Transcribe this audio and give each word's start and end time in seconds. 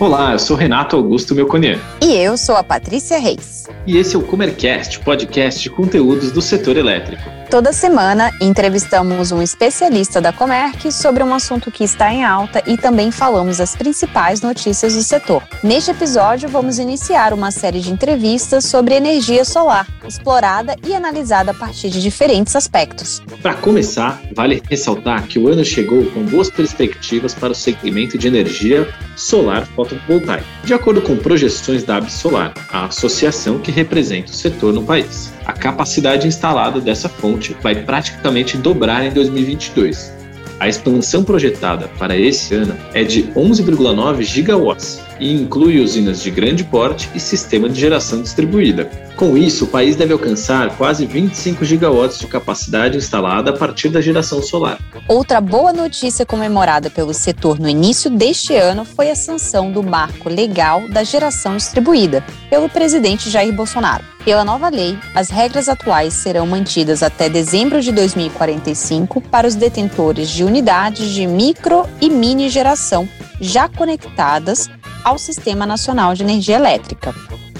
Olá, 0.00 0.32
eu 0.32 0.38
sou 0.38 0.56
Renato 0.56 0.96
Augusto 0.96 1.34
Melconian. 1.34 1.78
E 2.00 2.14
eu 2.14 2.38
sou 2.38 2.56
a 2.56 2.62
Patrícia 2.62 3.18
Reis. 3.18 3.64
E 3.86 3.98
esse 3.98 4.16
é 4.16 4.18
o 4.18 4.22
Comercast, 4.22 5.00
podcast 5.00 5.60
de 5.60 5.68
conteúdos 5.68 6.32
do 6.32 6.40
setor 6.40 6.78
elétrico. 6.78 7.43
Toda 7.54 7.72
semana 7.72 8.32
entrevistamos 8.40 9.30
um 9.30 9.40
especialista 9.40 10.20
da 10.20 10.32
Comerc 10.32 10.90
sobre 10.90 11.22
um 11.22 11.32
assunto 11.32 11.70
que 11.70 11.84
está 11.84 12.12
em 12.12 12.24
alta 12.24 12.60
e 12.66 12.76
também 12.76 13.12
falamos 13.12 13.60
as 13.60 13.76
principais 13.76 14.40
notícias 14.40 14.96
do 14.96 15.02
setor. 15.04 15.40
Neste 15.62 15.92
episódio, 15.92 16.48
vamos 16.48 16.80
iniciar 16.80 17.32
uma 17.32 17.52
série 17.52 17.78
de 17.78 17.92
entrevistas 17.92 18.64
sobre 18.64 18.96
energia 18.96 19.44
solar, 19.44 19.86
explorada 20.04 20.74
e 20.84 20.96
analisada 20.96 21.52
a 21.52 21.54
partir 21.54 21.90
de 21.90 22.02
diferentes 22.02 22.56
aspectos. 22.56 23.22
Para 23.40 23.54
começar, 23.54 24.20
vale 24.34 24.60
ressaltar 24.68 25.22
que 25.28 25.38
o 25.38 25.46
ano 25.46 25.64
chegou 25.64 26.04
com 26.06 26.24
boas 26.24 26.50
perspectivas 26.50 27.34
para 27.34 27.52
o 27.52 27.54
segmento 27.54 28.18
de 28.18 28.26
energia 28.26 28.92
solar 29.14 29.64
fotovoltaica, 29.64 30.44
de 30.64 30.74
acordo 30.74 31.00
com 31.00 31.16
projeções 31.16 31.84
da 31.84 31.98
Absolar, 31.98 32.52
a 32.72 32.86
associação 32.86 33.60
que 33.60 33.70
representa 33.70 34.32
o 34.32 34.34
setor 34.34 34.72
no 34.72 34.82
país. 34.82 35.33
A 35.46 35.52
capacidade 35.52 36.26
instalada 36.26 36.80
dessa 36.80 37.08
fonte 37.08 37.54
vai 37.62 37.74
praticamente 37.74 38.56
dobrar 38.56 39.04
em 39.04 39.10
2022. 39.12 40.12
A 40.58 40.68
expansão 40.68 41.22
projetada 41.22 41.88
para 41.98 42.16
esse 42.16 42.54
ano 42.54 42.74
é 42.94 43.04
de 43.04 43.24
11,9 43.34 44.22
gigawatts 44.22 45.03
e 45.18 45.32
inclui 45.32 45.80
usinas 45.80 46.22
de 46.22 46.30
grande 46.30 46.64
porte 46.64 47.10
e 47.14 47.20
sistema 47.20 47.68
de 47.68 47.80
geração 47.80 48.22
distribuída. 48.22 48.90
Com 49.16 49.36
isso, 49.36 49.64
o 49.64 49.68
país 49.68 49.94
deve 49.94 50.12
alcançar 50.12 50.76
quase 50.76 51.06
25 51.06 51.64
gigawatts 51.64 52.18
de 52.18 52.26
capacidade 52.26 52.96
instalada 52.96 53.50
a 53.50 53.56
partir 53.56 53.88
da 53.88 54.00
geração 54.00 54.42
solar. 54.42 54.78
Outra 55.06 55.40
boa 55.40 55.72
notícia 55.72 56.26
comemorada 56.26 56.90
pelo 56.90 57.14
setor 57.14 57.60
no 57.60 57.68
início 57.68 58.10
deste 58.10 58.56
ano 58.56 58.84
foi 58.84 59.10
a 59.10 59.14
sanção 59.14 59.70
do 59.70 59.82
marco 59.82 60.28
legal 60.28 60.88
da 60.88 61.04
geração 61.04 61.56
distribuída 61.56 62.24
pelo 62.50 62.68
presidente 62.68 63.30
Jair 63.30 63.52
Bolsonaro. 63.52 64.04
Pela 64.24 64.44
nova 64.44 64.68
lei, 64.68 64.98
as 65.14 65.28
regras 65.28 65.68
atuais 65.68 66.14
serão 66.14 66.46
mantidas 66.46 67.02
até 67.02 67.28
dezembro 67.28 67.80
de 67.82 67.92
2045 67.92 69.20
para 69.20 69.46
os 69.46 69.54
detentores 69.54 70.28
de 70.30 70.42
unidades 70.42 71.10
de 71.10 71.26
micro 71.26 71.86
e 72.00 72.08
mini 72.08 72.48
geração 72.48 73.08
já 73.40 73.68
conectadas 73.68 74.68
ao 75.04 75.18
Sistema 75.18 75.66
Nacional 75.66 76.14
de 76.14 76.22
Energia 76.22 76.56
Elétrica. 76.56 77.14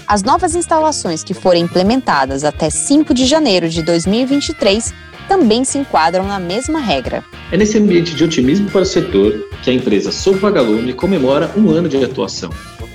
As 0.06 0.22
novas 0.22 0.54
instalações 0.54 1.22
que 1.22 1.34
forem 1.34 1.64
implementadas 1.64 2.42
até 2.42 2.70
5 2.70 3.12
de 3.12 3.26
janeiro 3.26 3.68
de 3.68 3.82
2023 3.82 4.92
também 5.28 5.64
se 5.64 5.78
enquadram 5.78 6.26
na 6.26 6.38
mesma 6.38 6.78
regra. 6.78 7.24
É 7.52 7.56
nesse 7.56 7.78
ambiente 7.78 8.14
de 8.14 8.24
otimismo 8.24 8.68
para 8.70 8.82
o 8.82 8.86
setor 8.86 9.48
que 9.62 9.70
a 9.70 9.72
empresa 9.72 10.10
Solvagalume 10.10 10.92
comemora 10.92 11.52
um 11.56 11.70
ano 11.70 11.88
de 11.88 12.02
atuação. 12.02 12.50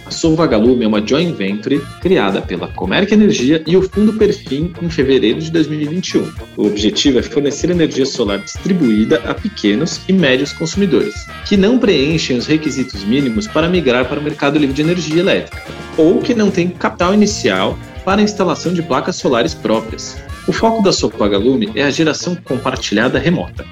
A 0.09 0.11
Solvagalume 0.11 0.85
é 0.85 0.87
uma 0.87 1.05
joint 1.05 1.35
venture 1.35 1.85
criada 2.01 2.41
pela 2.41 2.67
Comerc 2.69 3.13
Energia 3.13 3.63
e 3.67 3.77
o 3.77 3.87
Fundo 3.87 4.13
Perfim 4.13 4.73
em 4.81 4.89
fevereiro 4.89 5.39
de 5.39 5.51
2021. 5.51 6.33
O 6.57 6.65
objetivo 6.65 7.19
é 7.19 7.21
fornecer 7.21 7.69
energia 7.69 8.07
solar 8.07 8.39
distribuída 8.39 9.21
a 9.23 9.35
pequenos 9.35 10.01
e 10.09 10.13
médios 10.13 10.51
consumidores, 10.51 11.13
que 11.45 11.55
não 11.55 11.77
preenchem 11.77 12.39
os 12.39 12.47
requisitos 12.47 13.03
mínimos 13.03 13.45
para 13.45 13.69
migrar 13.69 14.05
para 14.09 14.19
o 14.19 14.23
mercado 14.23 14.57
livre 14.57 14.73
de 14.73 14.81
energia 14.81 15.19
elétrica, 15.19 15.61
ou 15.95 16.17
que 16.17 16.33
não 16.33 16.49
têm 16.49 16.69
capital 16.69 17.13
inicial 17.13 17.77
para 18.03 18.19
a 18.19 18.23
instalação 18.23 18.73
de 18.73 18.81
placas 18.81 19.15
solares 19.15 19.53
próprias. 19.53 20.17
O 20.47 20.51
foco 20.51 20.81
da 20.81 20.91
Solvagalume 20.91 21.71
é 21.75 21.83
a 21.83 21.91
geração 21.91 22.35
compartilhada 22.35 23.19
remota. 23.19 23.63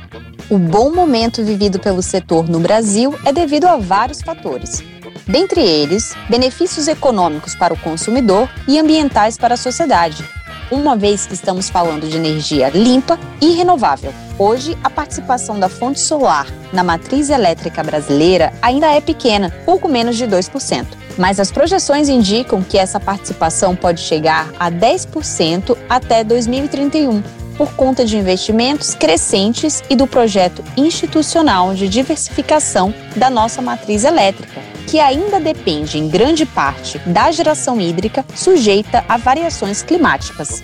O 0.51 0.59
bom 0.59 0.93
momento 0.93 1.43
vivido 1.43 1.79
pelo 1.79 2.03
setor 2.03 2.47
no 2.47 2.59
Brasil 2.59 3.15
é 3.25 3.33
devido 3.33 3.65
a 3.65 3.77
vários 3.77 4.21
fatores 4.21 4.83
dentre 5.27 5.61
eles, 5.61 6.15
benefícios 6.29 6.87
econômicos 6.87 7.55
para 7.55 7.73
o 7.73 7.79
consumidor 7.79 8.49
e 8.67 8.79
ambientais 8.79 9.37
para 9.37 9.55
a 9.55 9.57
sociedade, 9.57 10.23
uma 10.71 10.95
vez 10.95 11.25
que 11.25 11.33
estamos 11.33 11.69
falando 11.69 12.07
de 12.07 12.15
energia 12.15 12.69
limpa 12.69 13.19
e 13.41 13.51
renovável. 13.51 14.13
Hoje, 14.37 14.77
a 14.83 14.89
participação 14.89 15.59
da 15.59 15.69
fonte 15.69 15.99
solar 15.99 16.47
na 16.71 16.83
matriz 16.83 17.29
elétrica 17.29 17.83
brasileira 17.83 18.53
ainda 18.61 18.87
é 18.93 19.01
pequena, 19.01 19.49
pouco 19.65 19.87
menos 19.87 20.15
de 20.15 20.27
2%. 20.27 20.85
Mas 21.17 21.39
as 21.39 21.51
projeções 21.51 22.09
indicam 22.09 22.61
que 22.61 22.77
essa 22.77 22.99
participação 22.99 23.75
pode 23.75 24.01
chegar 24.01 24.51
a 24.59 24.69
10% 24.69 25.75
até 25.89 26.23
2031, 26.23 27.23
por 27.57 27.73
conta 27.73 28.05
de 28.05 28.17
investimentos 28.17 28.93
crescentes 28.93 29.83
e 29.89 29.95
do 29.95 30.05
projeto 30.05 30.63
institucional 30.77 31.73
de 31.73 31.89
diversificação 31.89 32.93
da 33.15 33.31
nossa 33.31 33.63
matriz 33.63 34.03
elétrica 34.03 34.66
que 34.87 34.99
ainda 34.99 35.39
depende 35.39 35.97
em 35.97 36.07
grande 36.07 36.45
parte 36.45 36.97
da 36.99 37.29
geração 37.29 37.79
hídrica 37.79 38.25
sujeita 38.33 39.03
a 39.07 39.17
variações 39.17 39.83
climáticas. 39.83 40.63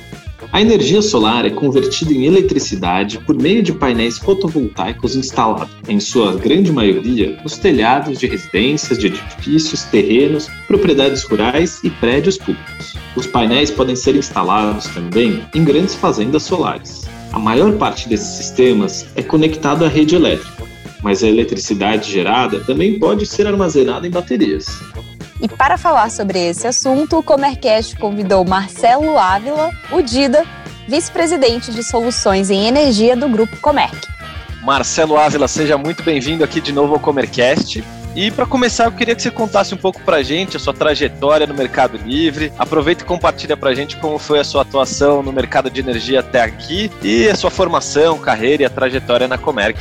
A 0.52 0.62
energia 0.62 1.02
solar 1.02 1.46
é 1.46 1.50
convertida 1.50 2.14
em 2.14 2.26
eletricidade 2.26 3.18
por 3.20 3.36
meio 3.36 3.64
de 3.64 3.74
painéis 3.74 4.20
fotovoltaicos 4.20 5.16
instalados, 5.16 5.74
em 5.88 6.00
sua 6.00 6.36
grande 6.36 6.72
maioria, 6.72 7.40
nos 7.42 7.58
telhados 7.58 8.20
de 8.20 8.28
residências, 8.28 9.00
de 9.00 9.08
edifícios, 9.08 9.84
terrenos, 9.86 10.48
propriedades 10.68 11.24
rurais 11.24 11.80
e 11.84 11.90
prédios 11.90 12.38
públicos. 12.38 12.96
Os 13.16 13.26
painéis 13.26 13.72
podem 13.72 13.96
ser 13.96 14.16
instalados 14.16 14.86
também 14.88 15.44
em 15.56 15.64
grandes 15.64 15.96
fazendas 15.96 16.44
solares. 16.44 17.10
A 17.32 17.40
maior 17.40 17.74
parte 17.78 18.08
desses 18.08 18.38
sistemas 18.38 19.08
é 19.16 19.24
conectado 19.24 19.84
à 19.84 19.88
rede 19.88 20.16
elétrica, 20.16 20.64
mas 21.04 21.22
a 21.22 21.28
eletricidade 21.28 22.10
gerada 22.10 22.62
também 22.62 22.98
pode 22.98 23.26
ser 23.26 23.46
armazenada 23.46 24.08
em 24.08 24.10
baterias. 24.10 24.66
E 25.42 25.48
para 25.48 25.78
falar 25.78 26.10
sobre 26.10 26.40
esse 26.40 26.66
assunto, 26.66 27.18
o 27.18 27.24
Comercast 27.24 27.98
convidou 27.98 28.46
Marcelo 28.46 29.18
Ávila, 29.18 29.72
o 29.92 30.02
Dida, 30.02 30.46
vice-presidente 30.88 31.72
de 31.72 31.84
soluções 31.84 32.50
em 32.50 32.66
energia 32.66 33.16
do 33.16 33.28
Grupo 33.28 33.58
Comerc. 33.58 34.08
Marcelo 34.64 35.18
Ávila, 35.18 35.48
seja 35.50 35.78
muito 35.78 36.02
bem-vindo 36.02 36.44
aqui 36.44 36.62
de 36.62 36.72
novo 36.72 36.94
ao 36.94 37.00
Comercast. 37.00 37.84
E 38.16 38.32
para 38.32 38.46
começar, 38.46 38.86
eu 38.86 38.92
queria 38.92 39.16
que 39.16 39.22
você 39.22 39.32
contasse 39.32 39.74
um 39.74 39.78
pouco 39.78 40.00
para 40.02 40.18
a 40.18 40.24
gente 40.24 40.56
a 40.56 40.60
sua 40.60 40.74
trajetória 40.74 41.48
no 41.48 41.54
Mercado 41.54 41.98
Livre. 41.98 42.54
Aproveita 42.58 43.04
e 43.04 43.08
compartilha 43.08 43.58
para 43.58 43.72
a 43.72 43.76
gente 43.76 43.98
como 43.98 44.18
foi 44.20 44.40
a 44.40 44.44
sua 44.44 44.62
atuação 44.62 45.24
no 45.24 45.34
mercado 45.34 45.70
de 45.70 45.82
energia 45.82 46.20
até 46.20 46.42
aqui 46.42 46.92
e 47.02 47.28
a 47.28 47.36
sua 47.36 47.50
formação, 47.50 48.18
carreira 48.20 48.64
e 48.64 48.66
a 48.66 48.70
trajetória 48.70 49.28
na 49.28 49.38
Comerc. 49.38 49.80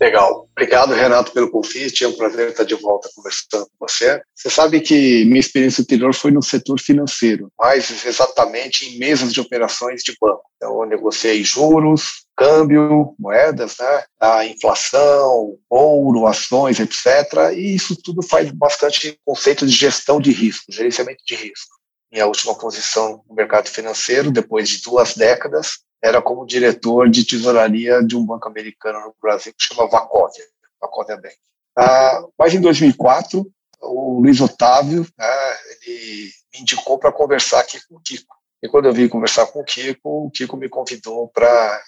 Legal. 0.00 0.48
Obrigado, 0.52 0.92
Renato, 0.92 1.32
pelo 1.32 1.50
convite. 1.50 2.04
É 2.04 2.08
um 2.08 2.12
prazer 2.12 2.50
estar 2.50 2.64
de 2.64 2.74
volta 2.74 3.08
conversando 3.14 3.66
com 3.66 3.86
você. 3.86 4.20
Você 4.34 4.50
sabe 4.50 4.80
que 4.80 5.24
minha 5.24 5.40
experiência 5.40 5.82
anterior 5.82 6.14
foi 6.14 6.30
no 6.30 6.42
setor 6.42 6.80
financeiro, 6.80 7.50
mais 7.58 8.04
exatamente 8.04 8.86
em 8.86 8.98
mesas 8.98 9.32
de 9.32 9.40
operações 9.40 10.02
de 10.02 10.16
banco. 10.20 10.42
Então, 10.56 10.82
eu 10.82 10.88
negociei 10.88 11.44
juros, 11.44 12.24
câmbio, 12.36 13.14
moedas, 13.18 13.76
né? 13.78 14.04
a 14.20 14.44
inflação, 14.46 15.56
ouro, 15.68 16.26
ações, 16.26 16.80
etc. 16.80 17.52
E 17.54 17.74
isso 17.74 17.96
tudo 18.02 18.22
faz 18.22 18.50
bastante 18.50 19.18
conceito 19.24 19.66
de 19.66 19.72
gestão 19.72 20.20
de 20.20 20.32
risco, 20.32 20.64
gerenciamento 20.70 21.22
de 21.26 21.34
risco. 21.34 21.74
Minha 22.12 22.26
última 22.26 22.56
posição 22.56 23.22
no 23.28 23.34
mercado 23.34 23.68
financeiro, 23.68 24.30
depois 24.30 24.68
de 24.68 24.82
duas 24.82 25.16
décadas, 25.16 25.78
era 26.04 26.20
como 26.20 26.44
diretor 26.44 27.08
de 27.08 27.24
tesouraria 27.24 28.02
de 28.04 28.14
um 28.14 28.26
banco 28.26 28.46
americano 28.46 29.00
no 29.00 29.16
Brasil 29.22 29.54
que 29.56 29.64
chama 29.64 29.88
Vacovia, 29.88 30.44
Vacovia 30.78 31.16
Bank. 31.16 31.34
Ah, 31.78 32.26
mas 32.38 32.52
em 32.52 32.60
2004, 32.60 33.50
o 33.80 34.20
Luiz 34.20 34.38
Otávio, 34.38 35.08
né, 35.18 35.56
ele 35.86 36.30
me 36.52 36.60
indicou 36.60 36.98
para 36.98 37.10
conversar 37.10 37.60
aqui 37.60 37.80
com 37.88 37.96
o 37.96 38.00
Kiko. 38.00 38.36
E 38.62 38.68
quando 38.68 38.84
eu 38.84 38.92
vim 38.92 39.08
conversar 39.08 39.46
com 39.46 39.60
o 39.60 39.64
Kiko, 39.64 40.26
o 40.26 40.30
Kiko 40.30 40.58
me 40.58 40.68
convidou 40.68 41.28
para 41.28 41.82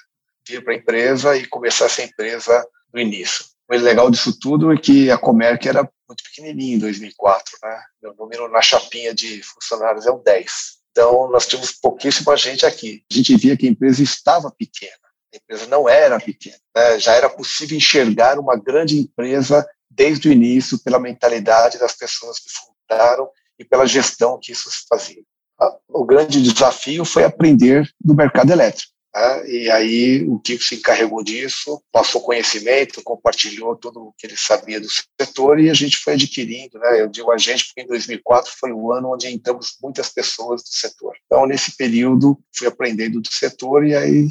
vir 0.49 0.65
para 0.65 0.73
a 0.73 0.77
empresa 0.77 1.37
e 1.37 1.47
começar 1.47 1.85
essa 1.85 2.03
empresa 2.03 2.67
no 2.95 2.99
início. 2.99 3.45
O 3.69 3.77
legal 3.77 4.11
disso 4.11 4.39
tudo 4.41 4.73
é 4.73 4.79
que 4.79 5.11
a 5.11 5.19
Comerc 5.19 5.69
era 5.69 5.83
muito 6.09 6.25
pequenininha 6.25 6.77
em 6.77 6.79
2004, 6.79 7.59
né? 7.63 7.83
Meu 8.03 8.15
número 8.15 8.49
na 8.49 8.63
chapinha 8.63 9.15
de 9.15 9.43
funcionários 9.43 10.07
é 10.07 10.11
o 10.11 10.19
10. 10.19 10.76
Então, 10.97 11.31
nós 11.31 11.47
tínhamos 11.47 11.73
pouquíssima 11.73 12.35
gente 12.39 12.65
aqui. 12.65 13.05
A 13.13 13.15
gente 13.15 13.37
via 13.37 13.55
que 13.55 13.67
a 13.67 13.71
empresa 13.71 14.03
estava 14.03 14.51
pequena, 14.51 14.97
a 15.31 15.37
empresa 15.37 15.67
não 15.67 15.87
era 15.87 16.19
pequena. 16.19 16.57
Né? 16.75 16.99
Já 16.99 17.13
era 17.13 17.29
possível 17.29 17.77
enxergar 17.77 18.39
uma 18.39 18.57
grande 18.57 18.99
empresa 18.99 19.69
desde 19.91 20.31
o 20.31 20.33
início 20.33 20.79
pela 20.83 20.99
mentalidade 20.99 21.79
das 21.79 21.95
pessoas 21.95 22.39
que 22.39 22.49
fundaram 22.49 23.29
e 23.59 23.65
pela 23.65 23.87
gestão 23.87 24.39
que 24.41 24.53
isso 24.53 24.71
se 24.71 24.87
fazia. 24.89 25.23
O 25.87 26.07
grande 26.07 26.43
desafio 26.43 27.05
foi 27.05 27.25
aprender 27.25 27.87
do 28.03 28.15
mercado 28.15 28.51
elétrico. 28.51 28.91
Tá? 29.17 29.49
E 29.49 29.71
aí 29.71 30.29
o 30.29 30.39
Kiko 30.39 30.63
se 30.63 30.75
encarregou 30.75 31.25
disso, 31.25 31.83
passou 31.91 32.21
conhecimento, 32.21 33.03
compartilhou 33.03 33.75
tudo 33.75 34.09
o 34.09 34.13
que 34.13 34.27
ele 34.27 34.37
sabia 34.37 34.79
do 34.79 34.89
setor 35.19 35.59
e 35.59 35.71
a 35.71 35.73
gente 35.73 35.97
foi 35.97 36.13
adquirindo, 36.13 36.79
né? 36.79 37.01
Eu 37.01 37.09
digo 37.09 37.33
a 37.33 37.39
gente 37.39 37.65
porque 37.65 37.81
em 37.81 37.87
2004 37.87 38.53
foi 38.61 38.73
o 38.73 38.93
ano 38.93 39.15
onde 39.15 39.27
entramos 39.29 39.79
muitas 39.83 40.11
pessoas 40.11 40.63
do 40.63 40.69
setor. 40.69 41.17
Então 41.25 41.47
nesse 41.47 41.79
período 41.79 42.39
fui 42.55 42.67
aprendendo 42.67 43.19
do 43.19 43.33
setor 43.33 43.87
e 43.87 43.97
aí 43.97 44.29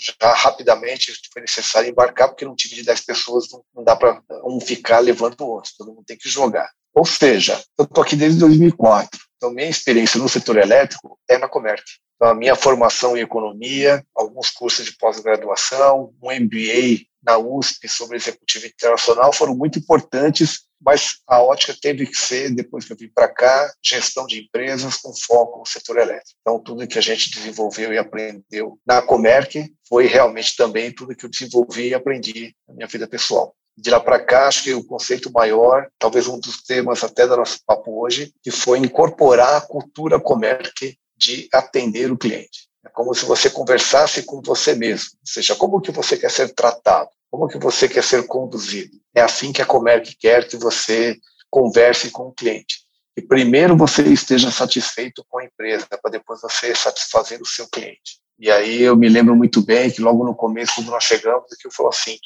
já 0.00 0.32
rapidamente 0.32 1.12
foi 1.30 1.42
necessário 1.42 1.90
embarcar 1.90 2.28
porque 2.28 2.46
num 2.46 2.54
time 2.54 2.76
de 2.76 2.82
10 2.82 3.04
pessoas 3.04 3.44
não 3.74 3.84
dá 3.84 3.94
para 3.94 4.22
um 4.42 4.58
ficar 4.58 5.00
levando 5.00 5.38
o 5.42 5.48
outro, 5.48 5.70
todo 5.76 5.92
mundo 5.92 6.04
tem 6.06 6.16
que 6.16 6.30
jogar. 6.30 6.70
Ou 6.94 7.04
seja, 7.04 7.62
eu 7.76 7.84
estou 7.84 8.02
aqui 8.02 8.16
desde 8.16 8.40
2004. 8.40 9.20
Então, 9.36 9.52
minha 9.52 9.68
experiência 9.68 10.18
no 10.18 10.28
setor 10.30 10.56
elétrico 10.56 11.18
é 11.28 11.36
na 11.36 11.48
Comerc. 11.48 11.84
A 12.24 12.32
minha 12.32 12.56
formação 12.56 13.14
em 13.14 13.20
economia, 13.20 14.02
alguns 14.16 14.50
cursos 14.50 14.86
de 14.86 14.96
pós-graduação, 14.96 16.14
um 16.22 16.32
MBA 16.32 17.04
na 17.22 17.36
USP 17.36 17.86
sobre 17.86 18.16
executivo 18.16 18.66
internacional 18.66 19.30
foram 19.30 19.54
muito 19.54 19.78
importantes, 19.78 20.60
mas 20.80 21.18
a 21.26 21.42
ótica 21.42 21.76
teve 21.78 22.06
que 22.06 22.16
ser, 22.16 22.50
depois 22.54 22.86
que 22.86 22.94
eu 22.94 22.96
vim 22.96 23.10
para 23.14 23.28
cá, 23.28 23.70
gestão 23.84 24.24
de 24.24 24.40
empresas 24.40 24.96
com 24.96 25.12
foco 25.14 25.58
no 25.58 25.66
setor 25.66 25.98
elétrico. 25.98 26.38
Então, 26.40 26.58
tudo 26.58 26.88
que 26.88 26.98
a 26.98 27.02
gente 27.02 27.30
desenvolveu 27.30 27.92
e 27.92 27.98
aprendeu 27.98 28.78
na 28.86 29.02
Comerc 29.02 29.70
foi 29.86 30.06
realmente 30.06 30.56
também 30.56 30.90
tudo 30.90 31.14
que 31.14 31.26
eu 31.26 31.30
desenvolvi 31.30 31.88
e 31.88 31.94
aprendi 31.94 32.56
na 32.66 32.74
minha 32.74 32.86
vida 32.86 33.06
pessoal. 33.06 33.54
De 33.76 33.90
lá 33.90 34.00
para 34.00 34.24
cá, 34.24 34.48
acho 34.48 34.62
que 34.64 34.72
o 34.72 34.86
conceito 34.86 35.30
maior, 35.30 35.88
talvez 35.98 36.26
um 36.26 36.40
dos 36.40 36.62
temas 36.62 37.04
até 37.04 37.26
do 37.26 37.36
nosso 37.36 37.58
papo 37.66 38.02
hoje, 38.02 38.32
que 38.42 38.50
foi 38.50 38.78
incorporar 38.78 39.56
a 39.56 39.60
cultura 39.60 40.18
Comerc 40.18 40.96
de 41.16 41.48
atender 41.52 42.10
o 42.10 42.18
cliente. 42.18 42.68
É 42.84 42.88
como 42.90 43.14
se 43.14 43.24
você 43.24 43.48
conversasse 43.48 44.22
com 44.24 44.42
você 44.42 44.74
mesmo, 44.74 45.10
ou 45.20 45.26
seja, 45.26 45.54
como 45.54 45.80
que 45.80 45.90
você 45.90 46.16
quer 46.16 46.30
ser 46.30 46.52
tratado, 46.52 47.10
como 47.30 47.48
que 47.48 47.58
você 47.58 47.88
quer 47.88 48.04
ser 48.04 48.26
conduzido. 48.26 48.96
É 49.14 49.22
assim 49.22 49.52
que 49.52 49.62
a 49.62 49.66
Comerc 49.66 50.16
quer 50.16 50.46
que 50.46 50.56
você 50.56 51.16
converse 51.50 52.10
com 52.10 52.24
o 52.24 52.32
cliente. 52.32 52.84
E 53.16 53.22
primeiro 53.22 53.76
você 53.76 54.02
esteja 54.02 54.50
satisfeito 54.50 55.24
com 55.28 55.38
a 55.38 55.44
empresa, 55.44 55.86
para 55.86 56.10
depois 56.10 56.40
você 56.40 56.74
satisfazer 56.74 57.40
o 57.40 57.46
seu 57.46 57.68
cliente. 57.68 58.18
E 58.38 58.50
aí 58.50 58.82
eu 58.82 58.96
me 58.96 59.08
lembro 59.08 59.36
muito 59.36 59.62
bem 59.62 59.90
que 59.90 60.02
logo 60.02 60.24
no 60.24 60.34
começo, 60.34 60.74
quando 60.74 60.90
nós 60.90 61.04
chegamos, 61.04 61.48
que 61.58 61.68
eu 61.68 61.70
falou 61.70 61.90
assim, 61.90 62.18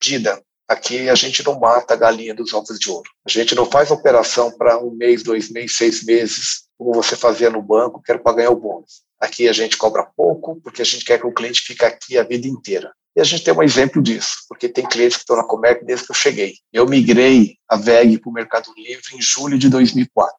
Dida, 0.00 0.42
aqui 0.68 1.08
a 1.08 1.14
gente 1.14 1.44
não 1.44 1.58
mata 1.58 1.94
a 1.94 1.96
galinha 1.96 2.34
dos 2.34 2.52
ovos 2.52 2.78
de 2.78 2.90
ouro. 2.90 3.08
A 3.26 3.30
gente 3.30 3.54
não 3.54 3.64
faz 3.64 3.90
operação 3.90 4.50
para 4.52 4.78
um 4.78 4.90
mês, 4.90 5.22
dois 5.22 5.50
meses, 5.50 5.76
seis 5.76 6.04
meses 6.04 6.63
como 6.76 6.92
você 6.92 7.16
fazia 7.16 7.50
no 7.50 7.62
banco, 7.62 8.02
quero 8.02 8.20
para 8.20 8.36
ganhar 8.36 8.50
o 8.50 8.56
bônus. 8.56 9.02
Aqui 9.20 9.48
a 9.48 9.52
gente 9.52 9.76
cobra 9.76 10.04
pouco, 10.16 10.60
porque 10.62 10.82
a 10.82 10.84
gente 10.84 11.04
quer 11.04 11.18
que 11.18 11.26
o 11.26 11.32
cliente 11.32 11.62
fique 11.62 11.84
aqui 11.84 12.18
a 12.18 12.22
vida 12.22 12.46
inteira. 12.46 12.92
E 13.16 13.20
a 13.20 13.24
gente 13.24 13.44
tem 13.44 13.54
um 13.54 13.62
exemplo 13.62 14.02
disso, 14.02 14.38
porque 14.48 14.68
tem 14.68 14.84
clientes 14.86 15.16
que 15.16 15.22
estão 15.22 15.36
na 15.36 15.44
Comerc 15.44 15.84
desde 15.84 16.04
que 16.04 16.10
eu 16.10 16.16
cheguei. 16.16 16.54
Eu 16.72 16.86
migrei 16.86 17.56
a 17.68 17.76
VEG 17.76 18.18
para 18.18 18.28
o 18.28 18.32
Mercado 18.32 18.72
Livre 18.76 19.14
em 19.14 19.22
julho 19.22 19.56
de 19.56 19.68
2004. 19.68 20.36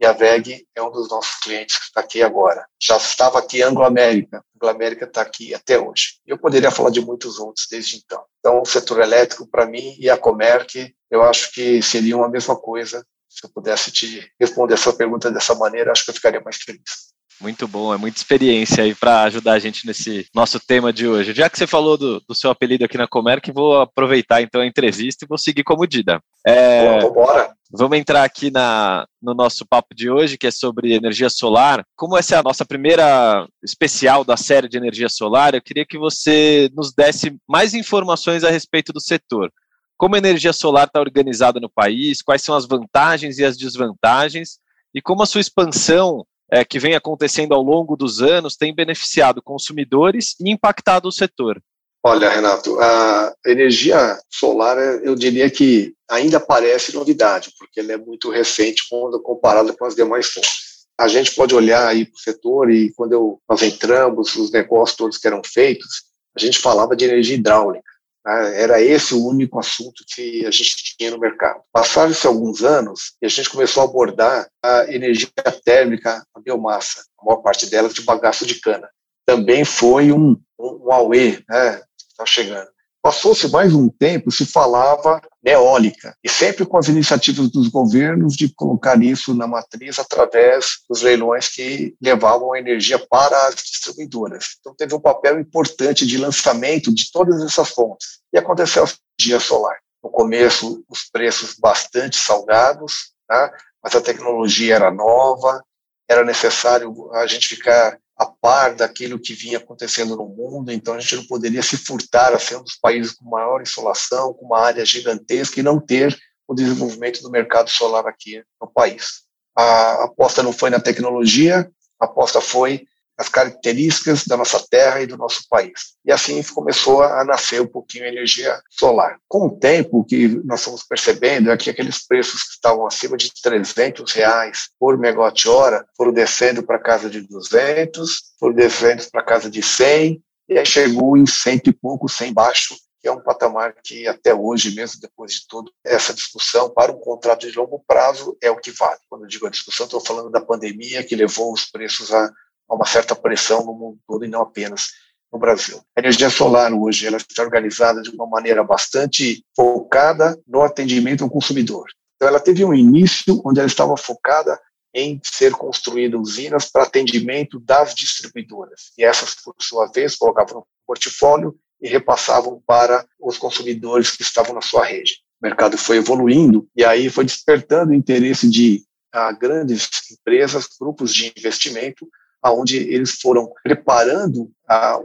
E 0.00 0.06
a 0.06 0.12
VEG 0.12 0.64
é 0.76 0.82
um 0.82 0.90
dos 0.90 1.08
nossos 1.08 1.40
clientes 1.40 1.76
que 1.78 1.84
está 1.86 2.00
aqui 2.00 2.22
agora. 2.22 2.64
Já 2.80 2.96
estava 2.96 3.38
aqui 3.38 3.62
Anglo-América. 3.62 4.44
Anglo-América 4.56 5.06
está 5.06 5.22
aqui 5.22 5.54
até 5.54 5.78
hoje. 5.78 6.20
Eu 6.26 6.38
poderia 6.38 6.70
falar 6.70 6.90
de 6.90 7.00
muitos 7.00 7.38
outros 7.38 7.66
desde 7.68 7.96
então. 7.96 8.22
Então, 8.38 8.60
o 8.60 8.66
setor 8.66 9.00
elétrico, 9.00 9.48
para 9.48 9.66
mim, 9.66 9.96
e 9.98 10.08
a 10.08 10.16
Comerc, 10.16 10.94
eu 11.10 11.22
acho 11.22 11.52
que 11.52 11.82
seriam 11.82 12.22
a 12.22 12.28
mesma 12.28 12.56
coisa 12.56 13.04
se 13.34 13.44
eu 13.44 13.50
pudesse 13.52 13.90
te 13.90 14.30
responder 14.40 14.74
essa 14.74 14.92
pergunta 14.92 15.30
dessa 15.30 15.54
maneira, 15.56 15.90
acho 15.90 16.04
que 16.04 16.10
eu 16.10 16.14
ficaria 16.14 16.40
mais 16.40 16.56
feliz. 16.56 17.12
Muito 17.40 17.66
bom, 17.66 17.92
é 17.92 17.96
muita 17.96 18.16
experiência 18.16 18.84
aí 18.84 18.94
para 18.94 19.22
ajudar 19.22 19.54
a 19.54 19.58
gente 19.58 19.86
nesse 19.86 20.26
nosso 20.32 20.60
tema 20.60 20.92
de 20.92 21.08
hoje. 21.08 21.34
Já 21.34 21.50
que 21.50 21.58
você 21.58 21.66
falou 21.66 21.98
do, 21.98 22.20
do 22.20 22.34
seu 22.34 22.48
apelido 22.48 22.84
aqui 22.84 22.96
na 22.96 23.08
Comerc, 23.08 23.50
vou 23.50 23.80
aproveitar 23.80 24.40
então 24.40 24.60
a 24.60 24.66
entrevista 24.66 25.24
e 25.24 25.28
vou 25.28 25.36
seguir 25.36 25.64
como 25.64 25.84
Dida. 25.84 26.20
É, 26.46 27.00
bora. 27.10 27.52
Vamos 27.72 27.98
entrar 27.98 28.22
aqui 28.22 28.52
na, 28.52 29.04
no 29.20 29.34
nosso 29.34 29.66
papo 29.66 29.96
de 29.96 30.08
hoje, 30.08 30.38
que 30.38 30.46
é 30.46 30.50
sobre 30.52 30.94
energia 30.94 31.28
solar. 31.28 31.84
Como 31.96 32.16
essa 32.16 32.36
é 32.36 32.38
a 32.38 32.42
nossa 32.42 32.64
primeira 32.64 33.48
especial 33.64 34.24
da 34.24 34.36
série 34.36 34.68
de 34.68 34.76
energia 34.76 35.08
solar, 35.08 35.54
eu 35.54 35.62
queria 35.62 35.84
que 35.84 35.98
você 35.98 36.70
nos 36.72 36.94
desse 36.94 37.36
mais 37.48 37.74
informações 37.74 38.44
a 38.44 38.50
respeito 38.50 38.92
do 38.92 39.00
setor 39.00 39.50
como 39.96 40.14
a 40.14 40.18
energia 40.18 40.52
solar 40.52 40.86
está 40.86 41.00
organizada 41.00 41.60
no 41.60 41.70
país, 41.70 42.22
quais 42.22 42.42
são 42.42 42.54
as 42.54 42.66
vantagens 42.66 43.38
e 43.38 43.44
as 43.44 43.56
desvantagens, 43.56 44.58
e 44.94 45.00
como 45.00 45.22
a 45.22 45.26
sua 45.26 45.40
expansão, 45.40 46.26
é, 46.50 46.64
que 46.64 46.78
vem 46.78 46.94
acontecendo 46.94 47.54
ao 47.54 47.62
longo 47.62 47.96
dos 47.96 48.22
anos, 48.22 48.56
tem 48.56 48.74
beneficiado 48.74 49.42
consumidores 49.42 50.34
e 50.40 50.50
impactado 50.50 51.08
o 51.08 51.12
setor. 51.12 51.60
Olha, 52.06 52.28
Renato, 52.28 52.78
a 52.80 53.32
energia 53.46 54.18
solar, 54.30 54.76
eu 55.02 55.14
diria 55.14 55.50
que 55.50 55.94
ainda 56.08 56.38
parece 56.38 56.94
novidade, 56.94 57.50
porque 57.58 57.80
ela 57.80 57.92
é 57.92 57.96
muito 57.96 58.30
recente 58.30 58.84
quando 58.90 59.20
comparada 59.22 59.72
com 59.72 59.86
as 59.86 59.94
demais 59.94 60.26
fontes. 60.26 60.84
A 60.98 61.08
gente 61.08 61.34
pode 61.34 61.54
olhar 61.54 61.88
aí 61.88 62.04
para 62.04 62.14
o 62.14 62.20
setor 62.20 62.70
e 62.70 62.92
quando 62.92 63.12
eu, 63.12 63.40
nós 63.48 63.62
entramos, 63.62 64.36
os 64.36 64.52
negócios 64.52 64.96
todos 64.96 65.18
que 65.18 65.26
eram 65.26 65.40
feitos, 65.42 66.04
a 66.36 66.40
gente 66.40 66.58
falava 66.58 66.94
de 66.94 67.06
energia 67.06 67.36
hidráulica. 67.36 67.93
Né? 68.24 68.62
Era 68.62 68.80
esse 68.80 69.14
o 69.14 69.26
único 69.26 69.58
assunto 69.58 70.04
que 70.14 70.46
a 70.46 70.50
gente 70.50 70.96
tinha 70.96 71.10
no 71.10 71.18
mercado. 71.18 71.62
Passaram-se 71.72 72.26
alguns 72.26 72.62
anos 72.62 73.14
e 73.20 73.26
a 73.26 73.28
gente 73.28 73.50
começou 73.50 73.82
a 73.82 73.86
abordar 73.86 74.48
a 74.62 74.92
energia 74.92 75.28
térmica, 75.64 76.24
a 76.34 76.40
biomassa, 76.40 77.04
a 77.20 77.24
maior 77.24 77.42
parte 77.42 77.66
delas 77.66 77.94
de 77.94 78.02
bagaço 78.02 78.46
de 78.46 78.60
cana. 78.60 78.88
Também 79.26 79.64
foi 79.64 80.12
um, 80.12 80.36
um, 80.58 80.86
um 80.86 80.92
auê, 80.92 81.42
né? 81.48 81.82
Está 82.10 82.26
chegando. 82.26 82.73
Passou-se 83.04 83.46
mais 83.48 83.74
um 83.74 83.86
tempo, 83.86 84.30
se 84.30 84.46
falava 84.46 85.20
eólica, 85.44 86.16
e 86.24 86.28
sempre 86.30 86.64
com 86.64 86.78
as 86.78 86.88
iniciativas 86.88 87.50
dos 87.50 87.68
governos 87.68 88.34
de 88.34 88.48
colocar 88.48 88.98
isso 89.02 89.34
na 89.34 89.46
matriz 89.46 89.98
através 89.98 90.78
dos 90.88 91.02
leilões 91.02 91.50
que 91.50 91.94
levavam 92.00 92.54
a 92.54 92.58
energia 92.58 92.98
para 92.98 93.46
as 93.46 93.56
distribuidoras. 93.56 94.56
Então, 94.58 94.74
teve 94.74 94.94
um 94.94 95.00
papel 95.00 95.38
importante 95.38 96.06
de 96.06 96.16
lançamento 96.16 96.94
de 96.94 97.12
todas 97.12 97.44
essas 97.44 97.68
fontes. 97.68 98.20
E 98.32 98.38
aconteceu 98.38 98.84
a 98.84 98.88
energia 99.20 99.38
solar. 99.38 99.76
No 100.02 100.08
começo, 100.08 100.82
os 100.88 101.04
preços 101.04 101.56
bastante 101.58 102.16
salgados, 102.16 103.12
tá? 103.28 103.52
mas 103.82 103.94
a 103.94 104.00
tecnologia 104.00 104.76
era 104.76 104.90
nova, 104.90 105.62
era 106.08 106.24
necessário 106.24 107.12
a 107.12 107.26
gente 107.26 107.48
ficar 107.48 107.98
a 108.16 108.26
par 108.26 108.74
daquilo 108.74 109.18
que 109.18 109.34
vinha 109.34 109.58
acontecendo 109.58 110.16
no 110.16 110.28
mundo, 110.28 110.70
então 110.70 110.94
a 110.94 111.00
gente 111.00 111.16
não 111.16 111.26
poderia 111.26 111.62
se 111.62 111.76
furtar 111.76 112.32
a 112.32 112.38
ser 112.38 112.56
um 112.56 112.62
dos 112.62 112.76
países 112.76 113.12
com 113.12 113.28
maior 113.28 113.60
insolação, 113.60 114.32
com 114.32 114.46
uma 114.46 114.60
área 114.60 114.84
gigantesca 114.84 115.58
e 115.58 115.62
não 115.62 115.80
ter 115.80 116.16
o 116.46 116.54
desenvolvimento 116.54 117.22
do 117.22 117.30
mercado 117.30 117.68
solar 117.70 118.06
aqui 118.06 118.42
no 118.60 118.68
país. 118.68 119.24
A 119.56 120.04
aposta 120.04 120.42
não 120.42 120.52
foi 120.52 120.70
na 120.70 120.80
tecnologia, 120.80 121.68
a 122.00 122.04
aposta 122.04 122.40
foi 122.40 122.86
as 123.16 123.28
características 123.28 124.24
da 124.26 124.36
nossa 124.36 124.64
terra 124.68 125.00
e 125.00 125.06
do 125.06 125.16
nosso 125.16 125.48
país. 125.48 125.94
E 126.04 126.12
assim 126.12 126.42
começou 126.42 127.02
a 127.02 127.24
nascer 127.24 127.60
um 127.60 127.66
pouquinho 127.66 128.04
a 128.04 128.08
energia 128.08 128.60
solar. 128.70 129.18
Com 129.28 129.46
o 129.46 129.58
tempo, 129.58 130.00
o 130.00 130.04
que 130.04 130.28
nós 130.44 130.60
estamos 130.60 130.82
percebendo 130.82 131.50
é 131.50 131.56
que 131.56 131.70
aqueles 131.70 132.06
preços 132.06 132.42
que 132.42 132.54
estavam 132.54 132.86
acima 132.86 133.16
de 133.16 133.30
300 133.42 134.12
reais 134.12 134.68
por 134.78 134.98
megawatt-hora 134.98 135.86
foram 135.96 136.12
descendo 136.12 136.62
para 136.62 136.78
casa 136.78 137.08
de 137.08 137.20
200, 137.20 138.34
foram 138.38 138.54
descendo 138.54 139.04
para 139.10 139.22
casa 139.22 139.50
de 139.50 139.62
100, 139.62 140.22
e 140.48 140.58
aí 140.58 140.66
chegou 140.66 141.16
em 141.16 141.26
cento 141.26 141.70
e 141.70 141.72
pouco, 141.72 142.08
100 142.08 142.32
baixo, 142.32 142.76
que 143.00 143.08
é 143.08 143.12
um 143.12 143.20
patamar 143.20 143.74
que 143.82 144.06
até 144.06 144.34
hoje, 144.34 144.74
mesmo 144.74 145.00
depois 145.00 145.32
de 145.32 145.46
toda 145.46 145.70
essa 145.84 146.12
discussão, 146.12 146.70
para 146.70 146.92
um 146.92 146.98
contrato 146.98 147.50
de 147.50 147.56
longo 147.56 147.82
prazo 147.86 148.36
é 148.42 148.50
o 148.50 148.56
que 148.56 148.70
vale. 148.70 149.00
Quando 149.08 149.22
eu 149.22 149.28
digo 149.28 149.46
a 149.46 149.50
discussão, 149.50 149.84
estou 149.84 150.00
falando 150.00 150.30
da 150.30 150.40
pandemia 150.40 151.04
que 151.04 151.14
levou 151.14 151.52
os 151.52 151.66
preços 151.66 152.12
a 152.12 152.32
a 152.68 152.74
uma 152.74 152.86
certa 152.86 153.14
pressão 153.14 153.64
no 153.64 153.74
mundo 153.74 153.98
todo 154.06 154.24
e 154.24 154.28
não 154.28 154.42
apenas 154.42 154.88
no 155.32 155.38
Brasil. 155.38 155.80
A 155.96 156.00
energia 156.00 156.30
solar 156.30 156.72
hoje 156.72 157.06
ela 157.06 157.16
está 157.16 157.42
organizada 157.42 158.00
de 158.00 158.10
uma 158.10 158.26
maneira 158.26 158.62
bastante 158.62 159.44
focada 159.54 160.40
no 160.46 160.62
atendimento 160.62 161.24
ao 161.24 161.30
consumidor. 161.30 161.86
Então 162.16 162.28
ela 162.28 162.40
teve 162.40 162.64
um 162.64 162.72
início 162.72 163.42
onde 163.44 163.58
ela 163.58 163.66
estava 163.66 163.96
focada 163.96 164.58
em 164.94 165.20
ser 165.24 165.52
construída 165.52 166.16
usinas 166.16 166.70
para 166.70 166.84
atendimento 166.84 167.58
das 167.58 167.94
distribuidoras. 167.94 168.92
E 168.96 169.04
essas, 169.04 169.34
por 169.34 169.54
sua 169.58 169.86
vez, 169.86 170.14
colocavam 170.14 170.60
no 170.60 170.66
portfólio 170.86 171.56
e 171.82 171.88
repassavam 171.88 172.62
para 172.64 173.04
os 173.20 173.36
consumidores 173.36 174.12
que 174.12 174.22
estavam 174.22 174.54
na 174.54 174.62
sua 174.62 174.84
rede. 174.84 175.14
O 175.42 175.46
mercado 175.46 175.76
foi 175.76 175.96
evoluindo 175.96 176.68
e 176.76 176.84
aí 176.84 177.10
foi 177.10 177.24
despertando 177.24 177.90
o 177.90 177.94
interesse 177.94 178.48
de 178.48 178.84
ah, 179.12 179.32
grandes 179.32 179.88
empresas, 180.12 180.68
grupos 180.80 181.12
de 181.12 181.32
investimento, 181.36 182.08
onde 182.52 182.76
eles 182.76 183.12
foram 183.20 183.50
preparando 183.62 184.50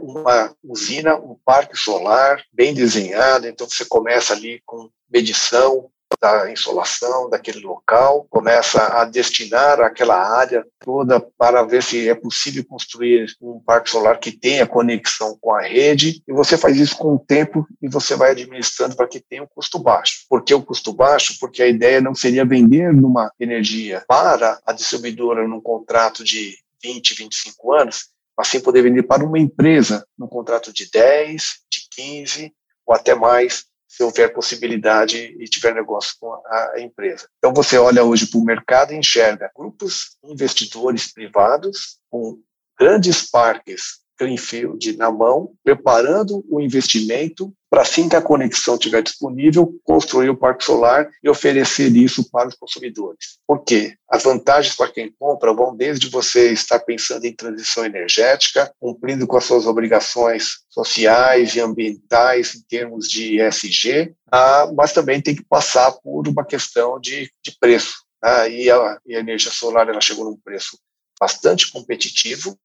uma 0.00 0.54
usina, 0.62 1.16
um 1.16 1.36
parque 1.44 1.76
solar 1.76 2.42
bem 2.52 2.74
desenhado. 2.74 3.46
Então, 3.46 3.68
você 3.68 3.84
começa 3.84 4.32
ali 4.32 4.62
com 4.64 4.90
medição, 5.10 5.90
da 6.20 6.50
insolação 6.50 7.30
daquele 7.30 7.60
local, 7.60 8.26
começa 8.28 8.82
a 9.00 9.04
destinar 9.04 9.80
aquela 9.80 10.16
área 10.16 10.66
toda 10.80 11.20
para 11.20 11.62
ver 11.62 11.82
se 11.82 12.08
é 12.08 12.14
possível 12.14 12.64
construir 12.64 13.26
um 13.40 13.60
parque 13.60 13.90
solar 13.90 14.18
que 14.18 14.32
tenha 14.32 14.66
conexão 14.66 15.36
com 15.40 15.54
a 15.54 15.62
rede, 15.62 16.22
e 16.26 16.32
você 16.32 16.58
faz 16.58 16.76
isso 16.76 16.96
com 16.96 17.14
o 17.14 17.18
tempo 17.18 17.66
e 17.80 17.88
você 17.88 18.16
vai 18.16 18.32
administrando 18.32 18.96
para 18.96 19.06
que 19.06 19.20
tenha 19.20 19.42
um 19.42 19.48
custo 19.54 19.78
baixo. 19.78 20.24
Por 20.28 20.42
que 20.42 20.52
o 20.52 20.62
custo 20.62 20.92
baixo? 20.92 21.36
Porque 21.38 21.62
a 21.62 21.68
ideia 21.68 22.00
não 22.00 22.14
seria 22.14 22.44
vender 22.44 22.92
numa 22.92 23.30
energia 23.38 24.02
para 24.08 24.60
a 24.66 24.72
distribuidora 24.72 25.46
num 25.46 25.60
contrato 25.60 26.24
de 26.24 26.58
20, 26.82 27.14
25 27.14 27.72
anos, 27.74 28.08
assim 28.36 28.60
poder 28.60 28.82
vender 28.82 29.02
para 29.02 29.24
uma 29.24 29.38
empresa 29.38 30.06
num 30.18 30.26
contrato 30.26 30.72
de 30.72 30.90
10, 30.90 31.42
de 31.70 31.88
15 31.90 32.54
ou 32.86 32.94
até 32.94 33.14
mais, 33.14 33.66
se 33.86 34.02
houver 34.02 34.32
possibilidade 34.32 35.36
e 35.38 35.44
tiver 35.46 35.74
negócio 35.74 36.14
com 36.20 36.32
a 36.32 36.74
empresa. 36.78 37.28
Então 37.38 37.52
você 37.52 37.76
olha 37.76 38.04
hoje 38.04 38.26
para 38.26 38.38
o 38.38 38.44
mercado 38.44 38.92
e 38.92 38.96
enxerga 38.96 39.50
grupos 39.54 40.16
investidores 40.24 41.12
privados 41.12 41.98
com 42.08 42.40
grandes 42.78 43.28
parques 43.28 44.00
Greenfield 44.20 44.96
na 44.98 45.10
mão, 45.10 45.52
preparando 45.64 46.44
o 46.50 46.60
investimento 46.60 47.50
para 47.70 47.82
assim 47.82 48.08
que 48.08 48.16
a 48.16 48.22
conexão 48.22 48.74
estiver 48.74 49.00
disponível, 49.00 49.72
construir 49.84 50.28
o 50.28 50.36
parque 50.36 50.64
solar 50.64 51.08
e 51.22 51.30
oferecer 51.30 51.94
isso 51.96 52.28
para 52.28 52.48
os 52.48 52.56
consumidores. 52.56 53.38
Por 53.46 53.62
quê? 53.62 53.94
As 54.08 54.24
vantagens 54.24 54.74
para 54.74 54.90
quem 54.90 55.14
compra 55.16 55.54
vão 55.54 55.76
desde 55.76 56.10
você 56.10 56.52
estar 56.52 56.80
pensando 56.80 57.24
em 57.24 57.32
transição 57.32 57.84
energética, 57.84 58.74
cumprindo 58.80 59.24
com 59.24 59.36
as 59.36 59.44
suas 59.44 59.66
obrigações 59.66 60.58
sociais 60.68 61.54
e 61.54 61.60
ambientais 61.60 62.56
em 62.56 62.62
termos 62.68 63.08
de 63.08 63.40
ESG, 63.40 64.14
ah, 64.32 64.68
mas 64.74 64.92
também 64.92 65.22
tem 65.22 65.36
que 65.36 65.44
passar 65.44 65.92
por 65.92 66.26
uma 66.26 66.44
questão 66.44 66.98
de, 66.98 67.30
de 67.42 67.56
preço. 67.58 68.04
Ah, 68.22 68.48
e, 68.48 68.68
a, 68.68 68.98
e 69.06 69.14
a 69.14 69.20
energia 69.20 69.52
solar 69.52 69.88
ela 69.88 70.00
chegou 70.00 70.24
num 70.24 70.36
preço 70.36 70.76
bastante 71.20 71.70
competitivo, 71.70 72.58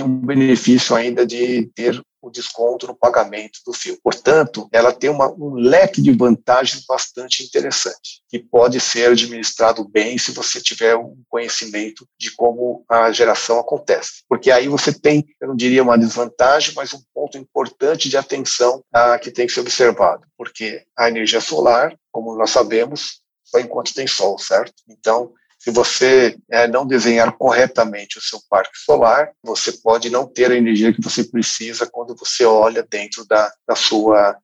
tem 0.00 0.04
um 0.04 0.20
benefício 0.20 0.96
ainda 0.96 1.26
de 1.26 1.70
ter 1.74 2.00
o 2.22 2.30
desconto 2.30 2.86
no 2.86 2.94
pagamento 2.94 3.60
do 3.64 3.72
fio. 3.72 3.98
Portanto, 4.02 4.68
ela 4.72 4.92
tem 4.92 5.08
uma, 5.08 5.30
um 5.30 5.54
leque 5.54 6.02
de 6.02 6.12
vantagens 6.12 6.84
bastante 6.86 7.42
interessante, 7.42 8.22
que 8.28 8.38
pode 8.38 8.78
ser 8.78 9.10
administrado 9.10 9.88
bem 9.88 10.18
se 10.18 10.32
você 10.32 10.60
tiver 10.60 10.94
um 10.96 11.16
conhecimento 11.28 12.06
de 12.18 12.30
como 12.32 12.84
a 12.88 13.10
geração 13.10 13.58
acontece. 13.58 14.22
Porque 14.28 14.50
aí 14.50 14.68
você 14.68 14.92
tem, 14.92 15.26
eu 15.40 15.48
não 15.48 15.56
diria 15.56 15.82
uma 15.82 15.98
desvantagem, 15.98 16.74
mas 16.74 16.92
um 16.92 17.00
ponto 17.14 17.38
importante 17.38 18.08
de 18.08 18.18
atenção 18.18 18.82
ah, 18.92 19.18
que 19.18 19.30
tem 19.30 19.46
que 19.46 19.52
ser 19.52 19.60
observado. 19.60 20.26
Porque 20.36 20.82
a 20.96 21.08
energia 21.08 21.40
solar, 21.40 21.96
como 22.12 22.36
nós 22.36 22.50
sabemos, 22.50 23.22
só 23.42 23.58
enquanto 23.58 23.94
tem 23.94 24.06
sol, 24.06 24.38
certo? 24.38 24.74
Então, 24.88 25.32
se 25.60 25.70
você 25.70 26.38
é, 26.50 26.66
não 26.66 26.86
desenhar 26.86 27.36
corretamente 27.36 28.16
o 28.16 28.22
seu 28.22 28.40
parque 28.48 28.78
solar, 28.78 29.30
você 29.44 29.72
pode 29.72 30.08
não 30.08 30.26
ter 30.26 30.50
a 30.50 30.56
energia 30.56 30.92
que 30.92 31.02
você 31.02 31.22
precisa 31.22 31.86
quando 31.86 32.16
você 32.16 32.46
olha 32.46 32.82
dentro 32.82 33.26
da, 33.26 33.52
da 33.68 33.76
sua 33.76 34.38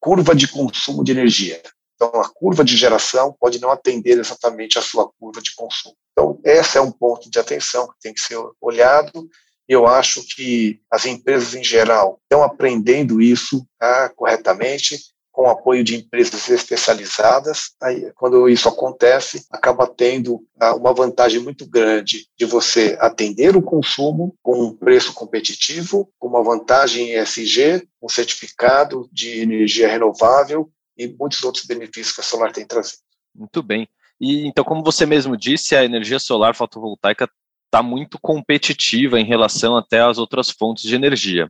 curva 0.00 0.34
de 0.34 0.48
consumo 0.48 1.04
de 1.04 1.12
energia. 1.12 1.62
Então, 1.94 2.20
a 2.20 2.28
curva 2.28 2.64
de 2.64 2.76
geração 2.76 3.34
pode 3.38 3.60
não 3.60 3.70
atender 3.70 4.18
exatamente 4.18 4.76
a 4.76 4.82
sua 4.82 5.08
curva 5.20 5.40
de 5.40 5.54
consumo. 5.54 5.94
Então, 6.12 6.40
esse 6.44 6.76
é 6.76 6.80
um 6.80 6.90
ponto 6.90 7.30
de 7.30 7.38
atenção 7.38 7.86
que 7.86 7.94
tem 8.00 8.12
que 8.12 8.20
ser 8.20 8.36
olhado. 8.60 9.28
Eu 9.68 9.86
acho 9.86 10.22
que 10.34 10.80
as 10.90 11.06
empresas 11.06 11.54
em 11.54 11.62
geral 11.62 12.20
estão 12.24 12.42
aprendendo 12.42 13.22
isso 13.22 13.64
ah, 13.80 14.10
corretamente 14.14 14.98
com 15.36 15.50
apoio 15.50 15.84
de 15.84 15.96
empresas 15.96 16.48
especializadas. 16.48 17.74
Aí, 17.82 18.10
quando 18.14 18.48
isso 18.48 18.70
acontece, 18.70 19.44
acaba 19.50 19.86
tendo 19.86 20.42
ah, 20.58 20.74
uma 20.74 20.94
vantagem 20.94 21.40
muito 21.40 21.68
grande 21.68 22.26
de 22.38 22.46
você 22.46 22.96
atender 22.98 23.54
o 23.54 23.60
consumo 23.60 24.34
com 24.42 24.58
um 24.58 24.74
preço 24.74 25.12
competitivo, 25.12 26.10
com 26.18 26.28
uma 26.28 26.42
vantagem 26.42 27.12
ESG, 27.12 27.86
um 28.02 28.08
certificado 28.08 29.06
de 29.12 29.40
energia 29.40 29.86
renovável 29.86 30.70
e 30.96 31.06
muitos 31.06 31.44
outros 31.44 31.66
benefícios 31.66 32.14
que 32.14 32.22
a 32.22 32.24
solar 32.24 32.50
tem 32.50 32.66
trazido. 32.66 33.02
Muito 33.34 33.62
bem. 33.62 33.86
E 34.18 34.46
então, 34.46 34.64
como 34.64 34.82
você 34.82 35.04
mesmo 35.04 35.36
disse, 35.36 35.76
a 35.76 35.84
energia 35.84 36.18
solar 36.18 36.54
fotovoltaica 36.54 37.28
está 37.66 37.82
muito 37.82 38.18
competitiva 38.18 39.20
em 39.20 39.24
relação 39.26 39.76
até 39.76 40.00
às 40.00 40.16
outras 40.16 40.48
fontes 40.48 40.84
de 40.84 40.94
energia. 40.94 41.46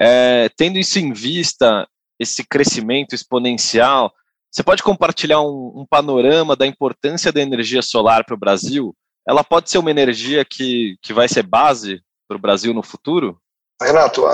É, 0.00 0.48
tendo 0.56 0.78
isso 0.78 0.98
em 0.98 1.12
vista, 1.12 1.86
esse 2.18 2.44
crescimento 2.44 3.14
exponencial. 3.14 4.12
Você 4.50 4.62
pode 4.62 4.82
compartilhar 4.82 5.40
um, 5.40 5.72
um 5.76 5.86
panorama 5.88 6.56
da 6.56 6.66
importância 6.66 7.32
da 7.32 7.40
energia 7.40 7.82
solar 7.82 8.24
para 8.24 8.34
o 8.34 8.38
Brasil? 8.38 8.94
Ela 9.26 9.44
pode 9.44 9.70
ser 9.70 9.78
uma 9.78 9.90
energia 9.90 10.44
que, 10.44 10.96
que 11.02 11.12
vai 11.12 11.28
ser 11.28 11.42
base 11.42 12.00
para 12.26 12.36
o 12.36 12.40
Brasil 12.40 12.72
no 12.72 12.82
futuro? 12.82 13.38
Renato, 13.80 14.24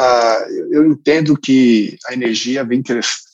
eu 0.71 0.87
entendo 0.87 1.39
que 1.39 1.99
a 2.07 2.15
energia 2.15 2.65
vem 2.65 2.83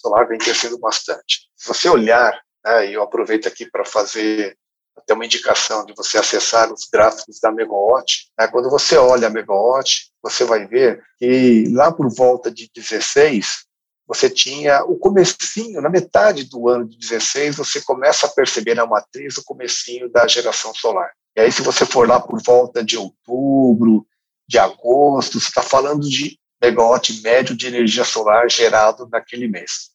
solar 0.00 0.26
vem 0.26 0.38
crescendo 0.38 0.78
bastante. 0.78 1.48
Se 1.56 1.68
você 1.68 1.88
olhar, 1.88 2.36
né, 2.64 2.90
e 2.90 2.94
eu 2.94 3.02
aproveito 3.02 3.46
aqui 3.46 3.70
para 3.70 3.84
fazer 3.84 4.56
até 4.96 5.14
uma 5.14 5.24
indicação 5.24 5.84
de 5.86 5.94
você 5.94 6.18
acessar 6.18 6.72
os 6.72 6.88
gráficos 6.92 7.38
da 7.40 7.52
Megawatt. 7.52 8.28
Né, 8.38 8.48
quando 8.48 8.68
você 8.68 8.96
olha 8.96 9.28
a 9.28 9.30
Megawatt, 9.30 10.10
você 10.20 10.44
vai 10.44 10.66
ver 10.66 11.00
que 11.18 11.68
lá 11.72 11.92
por 11.92 12.12
volta 12.12 12.50
de 12.50 12.68
16, 12.74 13.66
você 14.10 14.28
tinha 14.28 14.82
o 14.86 14.96
comecinho, 14.96 15.80
na 15.80 15.88
metade 15.88 16.42
do 16.42 16.68
ano 16.68 16.84
de 16.84 16.98
16, 16.98 17.54
você 17.54 17.80
começa 17.80 18.26
a 18.26 18.28
perceber 18.28 18.74
na 18.74 18.84
matriz 18.84 19.36
o 19.36 19.44
comecinho 19.44 20.10
da 20.10 20.26
geração 20.26 20.74
solar. 20.74 21.12
E 21.36 21.40
aí, 21.40 21.52
se 21.52 21.62
você 21.62 21.86
for 21.86 22.08
lá 22.08 22.18
por 22.18 22.42
volta 22.42 22.82
de 22.82 22.98
outubro, 22.98 24.04
de 24.48 24.58
agosto, 24.58 25.38
você 25.38 25.46
está 25.46 25.62
falando 25.62 26.08
de 26.08 26.36
megawatt 26.60 27.22
médio 27.22 27.56
de 27.56 27.68
energia 27.68 28.02
solar 28.02 28.50
gerado 28.50 29.08
naquele 29.12 29.46
mês. 29.46 29.90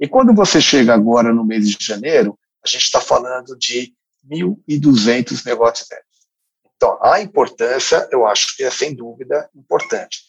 E 0.00 0.08
quando 0.08 0.32
você 0.32 0.58
chega 0.58 0.94
agora 0.94 1.30
no 1.30 1.44
mês 1.44 1.68
de 1.68 1.76
janeiro, 1.78 2.38
a 2.64 2.66
gente 2.66 2.84
está 2.84 3.02
falando 3.02 3.54
de 3.58 3.92
1.200 4.26 5.44
megawatts 5.44 5.86
médios. 5.90 6.08
Então, 6.74 6.98
a 7.02 7.20
importância, 7.20 8.08
eu 8.10 8.26
acho 8.26 8.56
que 8.56 8.64
é 8.64 8.70
sem 8.70 8.94
dúvida 8.94 9.46
importante. 9.54 10.20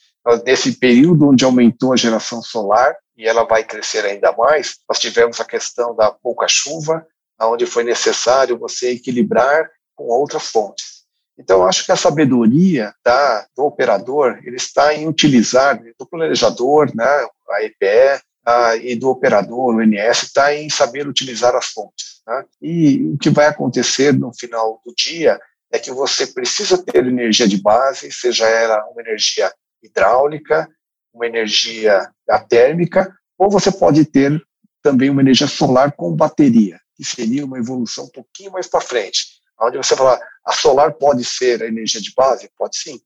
Nesse 0.45 0.73
período 0.73 1.29
onde 1.29 1.45
aumentou 1.45 1.93
a 1.93 1.97
geração 1.97 2.41
solar, 2.41 2.93
e 3.17 3.27
ela 3.27 3.43
vai 3.43 3.63
crescer 3.63 4.05
ainda 4.05 4.31
mais, 4.31 4.77
nós 4.89 4.99
tivemos 4.99 5.39
a 5.39 5.45
questão 5.45 5.95
da 5.95 6.11
pouca 6.11 6.47
chuva, 6.47 7.05
onde 7.41 7.65
foi 7.65 7.83
necessário 7.83 8.57
você 8.57 8.91
equilibrar 8.91 9.69
com 9.95 10.05
outras 10.05 10.49
fontes. 10.49 11.03
Então, 11.37 11.65
acho 11.65 11.85
que 11.85 11.91
a 11.91 11.95
sabedoria 11.95 12.93
da, 13.03 13.45
do 13.55 13.63
operador 13.63 14.39
ele 14.43 14.55
está 14.55 14.93
em 14.93 15.07
utilizar, 15.07 15.79
do 15.97 16.05
planejador, 16.05 16.91
né, 16.95 17.27
a 17.49 17.63
EPE, 17.63 18.21
a, 18.45 18.75
e 18.75 18.95
do 18.95 19.09
operador, 19.09 19.75
o 19.75 19.81
NS, 19.81 20.23
está 20.23 20.53
em 20.53 20.69
saber 20.69 21.07
utilizar 21.07 21.55
as 21.55 21.67
fontes. 21.67 22.21
Né? 22.27 22.45
E 22.61 23.03
o 23.13 23.17
que 23.17 23.29
vai 23.29 23.47
acontecer 23.47 24.13
no 24.13 24.31
final 24.33 24.81
do 24.85 24.93
dia 24.95 25.39
é 25.71 25.79
que 25.79 25.91
você 25.91 26.27
precisa 26.27 26.83
ter 26.83 27.05
energia 27.05 27.47
de 27.47 27.59
base, 27.61 28.11
seja 28.11 28.47
ela 28.47 28.85
uma 28.91 29.01
energia 29.01 29.51
hidráulica, 29.81 30.69
uma 31.13 31.27
energia 31.27 32.09
térmica, 32.49 33.15
ou 33.37 33.49
você 33.49 33.71
pode 33.71 34.05
ter 34.05 34.41
também 34.81 35.09
uma 35.09 35.21
energia 35.21 35.47
solar 35.47 35.93
com 35.93 36.15
bateria, 36.15 36.79
que 36.95 37.05
seria 37.05 37.45
uma 37.45 37.57
evolução 37.57 38.05
um 38.05 38.09
pouquinho 38.09 38.51
mais 38.51 38.67
para 38.67 38.81
frente, 38.81 39.27
onde 39.61 39.77
você 39.77 39.95
fala, 39.95 40.19
a 40.45 40.51
solar 40.51 40.93
pode 40.93 41.23
ser 41.23 41.61
a 41.63 41.67
energia 41.67 42.01
de 42.01 42.13
base? 42.13 42.49
Pode 42.57 42.77
sim, 42.77 42.99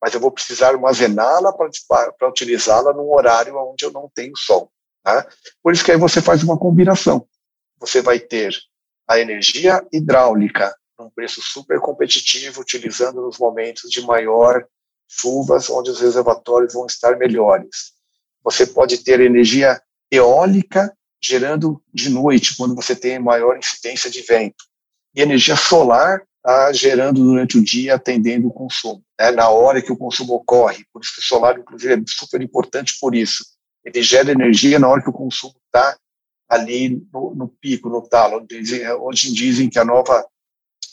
mas 0.00 0.14
eu 0.14 0.20
vou 0.20 0.30
precisar 0.30 0.68
armazená-la 0.68 1.52
para 1.52 2.28
utilizá-la 2.28 2.92
num 2.92 3.12
horário 3.12 3.56
onde 3.56 3.84
eu 3.84 3.90
não 3.90 4.10
tenho 4.14 4.36
sol. 4.36 4.70
Né? 5.04 5.24
Por 5.62 5.72
isso 5.72 5.84
que 5.84 5.90
aí 5.90 5.98
você 5.98 6.20
faz 6.20 6.42
uma 6.42 6.58
combinação. 6.58 7.26
Você 7.80 8.00
vai 8.00 8.20
ter 8.20 8.54
a 9.08 9.18
energia 9.18 9.84
hidráulica 9.92 10.74
num 10.98 11.10
preço 11.10 11.42
super 11.42 11.80
competitivo, 11.80 12.60
utilizando 12.60 13.20
nos 13.22 13.38
momentos 13.38 13.90
de 13.90 14.00
maior 14.02 14.64
chuvas, 15.20 15.70
onde 15.70 15.90
os 15.90 16.00
reservatórios 16.00 16.74
vão 16.74 16.86
estar 16.86 17.16
melhores. 17.16 17.92
Você 18.42 18.66
pode 18.66 18.98
ter 18.98 19.20
energia 19.20 19.80
eólica 20.10 20.92
gerando 21.24 21.82
de 21.92 22.10
noite, 22.10 22.54
quando 22.56 22.74
você 22.74 22.94
tem 22.94 23.18
maior 23.18 23.56
incidência 23.56 24.10
de 24.10 24.20
vento. 24.20 24.62
E 25.14 25.22
energia 25.22 25.56
solar 25.56 26.22
tá, 26.42 26.70
gerando 26.72 27.24
durante 27.24 27.56
o 27.56 27.64
dia, 27.64 27.94
atendendo 27.94 28.48
o 28.48 28.52
consumo, 28.52 29.02
né, 29.18 29.30
na 29.30 29.48
hora 29.48 29.80
que 29.80 29.90
o 29.90 29.96
consumo 29.96 30.34
ocorre. 30.34 30.84
Por 30.92 31.02
isso 31.02 31.14
que 31.14 31.20
o 31.20 31.24
solar, 31.24 31.58
inclusive, 31.58 31.94
é 31.94 31.98
super 32.06 32.42
importante 32.42 32.98
por 33.00 33.14
isso. 33.14 33.42
Ele 33.82 34.02
gera 34.02 34.32
energia 34.32 34.78
na 34.78 34.88
hora 34.88 35.02
que 35.02 35.08
o 35.08 35.14
consumo 35.14 35.54
está 35.66 35.96
ali 36.48 37.02
no, 37.12 37.34
no, 37.34 37.48
pico, 37.48 37.88
no 37.88 38.02
talo. 38.02 38.46
Onde 39.00 39.32
dizem 39.32 39.70
que 39.70 39.78
a 39.78 39.84
nova, 39.84 40.26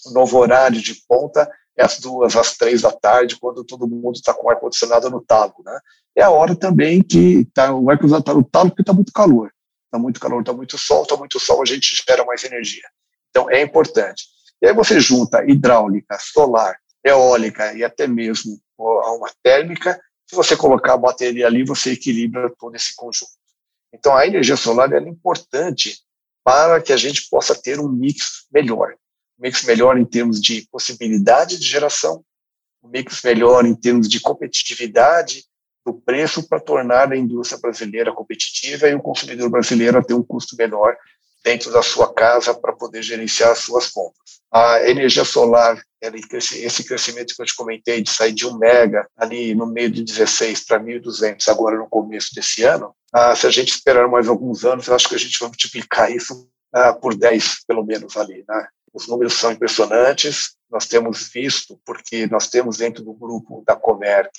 o 0.06 0.12
novo 0.12 0.38
horário 0.38 0.82
de 0.82 0.96
ponta 1.08 1.50
é 1.78 1.84
às 1.84 2.00
duas, 2.00 2.36
às 2.36 2.58
três 2.58 2.82
da 2.82 2.92
tarde, 2.92 3.38
quando 3.40 3.63
todo 3.63 3.88
mundo 3.88 4.16
está 4.16 4.34
com 4.34 4.48
o 4.48 4.50
ar-condicionado 4.50 5.10
no 5.10 5.22
talo, 5.22 5.54
né? 5.66 5.80
É 6.16 6.24
a 6.24 6.30
hora 6.30 6.56
também 6.56 7.01
que 7.01 7.46
tá, 7.54 7.74
o 7.74 7.90
ar-condicionado 7.90 8.24
está 8.24 8.34
no 8.34 8.44
talo 8.44 8.70
porque 8.70 8.82
está 8.82 8.94
muito 8.94 9.13
calor. 9.13 9.51
está 9.86 10.00
muito 10.00 10.20
calor, 10.20 10.42
está 10.42 10.54
muito 10.54 10.78
sol, 10.78 11.04
está 11.04 11.16
muito 11.18 11.40
sol, 11.40 11.62
a 11.62 11.66
gente 11.66 11.96
gera 12.08 12.25
mais 12.25 12.44
energia. 12.44 12.88
Então, 13.30 13.50
é 13.50 13.62
importante. 13.62 14.25
E 14.62 14.68
aí 14.68 14.74
você 14.74 15.00
junta 15.00 15.44
hidráulica, 15.50 16.18
solar, 16.20 16.78
eólica 17.04 17.74
e 17.74 17.84
até 17.84 18.08
mesmo 18.08 18.60
uma 18.78 19.30
térmica, 19.44 20.00
se 20.28 20.36
você 20.36 20.56
colocar 20.56 20.94
a 20.94 20.98
bateria 20.98 21.48
ali, 21.48 21.63
você 21.63 21.92
equilibra 21.92 22.51
todo 22.58 22.75
esse 22.75 22.96
conjunto. 22.96 23.32
Então, 23.94 24.16
a 24.16 24.25
energia 24.25 24.56
solar 24.56 24.92
é 24.94 25.00
importante 25.00 26.00
para 26.44 26.82
que 26.82 26.94
a 26.94 26.98
gente 26.98 27.28
possa 27.30 27.54
ter 27.54 27.80
um 27.80 27.90
mix 27.90 28.46
melhor. 28.51 28.96
Mix 29.41 29.63
melhor 29.63 29.98
em 29.98 30.05
termos 30.05 30.39
de 30.39 30.67
possibilidade 30.71 31.57
de 31.57 31.65
geração, 31.65 32.24
um 32.83 32.89
mix 32.89 33.21
melhor 33.24 33.65
em 33.65 33.75
termos 33.75 34.07
de 34.07 34.19
competitividade 34.19 35.43
do 35.86 35.93
preço 35.93 36.48
para 36.48 36.60
tornar 36.60 37.12
a 37.12 37.17
indústria 37.17 37.60
brasileira 37.60 38.13
competitiva 38.13 38.88
e 38.88 38.93
o 38.93 39.01
consumidor 39.01 39.50
brasileiro 39.50 39.98
a 39.98 40.03
ter 40.03 40.13
um 40.13 40.24
custo 40.24 40.55
menor 40.55 40.95
dentro 41.43 41.71
da 41.71 41.81
sua 41.81 42.13
casa 42.13 42.53
para 42.53 42.74
poder 42.74 43.01
gerenciar 43.01 43.51
as 43.51 43.60
suas 43.60 43.89
compras. 43.89 44.41
A 44.51 44.88
energia 44.88 45.25
solar, 45.25 45.81
esse 46.00 46.83
crescimento 46.83 47.36
que 47.36 47.41
eu 47.41 47.45
te 47.45 47.55
comentei 47.55 48.01
de 48.01 48.12
sair 48.12 48.33
de 48.33 48.45
1 48.45 48.57
mega 48.57 49.07
ali 49.17 49.55
no 49.55 49.65
meio 49.65 49.89
de 49.89 50.03
16 50.03 50.65
para 50.65 50.79
1.200 50.79 51.48
agora 51.48 51.77
no 51.77 51.89
começo 51.89 52.36
desse 52.36 52.63
ano, 52.63 52.93
ah, 53.13 53.36
se 53.36 53.48
a 53.48 53.50
gente 53.50 53.69
esperar 53.69 54.07
mais 54.07 54.27
alguns 54.27 54.63
anos, 54.65 54.88
eu 54.88 54.95
acho 54.95 55.10
que 55.10 55.15
a 55.15 55.19
gente 55.19 55.39
vai 55.39 55.50
multiplicar 55.50 56.12
isso 56.12 56.48
ah, 56.74 56.93
por 56.93 57.15
10 57.15 57.65
pelo 57.65 57.83
menos 57.83 58.15
ali. 58.17 58.43
Né? 58.48 58.67
Os 58.93 59.07
números 59.07 59.33
são 59.33 59.51
impressionantes, 59.51 60.55
nós 60.69 60.86
temos 60.86 61.29
visto, 61.29 61.79
porque 61.86 62.27
nós 62.27 62.48
temos 62.48 62.77
dentro 62.77 63.03
do 63.03 63.13
grupo 63.13 63.63
da 63.65 63.75
Comerc 63.75 64.31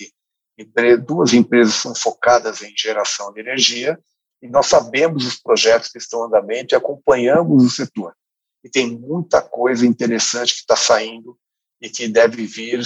duas 1.05 1.33
empresas 1.33 1.75
são 1.75 1.95
focadas 1.95 2.61
em 2.61 2.73
geração 2.77 3.33
de 3.33 3.39
energia, 3.39 3.99
e 4.41 4.47
nós 4.47 4.67
sabemos 4.67 5.25
os 5.25 5.39
projetos 5.39 5.89
que 5.89 5.97
estão 5.97 6.23
em 6.23 6.27
andamento 6.27 6.75
e 6.75 6.77
acompanhamos 6.77 7.63
o 7.63 7.69
setor. 7.69 8.13
E 8.63 8.69
tem 8.69 8.87
muita 8.87 9.41
coisa 9.41 9.85
interessante 9.85 10.53
que 10.53 10.59
está 10.59 10.75
saindo 10.75 11.37
e 11.81 11.89
que 11.89 12.07
deve 12.07 12.45
vir 12.45 12.81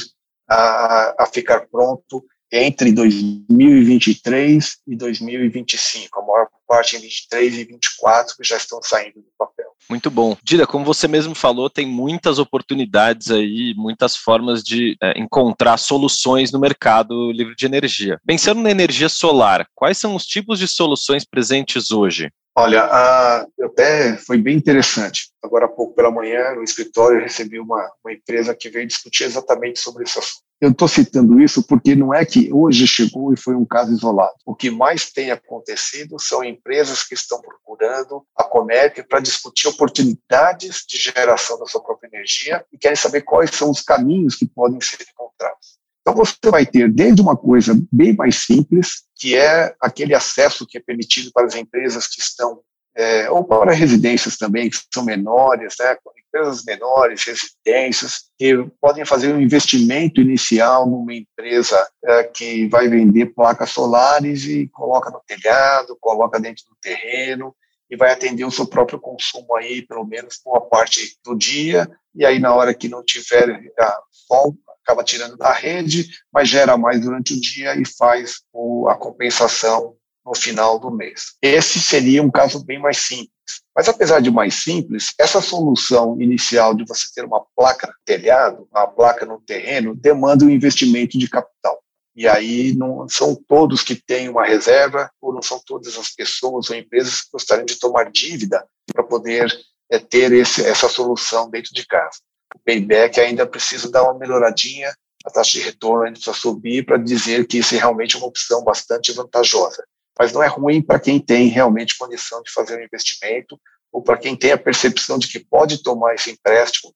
a, 0.47 1.23
a 1.23 1.25
ficar 1.25 1.67
pronto 1.67 2.23
entre 2.51 2.91
2023 2.91 4.77
e 4.87 4.95
2025. 4.95 6.19
A 6.19 6.25
maior 6.25 6.47
parte 6.67 6.95
em 6.95 6.99
23 6.99 7.55
e 7.55 7.63
24 7.65 8.37
que 8.37 8.43
já 8.43 8.57
estão 8.57 8.81
saindo 8.81 9.19
do 9.19 9.31
papel. 9.37 9.56
Muito 9.89 10.11
bom. 10.11 10.35
Dida, 10.43 10.67
como 10.67 10.83
você 10.83 11.07
mesmo 11.07 11.33
falou, 11.33 11.69
tem 11.69 11.85
muitas 11.85 12.39
oportunidades 12.39 13.31
aí, 13.31 13.73
muitas 13.75 14.15
formas 14.15 14.61
de 14.61 14.97
é, 15.01 15.17
encontrar 15.19 15.77
soluções 15.77 16.51
no 16.51 16.59
mercado 16.59 17.31
livre 17.31 17.55
de 17.55 17.65
energia. 17.65 18.19
Pensando 18.25 18.61
na 18.61 18.69
energia 18.69 19.07
solar, 19.07 19.65
quais 19.73 19.97
são 19.97 20.15
os 20.15 20.25
tipos 20.25 20.59
de 20.59 20.67
soluções 20.67 21.23
presentes 21.23 21.91
hoje? 21.91 22.29
Olha, 22.59 22.83
a, 22.83 23.45
até 23.61 24.17
foi 24.17 24.39
bem 24.39 24.57
interessante. 24.57 25.29
Agora 25.43 25.65
há 25.65 25.69
pouco 25.69 25.93
pela 25.93 26.11
manhã, 26.11 26.55
no 26.55 26.63
escritório, 26.63 27.19
eu 27.19 27.23
recebi 27.23 27.59
uma, 27.59 27.87
uma 28.03 28.11
empresa 28.11 28.55
que 28.55 28.69
veio 28.69 28.87
discutir 28.87 29.25
exatamente 29.25 29.79
sobre 29.79 30.03
assunto. 30.03 30.46
Eu 30.59 30.71
estou 30.71 30.87
citando 30.87 31.39
isso 31.39 31.61
porque 31.61 31.95
não 31.95 32.11
é 32.11 32.25
que 32.25 32.51
hoje 32.51 32.87
chegou 32.87 33.31
e 33.31 33.37
foi 33.37 33.55
um 33.55 33.65
caso 33.65 33.91
isolado. 33.91 34.33
O 34.43 34.55
que 34.55 34.71
mais 34.71 35.11
tem 35.11 35.29
acontecido 35.29 36.19
são 36.19 36.43
empresas 36.43 37.03
que 37.03 37.13
estão 37.13 37.39
procurando 37.39 38.25
a 38.35 38.43
Comerc 38.43 39.03
para 39.03 39.19
discutir 39.19 39.67
oportunidades 39.67 40.83
de 40.87 40.97
geração 40.97 41.59
da 41.59 41.67
sua 41.67 41.83
própria 41.83 42.07
energia 42.07 42.65
e 42.73 42.77
querem 42.77 42.95
saber 42.95 43.21
quais 43.21 43.51
são 43.51 43.69
os 43.69 43.81
caminhos 43.81 44.35
que 44.35 44.47
podem 44.47 44.81
ser 44.81 45.05
encontrados. 45.07 45.77
Então 46.01 46.15
você 46.15 46.35
vai 46.49 46.65
ter 46.65 46.91
desde 46.91 47.21
uma 47.21 47.35
coisa 47.35 47.77
bem 47.91 48.15
mais 48.15 48.37
simples, 48.37 49.03
que 49.15 49.35
é 49.35 49.75
aquele 49.79 50.15
acesso 50.15 50.65
que 50.65 50.77
é 50.77 50.81
permitido 50.81 51.31
para 51.33 51.45
as 51.45 51.53
empresas 51.53 52.07
que 52.07 52.21
estão, 52.21 52.61
é, 52.97 53.29
ou 53.29 53.43
para 53.43 53.73
residências 53.73 54.37
também, 54.37 54.69
que 54.69 54.77
são 54.91 55.05
menores, 55.05 55.75
né, 55.79 55.95
empresas 56.27 56.63
menores, 56.65 57.23
residências, 57.25 58.23
que 58.37 58.67
podem 58.81 59.05
fazer 59.05 59.31
um 59.33 59.39
investimento 59.39 60.19
inicial 60.19 60.87
numa 60.87 61.13
empresa 61.13 61.87
é, 62.03 62.23
que 62.23 62.67
vai 62.67 62.87
vender 62.87 63.27
placas 63.27 63.69
solares 63.69 64.45
e 64.45 64.67
coloca 64.69 65.11
no 65.11 65.21
telhado, 65.27 65.97
coloca 66.01 66.39
dentro 66.39 66.65
do 66.65 66.75
terreno, 66.81 67.55
e 67.89 67.95
vai 67.95 68.11
atender 68.11 68.43
o 68.43 68.51
seu 68.51 68.67
próprio 68.67 68.99
consumo 68.99 69.55
aí, 69.55 69.81
pelo 69.81 70.05
menos 70.05 70.41
boa 70.43 70.61
parte 70.61 71.17
do 71.23 71.35
dia, 71.37 71.89
e 72.13 72.25
aí 72.25 72.39
na 72.39 72.53
hora 72.53 72.73
que 72.73 72.89
não 72.89 73.03
tiver 73.03 73.71
ah, 73.79 73.99
sol, 74.11 74.55
acaba 74.83 75.03
tirando 75.03 75.37
da 75.37 75.53
rede, 75.53 76.07
mas 76.33 76.49
gera 76.49 76.77
mais 76.77 76.99
durante 76.99 77.33
o 77.33 77.39
dia 77.39 77.79
e 77.79 77.83
faz 77.85 78.41
o, 78.51 78.89
a 78.89 78.95
compensação 78.95 79.95
no 80.27 80.35
final 80.35 80.77
do 80.77 80.91
mês. 80.91 81.35
Esse 81.41 81.79
seria 81.79 82.21
um 82.21 82.29
caso 82.29 82.63
bem 82.63 82.79
mais 82.79 82.97
simples. 82.97 83.31
Mas 83.75 83.87
apesar 83.87 84.19
de 84.19 84.29
mais 84.29 84.55
simples, 84.55 85.13
essa 85.17 85.41
solução 85.41 86.19
inicial 86.21 86.73
de 86.73 86.85
você 86.85 87.05
ter 87.15 87.23
uma 87.23 87.45
placa 87.55 87.87
no 87.87 87.93
telhado, 88.05 88.67
uma 88.69 88.87
placa 88.87 89.25
no 89.25 89.39
terreno, 89.39 89.95
demanda 89.95 90.43
um 90.43 90.49
investimento 90.49 91.17
de 91.17 91.29
capital. 91.29 91.81
E 92.15 92.27
aí 92.27 92.75
não 92.75 93.07
são 93.07 93.35
todos 93.47 93.83
que 93.83 93.95
têm 93.95 94.27
uma 94.27 94.45
reserva, 94.45 95.09
ou 95.21 95.33
não 95.33 95.41
são 95.41 95.61
todas 95.65 95.97
as 95.97 96.09
pessoas 96.09 96.69
ou 96.69 96.75
empresas 96.75 97.21
que 97.21 97.29
gostariam 97.31 97.65
de 97.65 97.79
tomar 97.79 98.11
dívida 98.11 98.67
para 98.91 99.03
poder 99.03 99.47
é, 99.89 99.97
ter 99.97 100.33
esse, 100.33 100.65
essa 100.65 100.89
solução 100.89 101.49
dentro 101.49 101.73
de 101.73 101.85
casa 101.85 102.17
o 102.55 102.59
payback 102.65 103.19
ainda 103.19 103.45
precisa 103.45 103.89
dar 103.89 104.03
uma 104.03 104.17
melhoradinha, 104.17 104.93
a 105.25 105.29
taxa 105.29 105.59
de 105.59 105.65
retorno 105.65 106.03
ainda 106.03 106.13
precisa 106.13 106.35
subir 106.35 106.85
para 106.85 106.97
dizer 106.97 107.45
que 107.45 107.59
isso 107.59 107.75
é 107.75 107.77
realmente 107.77 108.17
uma 108.17 108.27
opção 108.27 108.63
bastante 108.63 109.11
vantajosa. 109.11 109.83
Mas 110.19 110.33
não 110.33 110.41
é 110.41 110.47
ruim 110.47 110.81
para 110.81 110.99
quem 110.99 111.19
tem 111.19 111.47
realmente 111.47 111.97
condição 111.97 112.41
de 112.41 112.51
fazer 112.51 112.79
um 112.79 112.83
investimento 112.83 113.59
ou 113.91 114.01
para 114.01 114.17
quem 114.17 114.35
tem 114.35 114.51
a 114.51 114.57
percepção 114.57 115.17
de 115.17 115.27
que 115.27 115.39
pode 115.39 115.81
tomar 115.81 116.15
esse 116.15 116.31
empréstimo 116.31 116.93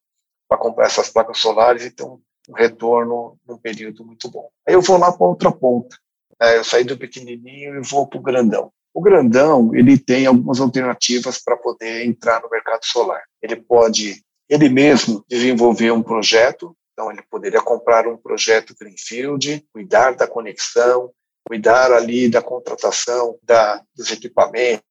para 0.47 0.57
comprar 0.57 0.85
essas 0.85 1.09
placas 1.09 1.37
solares 1.37 1.85
e 1.85 1.91
ter 1.91 2.03
um, 2.03 2.19
retorno 2.55 3.37
num 3.47 3.57
período 3.57 4.03
muito 4.03 4.29
bom. 4.29 4.49
Aí 4.67 4.73
eu 4.73 4.81
vou 4.81 4.97
lá 4.97 5.11
para 5.11 5.27
outra 5.27 5.51
ponta. 5.51 5.95
Né? 6.39 6.57
Eu 6.57 6.63
saí 6.63 6.83
do 6.83 6.97
pequenininho 6.97 7.75
e 7.75 7.81
vou 7.81 8.07
para 8.07 8.19
o 8.19 8.21
grandão. 8.21 8.71
O 8.93 9.01
grandão 9.01 9.73
ele 9.73 9.97
tem 9.97 10.25
algumas 10.25 10.59
alternativas 10.59 11.41
para 11.41 11.55
poder 11.55 12.05
entrar 12.05 12.41
no 12.41 12.49
mercado 12.49 12.83
solar. 12.83 13.21
Ele 13.41 13.55
pode 13.55 14.21
ele 14.49 14.67
mesmo 14.67 15.23
desenvolveu 15.29 15.95
um 15.95 16.03
projeto, 16.03 16.75
então 16.91 17.09
ele 17.09 17.21
poderia 17.29 17.61
comprar 17.61 18.05
um 18.05 18.17
projeto 18.17 18.75
Greenfield, 18.77 19.65
cuidar 19.71 20.13
da 20.13 20.27
conexão, 20.27 21.09
cuidar 21.43 21.91
ali 21.91 22.29
da 22.29 22.41
contratação 22.41 23.37
da, 23.43 23.81
dos 23.95 24.11
equipamentos, 24.11 24.85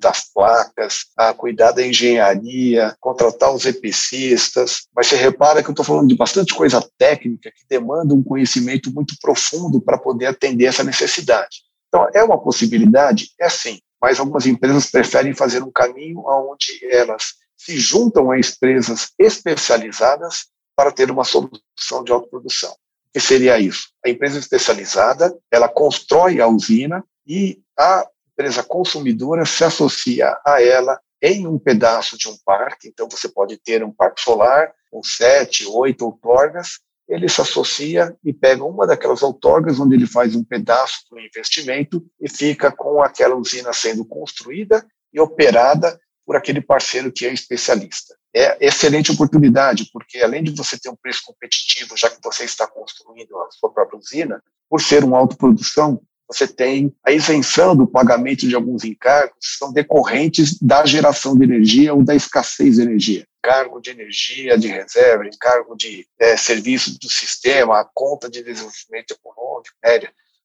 das 0.00 0.30
placas, 0.32 1.06
a 1.16 1.32
cuidar 1.32 1.72
da 1.72 1.86
engenharia, 1.86 2.94
contratar 3.00 3.54
os 3.54 3.64
EPCistas, 3.64 4.86
mas 4.94 5.06
você 5.06 5.16
repara 5.16 5.62
que 5.62 5.68
eu 5.68 5.72
estou 5.72 5.84
falando 5.84 6.08
de 6.08 6.16
bastante 6.16 6.54
coisa 6.54 6.86
técnica 6.98 7.50
que 7.50 7.64
demanda 7.68 8.12
um 8.12 8.22
conhecimento 8.22 8.92
muito 8.92 9.14
profundo 9.20 9.80
para 9.80 9.98
poder 9.98 10.26
atender 10.26 10.66
essa 10.66 10.84
necessidade. 10.84 11.62
Então, 11.88 12.06
é 12.14 12.22
uma 12.22 12.38
possibilidade? 12.38 13.30
É 13.40 13.48
sim, 13.48 13.78
mas 14.00 14.20
algumas 14.20 14.46
empresas 14.46 14.90
preferem 14.90 15.34
fazer 15.34 15.62
um 15.62 15.70
caminho 15.70 16.22
onde 16.26 16.78
elas 16.90 17.34
se 17.56 17.78
juntam 17.78 18.30
a 18.30 18.38
empresas 18.38 19.12
especializadas 19.18 20.46
para 20.76 20.92
ter 20.92 21.10
uma 21.10 21.24
solução 21.24 22.04
de 22.04 22.12
autoprodução. 22.12 22.74
Que 23.16 23.20
seria 23.20 23.58
isso? 23.58 23.88
A 24.04 24.10
empresa 24.10 24.38
especializada, 24.38 25.34
ela 25.50 25.70
constrói 25.70 26.38
a 26.38 26.46
usina 26.46 27.02
e 27.26 27.62
a 27.74 28.06
empresa 28.30 28.62
consumidora 28.62 29.46
se 29.46 29.64
associa 29.64 30.36
a 30.46 30.62
ela 30.62 31.00
em 31.22 31.46
um 31.46 31.58
pedaço 31.58 32.18
de 32.18 32.28
um 32.28 32.36
parque. 32.44 32.88
Então, 32.88 33.08
você 33.08 33.26
pode 33.26 33.56
ter 33.56 33.82
um 33.82 33.90
parque 33.90 34.20
solar 34.20 34.70
com 34.90 35.02
sete, 35.02 35.66
oito 35.66 36.04
outorgas. 36.04 36.80
Ele 37.08 37.26
se 37.26 37.40
associa 37.40 38.14
e 38.22 38.34
pega 38.34 38.62
uma 38.62 38.86
daquelas 38.86 39.22
outorgas, 39.22 39.80
onde 39.80 39.94
ele 39.94 40.06
faz 40.06 40.36
um 40.36 40.44
pedaço 40.44 41.06
do 41.10 41.18
investimento 41.18 42.04
e 42.20 42.28
fica 42.28 42.70
com 42.70 43.02
aquela 43.02 43.34
usina 43.34 43.72
sendo 43.72 44.04
construída 44.04 44.86
e 45.10 45.18
operada 45.18 45.98
por 46.26 46.36
aquele 46.36 46.60
parceiro 46.60 47.10
que 47.10 47.24
é 47.24 47.32
especialista. 47.32 48.14
É 48.38 48.66
excelente 48.66 49.10
oportunidade, 49.10 49.88
porque 49.90 50.18
além 50.18 50.44
de 50.44 50.50
você 50.50 50.78
ter 50.78 50.90
um 50.90 50.94
preço 50.94 51.22
competitivo, 51.24 51.96
já 51.96 52.10
que 52.10 52.18
você 52.22 52.44
está 52.44 52.66
construindo 52.66 53.34
a 53.38 53.50
sua 53.50 53.72
própria 53.72 53.98
usina, 53.98 54.42
por 54.68 54.78
ser 54.82 55.04
uma 55.04 55.16
autoprodução, 55.16 56.02
você 56.28 56.46
tem 56.46 56.94
a 57.02 57.12
isenção 57.12 57.74
do 57.74 57.86
pagamento 57.86 58.46
de 58.46 58.54
alguns 58.54 58.84
encargos 58.84 59.38
que 59.40 59.56
são 59.56 59.72
decorrentes 59.72 60.60
da 60.60 60.84
geração 60.84 61.34
de 61.34 61.44
energia 61.44 61.94
ou 61.94 62.04
da 62.04 62.14
escassez 62.14 62.76
de 62.76 62.82
energia. 62.82 63.26
Encargo 63.38 63.80
de 63.80 63.90
energia 63.90 64.58
de 64.58 64.68
reserva, 64.68 65.26
encargo 65.26 65.74
de 65.74 66.06
é, 66.18 66.36
serviço 66.36 66.98
do 66.98 67.08
sistema, 67.08 67.80
a 67.80 67.88
conta 67.94 68.28
de 68.28 68.42
desenvolvimento 68.42 69.12
econômico, 69.12 69.74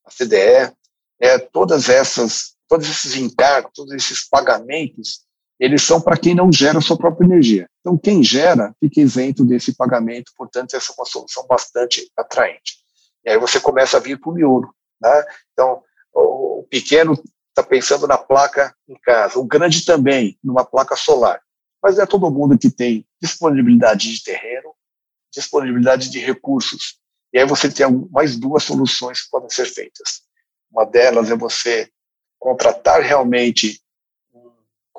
a 0.06 0.12
CDE, 0.12 0.72
é, 1.20 1.38
todas 1.40 1.90
essas, 1.90 2.54
todos 2.70 2.90
esses 2.90 3.18
encargos, 3.18 3.74
todos 3.76 3.94
esses 3.94 4.30
pagamentos 4.30 5.30
eles 5.62 5.84
são 5.84 6.02
para 6.02 6.18
quem 6.18 6.34
não 6.34 6.52
gera 6.52 6.82
sua 6.82 6.98
própria 6.98 7.24
energia. 7.24 7.70
Então, 7.82 7.96
quem 7.96 8.24
gera 8.24 8.76
fica 8.80 9.00
isento 9.00 9.46
desse 9.46 9.76
pagamento, 9.76 10.32
portanto, 10.36 10.74
essa 10.74 10.92
é 10.92 10.96
uma 10.98 11.06
solução 11.06 11.46
bastante 11.46 12.12
atraente. 12.18 12.78
E 13.24 13.30
aí 13.30 13.38
você 13.38 13.60
começa 13.60 13.98
a 13.98 14.00
vir 14.00 14.20
para 14.20 14.32
o 14.32 14.34
miolo. 14.34 14.74
Né? 15.00 15.24
Então, 15.54 15.84
o 16.12 16.66
pequeno 16.68 17.14
está 17.50 17.62
pensando 17.62 18.08
na 18.08 18.18
placa 18.18 18.76
em 18.90 18.96
casa. 19.02 19.38
O 19.38 19.46
grande 19.46 19.86
também, 19.86 20.36
numa 20.44 20.66
placa 20.66 20.96
solar. 20.96 21.40
Mas 21.84 22.00
é 22.00 22.08
todo 22.08 22.32
mundo 22.32 22.58
que 22.58 22.72
tem 22.72 23.06
disponibilidade 23.22 24.12
de 24.12 24.24
terreno, 24.24 24.74
disponibilidade 25.32 26.10
de 26.10 26.18
recursos. 26.18 26.98
E 27.32 27.38
aí 27.38 27.46
você 27.46 27.70
tem 27.70 27.86
mais 28.10 28.36
duas 28.36 28.64
soluções 28.64 29.22
que 29.22 29.30
podem 29.30 29.50
ser 29.52 29.66
feitas. 29.66 30.24
Uma 30.72 30.86
delas 30.86 31.30
é 31.30 31.36
você 31.36 31.88
contratar 32.40 33.02
realmente, 33.02 33.80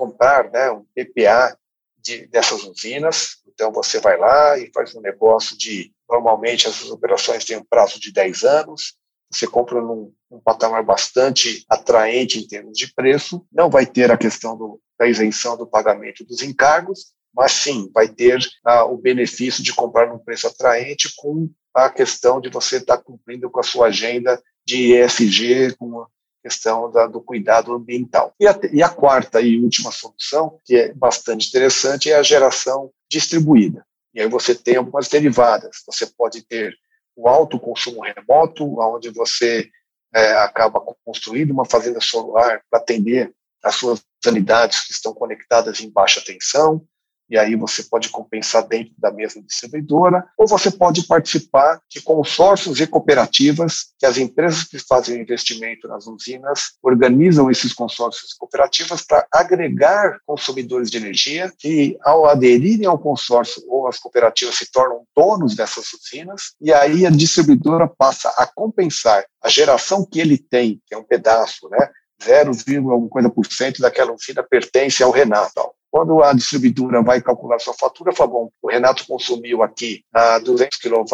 comprar 0.03 0.51
né, 0.51 0.69
um 0.73 0.85
PPA 0.97 1.57
de, 1.97 2.27
dessas 2.27 2.65
usinas. 2.65 3.37
Então 3.47 3.71
você 3.71 4.01
vai 4.01 4.19
lá 4.19 4.59
e 4.59 4.69
faz 4.73 4.93
um 4.97 5.01
negócio 5.01 5.57
de, 5.57 5.93
normalmente 6.11 6.67
essas 6.67 6.91
operações 6.91 7.45
têm 7.45 7.57
um 7.57 7.65
prazo 7.65 8.01
de 8.01 8.13
10 8.13 8.43
anos, 8.43 8.97
você 9.31 9.47
compra 9.47 9.81
num, 9.81 10.13
num, 10.29 10.41
patamar 10.41 10.83
bastante 10.83 11.65
atraente 11.69 12.41
em 12.41 12.47
termos 12.47 12.77
de 12.77 12.93
preço, 12.93 13.47
não 13.53 13.71
vai 13.71 13.87
ter 13.87 14.11
a 14.11 14.19
questão 14.19 14.59
do, 14.59 14.81
da 14.99 15.07
isenção 15.07 15.57
do 15.57 15.67
pagamento 15.67 16.25
dos 16.25 16.43
encargos, 16.43 17.13
mas 17.33 17.53
sim 17.53 17.89
vai 17.95 18.09
ter 18.09 18.41
ah, 18.65 18.85
o 18.85 18.99
benefício 18.99 19.63
de 19.63 19.73
comprar 19.73 20.09
num 20.09 20.19
preço 20.19 20.49
atraente 20.49 21.15
com 21.17 21.49
a 21.73 21.89
questão 21.89 22.41
de 22.41 22.51
você 22.51 22.79
estar 22.79 22.99
tá 22.99 23.03
cumprindo 23.03 23.49
com 23.49 23.61
a 23.61 23.63
sua 23.63 23.87
agenda 23.87 24.43
de 24.67 24.95
ESG, 24.95 25.77
com 25.79 26.05
questão 26.43 26.91
da, 26.91 27.07
do 27.07 27.21
cuidado 27.21 27.73
ambiental. 27.73 28.35
E 28.39 28.47
a, 28.47 28.59
e 28.73 28.83
a 28.83 28.89
quarta 28.89 29.41
e 29.41 29.63
última 29.63 29.93
solução, 29.93 30.59
que 30.65 30.77
é 30.77 30.93
bastante 30.93 31.49
interessante, 31.49 32.11
é 32.11 32.17
a 32.17 32.23
geração 32.23 32.91
distribuída. 33.11 33.87
E 34.15 34.21
aí 34.21 34.29
você 34.29 34.55
tem 34.55 34.77
algumas 34.77 35.09
derivadas. 35.09 35.83
Você 35.87 36.07
pode 36.07 36.43
ter 36.43 36.75
o 37.17 37.29
alto 37.29 37.59
consumo 37.59 38.03
remoto, 38.03 38.79
onde 38.81 39.11
você 39.11 39.71
é, 40.15 40.33
acaba 40.35 40.81
construindo 41.05 41.51
uma 41.51 41.65
fazenda 41.65 42.01
solar 42.01 42.63
para 42.71 42.81
atender 42.81 43.33
as 43.63 43.77
suas 43.77 44.03
unidades 44.27 44.87
que 44.87 44.93
estão 44.93 45.15
conectadas 45.15 45.81
em 45.81 45.91
baixa 45.91 46.21
tensão 46.21 46.85
e 47.33 47.39
aí 47.39 47.57
você 47.57 47.83
pode 47.85 48.11
compensar 48.11 48.69
dentro 48.69 48.93
da 48.99 49.11
mesma 49.11 49.43
distribuidora, 49.43 50.23
ou 50.37 50.47
você 50.47 50.71
pode 50.71 51.07
participar 51.07 51.81
de 51.89 52.03
consórcios 52.03 52.79
e 52.79 52.87
cooperativas, 52.87 53.87
que 53.99 54.05
as 54.05 54.19
empresas 54.19 54.65
que 54.65 54.79
fazem 54.79 55.19
investimento 55.19 55.89
nas 55.89 56.07
usinas 56.07 56.73
organizam 56.83 57.51
esses 57.51 57.73
consórcios 57.73 58.33
e 58.33 58.39
cooperativas 58.39 59.03
para 59.03 59.27
agregar 59.33 60.19
consumidores 60.27 60.91
de 60.91 60.99
energia 60.99 61.51
que, 61.59 61.97
ao 62.03 62.27
aderirem 62.27 62.87
ao 62.87 62.99
consórcio 62.99 63.63
ou 63.67 63.89
as 63.89 63.99
cooperativas, 63.99 64.57
se 64.57 64.71
tornam 64.71 65.07
donos 65.17 65.57
dessas 65.57 65.87
usinas, 65.95 66.53
e 66.61 66.71
aí 66.71 67.07
a 67.07 67.11
distribuidora 67.11 67.89
passa 67.89 68.29
a 68.37 68.47
compensar 68.47 69.25
a 69.43 69.49
geração 69.49 70.05
que 70.05 70.21
ele 70.21 70.37
tem, 70.37 70.83
que 70.87 70.95
é 70.95 70.99
um 70.99 71.05
pedaço, 71.05 71.67
né? 71.71 71.89
0, 72.23 72.53
alguma 72.91 73.09
coisa 73.09 73.31
por 73.31 73.47
cento 73.47 73.81
daquela 73.81 74.13
usina 74.13 74.43
pertence 74.43 75.03
ao 75.03 75.11
Renato. 75.11 75.73
Quando 75.93 76.23
a 76.23 76.33
distribuidora 76.33 77.03
vai 77.03 77.21
calcular 77.21 77.59
sua 77.59 77.75
fatura, 77.75 78.15
fala, 78.15 78.31
bom, 78.31 78.51
o 78.63 78.71
Renato 78.71 79.07
consumiu 79.07 79.63
aqui 79.63 80.03
a 80.11 80.39
200 80.39 80.79
kW 80.79 81.05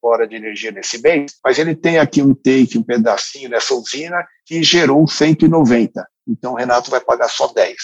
hora 0.00 0.26
de 0.26 0.34
energia 0.34 0.72
nesse 0.72 0.98
mês, 1.02 1.34
mas 1.44 1.58
ele 1.58 1.76
tem 1.76 1.98
aqui 1.98 2.22
um 2.22 2.34
take, 2.34 2.78
um 2.78 2.82
pedacinho 2.82 3.50
nessa 3.50 3.74
usina 3.74 4.26
que 4.46 4.62
gerou 4.62 5.06
190. 5.06 6.08
Então 6.26 6.54
o 6.54 6.56
Renato 6.56 6.90
vai 6.90 7.02
pagar 7.02 7.28
só 7.28 7.48
10. 7.48 7.76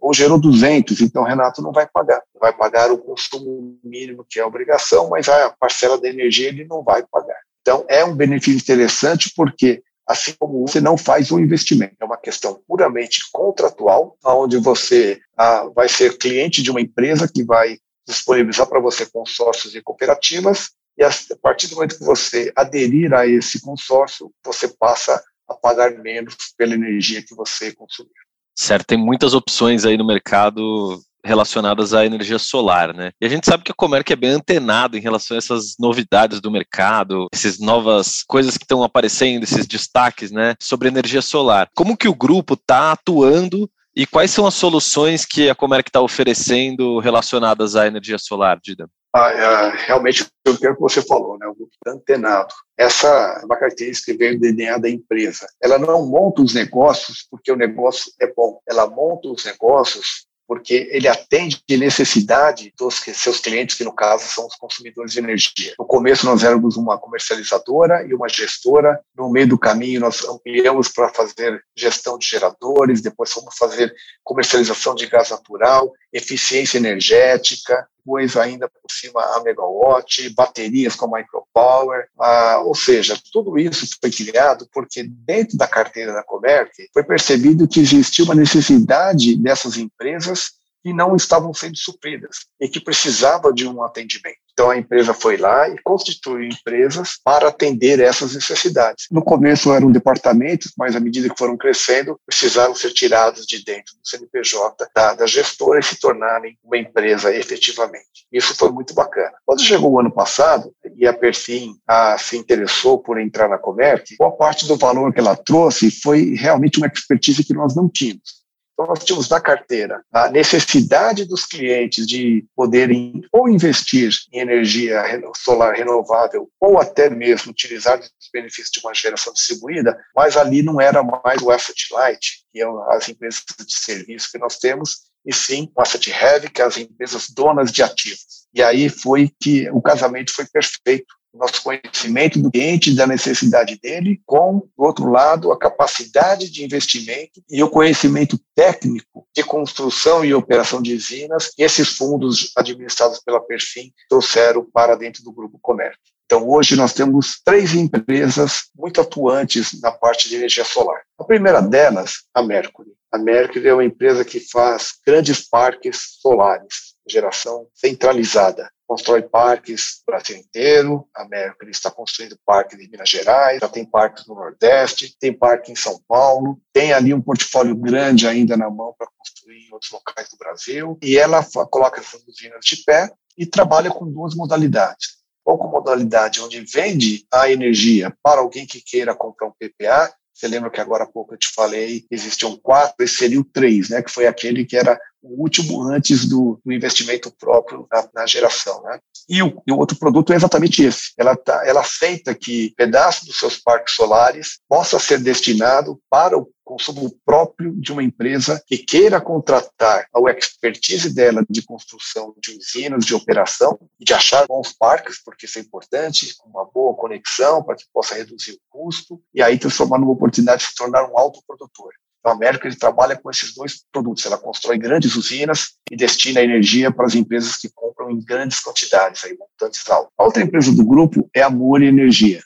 Ou 0.00 0.14
gerou 0.14 0.38
200, 0.38 1.00
então 1.00 1.24
o 1.24 1.26
Renato 1.26 1.60
não 1.60 1.72
vai 1.72 1.88
pagar. 1.92 2.22
Vai 2.40 2.52
pagar 2.52 2.92
o 2.92 2.98
consumo 2.98 3.76
mínimo, 3.82 4.24
que 4.30 4.38
é 4.38 4.42
a 4.42 4.46
obrigação, 4.46 5.08
mas 5.08 5.28
a 5.28 5.52
parcela 5.58 5.98
da 6.00 6.08
energia 6.08 6.46
ele 6.46 6.64
não 6.64 6.84
vai 6.84 7.04
pagar. 7.10 7.40
Então 7.60 7.84
é 7.88 8.04
um 8.04 8.14
benefício 8.14 8.60
interessante 8.60 9.32
porque 9.34 9.82
assim 10.08 10.34
como 10.38 10.66
você 10.66 10.80
não 10.80 10.96
faz 10.96 11.30
um 11.30 11.38
investimento. 11.38 11.96
É 12.00 12.04
uma 12.04 12.16
questão 12.16 12.58
puramente 12.66 13.30
contratual, 13.30 14.16
onde 14.24 14.56
você 14.56 15.20
ah, 15.36 15.68
vai 15.74 15.88
ser 15.88 16.16
cliente 16.16 16.62
de 16.62 16.70
uma 16.70 16.80
empresa 16.80 17.30
que 17.32 17.44
vai 17.44 17.76
disponibilizar 18.06 18.66
para 18.66 18.80
você 18.80 19.04
consórcios 19.04 19.74
e 19.74 19.82
cooperativas, 19.82 20.70
e 20.96 21.04
a 21.04 21.10
partir 21.40 21.68
do 21.68 21.76
momento 21.76 21.98
que 21.98 22.04
você 22.04 22.50
aderir 22.56 23.12
a 23.12 23.26
esse 23.26 23.60
consórcio, 23.60 24.32
você 24.44 24.66
passa 24.66 25.22
a 25.46 25.54
pagar 25.54 25.92
menos 25.98 26.34
pela 26.56 26.74
energia 26.74 27.22
que 27.22 27.34
você 27.34 27.72
consumiu. 27.72 28.12
Certo, 28.56 28.86
tem 28.86 28.98
muitas 28.98 29.34
opções 29.34 29.84
aí 29.84 29.96
no 29.96 30.06
mercado 30.06 31.00
relacionadas 31.24 31.92
à 31.94 32.04
energia 32.04 32.38
solar, 32.38 32.94
né? 32.94 33.10
E 33.20 33.26
a 33.26 33.28
gente 33.28 33.46
sabe 33.46 33.64
que 33.64 33.72
a 33.72 33.74
Comerc 33.74 34.10
é 34.12 34.16
bem 34.16 34.30
antenado 34.30 34.96
em 34.96 35.00
relação 35.00 35.36
a 35.36 35.38
essas 35.38 35.74
novidades 35.78 36.40
do 36.40 36.50
mercado, 36.50 37.26
essas 37.32 37.58
novas 37.58 38.22
coisas 38.22 38.56
que 38.56 38.64
estão 38.64 38.82
aparecendo, 38.82 39.42
esses 39.42 39.66
destaques, 39.66 40.30
né, 40.30 40.54
sobre 40.60 40.88
energia 40.88 41.22
solar. 41.22 41.68
Como 41.74 41.96
que 41.96 42.08
o 42.08 42.14
grupo 42.14 42.54
está 42.54 42.92
atuando 42.92 43.68
e 43.94 44.06
quais 44.06 44.30
são 44.30 44.46
as 44.46 44.54
soluções 44.54 45.24
que 45.24 45.50
a 45.50 45.54
Comerc 45.54 45.88
está 45.88 46.00
oferecendo 46.00 47.00
relacionadas 47.00 47.74
à 47.74 47.86
energia 47.86 48.18
solar, 48.18 48.60
Dida? 48.62 48.88
Ah, 49.14 49.32
é, 49.32 49.86
realmente, 49.86 50.26
quero 50.60 50.74
que 50.74 50.80
você 50.80 51.02
falou, 51.02 51.38
né? 51.38 51.46
O 51.46 51.54
grupo 51.54 51.72
está 51.72 51.96
antenado. 51.96 52.54
Essa 52.76 53.08
é 53.40 53.44
uma 53.44 53.56
característica 53.56 54.12
que 54.12 54.18
veio 54.18 54.34
do 54.34 54.40
DNA 54.40 54.78
da 54.78 54.88
empresa. 54.88 55.46
Ela 55.62 55.78
não 55.78 56.06
monta 56.06 56.42
os 56.42 56.54
negócios 56.54 57.26
porque 57.28 57.50
o 57.50 57.56
negócio 57.56 58.12
é 58.20 58.32
bom. 58.32 58.60
Ela 58.68 58.86
monta 58.86 59.28
os 59.28 59.44
negócios 59.44 60.27
porque 60.48 60.88
ele 60.90 61.06
atende 61.06 61.62
de 61.68 61.76
necessidade 61.76 62.72
dos 62.76 62.94
seus 62.94 63.38
clientes, 63.38 63.76
que 63.76 63.84
no 63.84 63.92
caso 63.92 64.24
são 64.24 64.46
os 64.46 64.54
consumidores 64.54 65.12
de 65.12 65.18
energia. 65.18 65.74
No 65.78 65.84
começo 65.84 66.24
nós 66.24 66.42
éramos 66.42 66.78
uma 66.78 66.96
comercializadora 66.96 68.02
e 68.08 68.14
uma 68.14 68.30
gestora, 68.30 68.98
no 69.14 69.28
meio 69.28 69.46
do 69.46 69.58
caminho 69.58 70.00
nós 70.00 70.24
ampliamos 70.24 70.88
para 70.88 71.10
fazer 71.10 71.62
gestão 71.76 72.16
de 72.16 72.26
geradores, 72.26 73.02
depois 73.02 73.30
fomos 73.30 73.54
fazer 73.58 73.94
comercialização 74.24 74.94
de 74.94 75.06
gás 75.06 75.28
natural, 75.28 75.92
eficiência 76.12 76.78
energética, 76.78 77.86
depois 78.08 78.36
ainda 78.38 78.68
por 78.68 78.90
cima 78.90 79.20
a 79.20 79.42
megawatt, 79.42 80.30
baterias 80.30 80.96
com 80.96 81.14
micropower, 81.14 82.06
ah, 82.18 82.62
ou 82.64 82.74
seja, 82.74 83.18
tudo 83.30 83.58
isso 83.58 83.86
foi 84.00 84.10
criado 84.10 84.66
porque 84.72 85.02
dentro 85.06 85.58
da 85.58 85.66
carteira 85.66 86.14
da 86.14 86.22
Comerc 86.22 86.72
foi 86.92 87.04
percebido 87.04 87.68
que 87.68 87.80
existia 87.80 88.24
uma 88.24 88.34
necessidade 88.34 89.36
dessas 89.36 89.76
empresas 89.76 90.57
que 90.88 90.92
não 90.94 91.14
estavam 91.14 91.52
sendo 91.52 91.76
supridas 91.76 92.46
e 92.58 92.66
que 92.66 92.80
precisava 92.80 93.52
de 93.52 93.68
um 93.68 93.82
atendimento. 93.82 94.38
Então 94.52 94.70
a 94.70 94.76
empresa 94.76 95.12
foi 95.12 95.36
lá 95.36 95.68
e 95.68 95.76
constituiu 95.84 96.48
empresas 96.48 97.20
para 97.22 97.48
atender 97.48 98.00
essas 98.00 98.34
necessidades. 98.34 99.06
No 99.10 99.22
começo 99.22 99.72
eram 99.72 99.92
departamentos, 99.92 100.72
mas 100.76 100.96
à 100.96 101.00
medida 101.00 101.28
que 101.28 101.38
foram 101.38 101.56
crescendo, 101.56 102.18
precisaram 102.26 102.74
ser 102.74 102.92
tirados 102.92 103.46
de 103.46 103.62
dentro 103.62 103.94
do 103.94 104.00
CNPJ 104.02 104.88
da, 104.94 105.14
da 105.14 105.26
gestora 105.26 105.78
e 105.78 105.82
se 105.82 106.00
tornarem 106.00 106.56
uma 106.64 106.78
empresa 106.78 107.32
efetivamente. 107.32 108.26
Isso 108.32 108.56
foi 108.56 108.72
muito 108.72 108.94
bacana. 108.94 109.32
Quando 109.44 109.62
chegou 109.62 109.92
o 109.92 110.00
ano 110.00 110.10
passado 110.10 110.72
e 110.96 111.06
a 111.06 111.12
Perfim 111.12 111.76
a, 111.86 112.18
se 112.18 112.36
interessou 112.36 112.98
por 112.98 113.20
entrar 113.20 113.48
na 113.48 113.58
Comerc, 113.58 114.16
boa 114.18 114.32
parte 114.32 114.66
do 114.66 114.76
valor 114.76 115.12
que 115.12 115.20
ela 115.20 115.36
trouxe 115.36 115.90
foi 115.90 116.34
realmente 116.34 116.78
uma 116.78 116.88
expertise 116.88 117.44
que 117.44 117.54
nós 117.54 117.76
não 117.76 117.88
tínhamos. 117.88 118.37
Então, 118.78 118.86
nós 118.86 119.02
tínhamos 119.02 119.28
na 119.28 119.40
carteira 119.40 120.04
a 120.12 120.30
necessidade 120.30 121.24
dos 121.24 121.44
clientes 121.44 122.06
de 122.06 122.46
poderem 122.54 123.22
ou 123.32 123.48
investir 123.48 124.12
em 124.32 124.38
energia 124.38 125.02
solar 125.34 125.74
renovável 125.74 126.48
ou 126.60 126.78
até 126.78 127.10
mesmo 127.10 127.50
utilizar 127.50 127.98
os 127.98 128.08
benefícios 128.32 128.70
de 128.70 128.78
uma 128.78 128.94
geração 128.94 129.32
distribuída, 129.32 129.98
mas 130.14 130.36
ali 130.36 130.62
não 130.62 130.80
era 130.80 131.02
mais 131.02 131.42
o 131.42 131.50
asset 131.50 131.92
light, 131.92 132.44
que 132.52 132.62
é 132.62 132.66
as 132.90 133.08
empresas 133.08 133.42
de 133.66 133.76
serviço 133.76 134.30
que 134.30 134.38
nós 134.38 134.58
temos, 134.58 135.08
e 135.26 135.34
sim 135.34 135.72
o 135.74 135.82
asset 135.82 136.08
heavy, 136.12 136.48
que 136.48 136.62
é 136.62 136.64
as 136.64 136.76
empresas 136.78 137.28
donas 137.30 137.72
de 137.72 137.82
ativos. 137.82 138.46
E 138.54 138.62
aí 138.62 138.88
foi 138.88 139.28
que 139.42 139.68
o 139.70 139.82
casamento 139.82 140.32
foi 140.32 140.46
perfeito 140.46 141.17
nosso 141.38 141.62
conhecimento 141.62 142.40
do 142.40 142.50
cliente, 142.50 142.94
da 142.94 143.06
necessidade 143.06 143.78
dele, 143.80 144.20
com, 144.26 144.58
do 144.76 144.84
outro 144.84 145.10
lado, 145.10 145.52
a 145.52 145.58
capacidade 145.58 146.50
de 146.50 146.64
investimento 146.64 147.42
e 147.48 147.62
o 147.62 147.70
conhecimento 147.70 148.38
técnico 148.54 149.26
de 149.34 149.42
construção 149.44 150.24
e 150.24 150.34
operação 150.34 150.82
de 150.82 150.94
usinas 150.94 151.48
que 151.54 151.62
esses 151.62 151.96
fundos 151.96 152.52
administrados 152.56 153.20
pela 153.20 153.40
Perfim 153.40 153.92
trouxeram 154.08 154.66
para 154.70 154.96
dentro 154.96 155.22
do 155.22 155.32
Grupo 155.32 155.58
Comércio. 155.62 156.00
Então, 156.26 156.46
hoje 156.46 156.76
nós 156.76 156.92
temos 156.92 157.40
três 157.42 157.74
empresas 157.74 158.64
muito 158.76 159.00
atuantes 159.00 159.80
na 159.80 159.90
parte 159.90 160.28
de 160.28 160.36
energia 160.36 160.64
solar. 160.64 161.00
A 161.18 161.24
primeira 161.24 161.62
delas, 161.62 162.24
a 162.34 162.42
Mercury. 162.42 162.90
A 163.10 163.16
Mercury 163.16 163.68
é 163.68 163.72
uma 163.72 163.84
empresa 163.84 164.24
que 164.26 164.38
faz 164.38 164.90
grandes 165.06 165.48
parques 165.48 166.18
solares, 166.20 166.94
geração 167.08 167.66
centralizada 167.72 168.70
constrói 168.88 169.20
parques 169.20 170.00
no 170.00 170.12
Brasil 170.12 170.36
inteiro, 170.38 171.06
a 171.14 171.28
Mercury 171.28 171.70
está 171.70 171.90
construindo 171.90 172.38
parques 172.46 172.80
em 172.80 172.88
Minas 172.88 173.10
Gerais, 173.10 173.60
já 173.60 173.68
tem 173.68 173.84
parques 173.84 174.26
no 174.26 174.34
Nordeste, 174.34 175.14
tem 175.20 175.30
parque 175.30 175.70
em 175.70 175.76
São 175.76 176.00
Paulo, 176.08 176.58
tem 176.72 176.94
ali 176.94 177.12
um 177.12 177.20
portfólio 177.20 177.76
grande 177.76 178.26
ainda 178.26 178.56
na 178.56 178.70
mão 178.70 178.94
para 178.96 179.06
construir 179.18 179.66
em 179.66 179.72
outros 179.72 179.92
locais 179.92 180.30
do 180.30 180.38
Brasil, 180.38 180.98
e 181.02 181.18
ela 181.18 181.46
coloca 181.70 182.00
essas 182.00 182.26
usinas 182.26 182.64
de 182.64 182.82
pé 182.82 183.12
e 183.36 183.44
trabalha 183.44 183.90
com 183.90 184.10
duas 184.10 184.34
modalidades. 184.34 185.18
Ou 185.44 185.58
com 185.58 185.68
modalidade 185.68 186.40
onde 186.40 186.60
vende 186.60 187.26
a 187.32 187.50
energia 187.50 188.14
para 188.22 188.40
alguém 188.40 188.66
que 188.66 188.80
queira 188.80 189.14
comprar 189.14 189.48
um 189.48 189.52
PPA, 189.52 190.12
Você 190.38 190.46
lembra 190.46 190.70
que 190.70 190.80
agora 190.80 191.02
há 191.02 191.06
pouco 191.06 191.34
eu 191.34 191.38
te 191.38 191.48
falei, 191.48 192.06
existiam 192.08 192.56
quatro, 192.56 193.04
esse 193.04 193.16
seria 193.16 193.40
o 193.40 193.44
três, 193.44 193.88
né, 193.88 194.00
que 194.00 194.10
foi 194.10 194.24
aquele 194.24 194.64
que 194.64 194.76
era 194.76 194.96
o 195.22 195.42
último 195.42 195.82
antes 195.82 196.26
do, 196.26 196.60
do 196.64 196.72
investimento 196.72 197.30
próprio 197.38 197.86
na, 197.90 198.08
na 198.14 198.26
geração. 198.26 198.82
Né? 198.82 198.98
E, 199.28 199.42
o, 199.42 199.62
e 199.66 199.72
o 199.72 199.78
outro 199.78 199.98
produto 199.98 200.32
é 200.32 200.36
exatamente 200.36 200.82
esse. 200.82 201.12
Ela, 201.16 201.36
tá, 201.36 201.62
ela 201.66 201.80
aceita 201.80 202.34
que 202.34 202.72
pedaço 202.76 203.26
dos 203.26 203.38
seus 203.38 203.56
parques 203.56 203.94
solares 203.94 204.58
possa 204.68 204.98
ser 204.98 205.18
destinado 205.20 206.00
para 206.10 206.36
o 206.36 206.48
consumo 206.68 207.10
próprio 207.24 207.74
de 207.80 207.92
uma 207.92 208.02
empresa 208.02 208.62
que 208.66 208.76
queira 208.76 209.20
contratar 209.22 210.06
a 210.14 210.30
expertise 210.30 211.14
dela 211.14 211.42
de 211.48 211.62
construção 211.62 212.34
de 212.42 212.58
usinas, 212.58 213.06
de 213.06 213.14
operação, 213.14 213.78
e 213.98 214.04
de 214.04 214.12
achar 214.12 214.46
bons 214.46 214.74
parques, 214.78 215.22
porque 215.24 215.46
isso 215.46 215.58
é 215.58 215.62
importante, 215.62 216.36
com 216.36 216.50
uma 216.50 216.66
boa 216.66 216.94
conexão, 216.94 217.62
para 217.62 217.74
que 217.74 217.84
possa 217.90 218.14
reduzir 218.14 218.52
o 218.52 218.60
custo, 218.68 219.18
e 219.32 219.42
aí 219.42 219.58
transformar 219.58 219.98
numa 219.98 220.12
oportunidade 220.12 220.62
de 220.62 220.68
se 220.68 220.74
tornar 220.74 221.10
um 221.10 221.18
autoprodutor. 221.18 221.90
Então, 222.18 222.32
a 222.32 222.34
América 222.34 222.66
ele 222.66 222.76
trabalha 222.76 223.16
com 223.16 223.30
esses 223.30 223.54
dois 223.54 223.84
produtos. 223.92 224.24
Ela 224.26 224.38
constrói 224.38 224.78
grandes 224.78 225.14
usinas 225.14 225.74
e 225.90 225.96
destina 225.96 226.40
energia 226.40 226.90
para 226.90 227.06
as 227.06 227.14
empresas 227.14 227.56
que 227.56 227.70
compram 227.70 228.10
em 228.10 228.20
grandes 228.22 228.60
quantidades, 228.60 229.24
aí, 229.24 229.36
montantes 229.36 229.88
altos. 229.88 230.12
A 230.18 230.24
outra 230.24 230.42
empresa 230.42 230.74
do 230.74 230.84
grupo 230.84 231.28
é 231.34 231.42
a 231.42 231.50
Mori 231.50 231.86
Energia. 231.86 232.42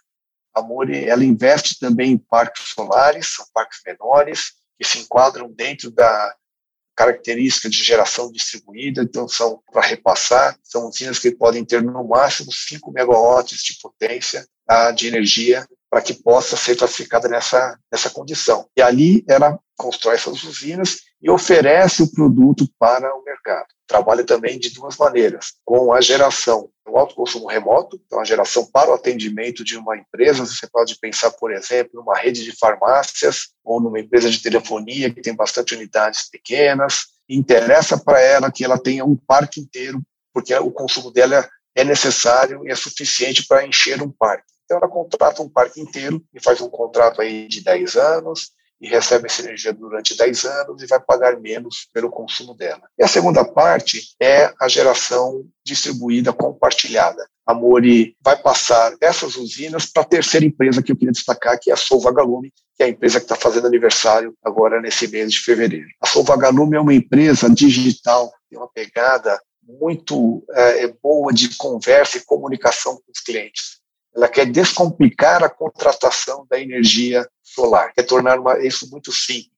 A 0.55 0.63
ela 0.95 1.25
investe 1.25 1.79
também 1.79 2.13
em 2.13 2.19
parques 2.19 2.69
solares, 2.75 3.35
são 3.35 3.47
parques 3.55 3.81
menores, 3.87 4.53
que 4.79 4.87
se 4.87 4.99
enquadram 4.99 5.51
dentro 5.51 5.91
da 5.91 6.37
característica 6.95 7.71
de 7.71 7.83
geração 7.83 8.31
distribuída, 8.31 9.03
então 9.03 9.27
são 9.27 9.63
para 9.73 9.87
repassar, 9.87 10.57
são 10.63 10.89
usinas 10.89 11.19
que 11.19 11.31
podem 11.31 11.65
ter 11.65 11.83
no 11.83 12.07
máximo 12.07 12.53
5 12.53 12.93
megawatts 12.93 13.63
de 13.63 13.79
potência 13.81 14.47
tá, 14.67 14.91
de 14.91 15.07
energia 15.07 15.67
para 15.93 16.01
que 16.01 16.15
possa 16.15 16.57
ser 16.57 16.75
classificada 16.75 17.29
nessa, 17.29 17.79
nessa 17.93 18.09
condição. 18.09 18.67
E 18.75 18.81
ali 18.81 19.23
ela 19.29 19.59
constrói 19.77 20.15
essas 20.15 20.43
usinas 20.43 21.01
e 21.21 21.29
oferece 21.31 22.03
o 22.03 22.11
produto 22.11 22.67
para 22.79 23.15
o 23.15 23.23
mercado. 23.23 23.67
Trabalha 23.87 24.25
também 24.25 24.59
de 24.59 24.71
duas 24.71 24.97
maneiras, 24.97 25.53
com 25.67 25.93
a 25.93 26.01
geração 26.01 26.71
do 26.87 26.97
alto 26.97 27.15
consumo 27.15 27.47
remoto, 27.47 28.01
então 28.07 28.21
a 28.21 28.25
geração 28.25 28.67
para 28.73 28.91
o 28.91 28.95
atendimento 28.95 29.63
de 29.63 29.77
uma 29.77 29.95
empresa, 29.95 30.47
você 30.47 30.67
pode 30.67 30.99
pensar, 30.99 31.31
por 31.33 31.53
exemplo, 31.53 31.91
numa 32.01 32.17
rede 32.17 32.43
de 32.43 32.57
farmácias 32.57 33.49
ou 33.63 33.79
numa 33.79 34.01
empresa 34.01 34.31
de 34.31 34.41
telefonia 34.41 35.13
que 35.13 35.21
tem 35.21 35.37
bastante 35.37 35.75
unidades 35.75 36.31
pequenas, 36.31 37.03
interessa 37.29 38.03
para 38.03 38.19
ela 38.19 38.51
que 38.51 38.65
ela 38.65 38.79
tenha 38.79 39.05
um 39.05 39.15
parque 39.15 39.61
inteiro, 39.61 40.01
porque 40.33 40.55
o 40.55 40.71
consumo 40.71 41.11
dela 41.11 41.47
é 41.77 41.85
necessário 41.85 42.63
e 42.65 42.71
é 42.71 42.75
suficiente 42.75 43.47
para 43.47 43.67
encher 43.67 44.01
um 44.01 44.11
parque. 44.11 44.52
Então 44.73 44.79
ela 44.79 44.89
contrata 44.89 45.43
um 45.43 45.49
parque 45.51 45.83
inteiro 45.83 46.25
e 46.33 46.43
faz 46.43 46.63
um 46.63 46.71
contrato 46.71 47.21
aí 47.21 47.47
de 47.47 47.63
10 47.63 47.95
anos 47.97 48.53
e 48.81 48.89
recebe 48.89 49.27
essa 49.27 49.43
energia 49.43 49.71
durante 49.71 50.17
10 50.17 50.45
anos 50.47 50.83
e 50.83 50.87
vai 50.87 50.99
pagar 50.99 51.39
menos 51.39 51.87
pelo 51.93 52.11
consumo 52.11 52.55
dela. 52.55 52.81
E 52.99 53.05
a 53.05 53.07
segunda 53.07 53.45
parte 53.45 54.15
é 54.19 54.51
a 54.59 54.69
geração 54.69 55.45
distribuída 55.63 56.33
compartilhada. 56.33 57.29
A 57.47 57.53
Mori 57.53 58.17
vai 58.23 58.41
passar 58.41 58.97
essas 58.99 59.37
usinas 59.37 59.85
para 59.85 60.05
a 60.05 60.07
terceira 60.07 60.47
empresa 60.47 60.83
que 60.83 60.91
eu 60.91 60.97
queria 60.97 61.13
destacar, 61.13 61.61
que 61.61 61.71
é 61.71 61.75
a 61.75 61.77
Solvagalume, 61.77 62.51
que 62.75 62.83
é 62.83 62.87
a 62.87 62.89
empresa 62.89 63.21
que 63.21 63.27
está 63.27 63.37
fazendo 63.37 63.67
aniversário 63.67 64.35
agora 64.43 64.81
nesse 64.81 65.07
mês 65.07 65.33
de 65.33 65.41
fevereiro. 65.41 65.89
A 66.01 66.07
Solvagalume 66.07 66.79
é 66.79 66.81
uma 66.81 66.95
empresa 66.95 67.51
digital, 67.51 68.33
tem 68.49 68.59
uma 68.59 68.69
pegada 68.69 69.39
muito 69.63 70.43
é, 70.51 70.89
boa 71.03 71.31
de 71.31 71.57
conversa 71.57 72.17
e 72.17 72.25
comunicação 72.25 72.95
com 72.97 73.13
os 73.13 73.21
clientes. 73.21 73.82
Ela 74.15 74.29
quer 74.29 74.47
descomplicar 74.47 75.43
a 75.43 75.49
contratação 75.49 76.47
da 76.51 76.61
energia 76.61 77.27
solar, 77.43 77.93
quer 77.95 78.03
tornar 78.03 78.39
uma, 78.39 78.59
isso 78.59 78.91
muito 78.91 79.11
simples. 79.13 79.53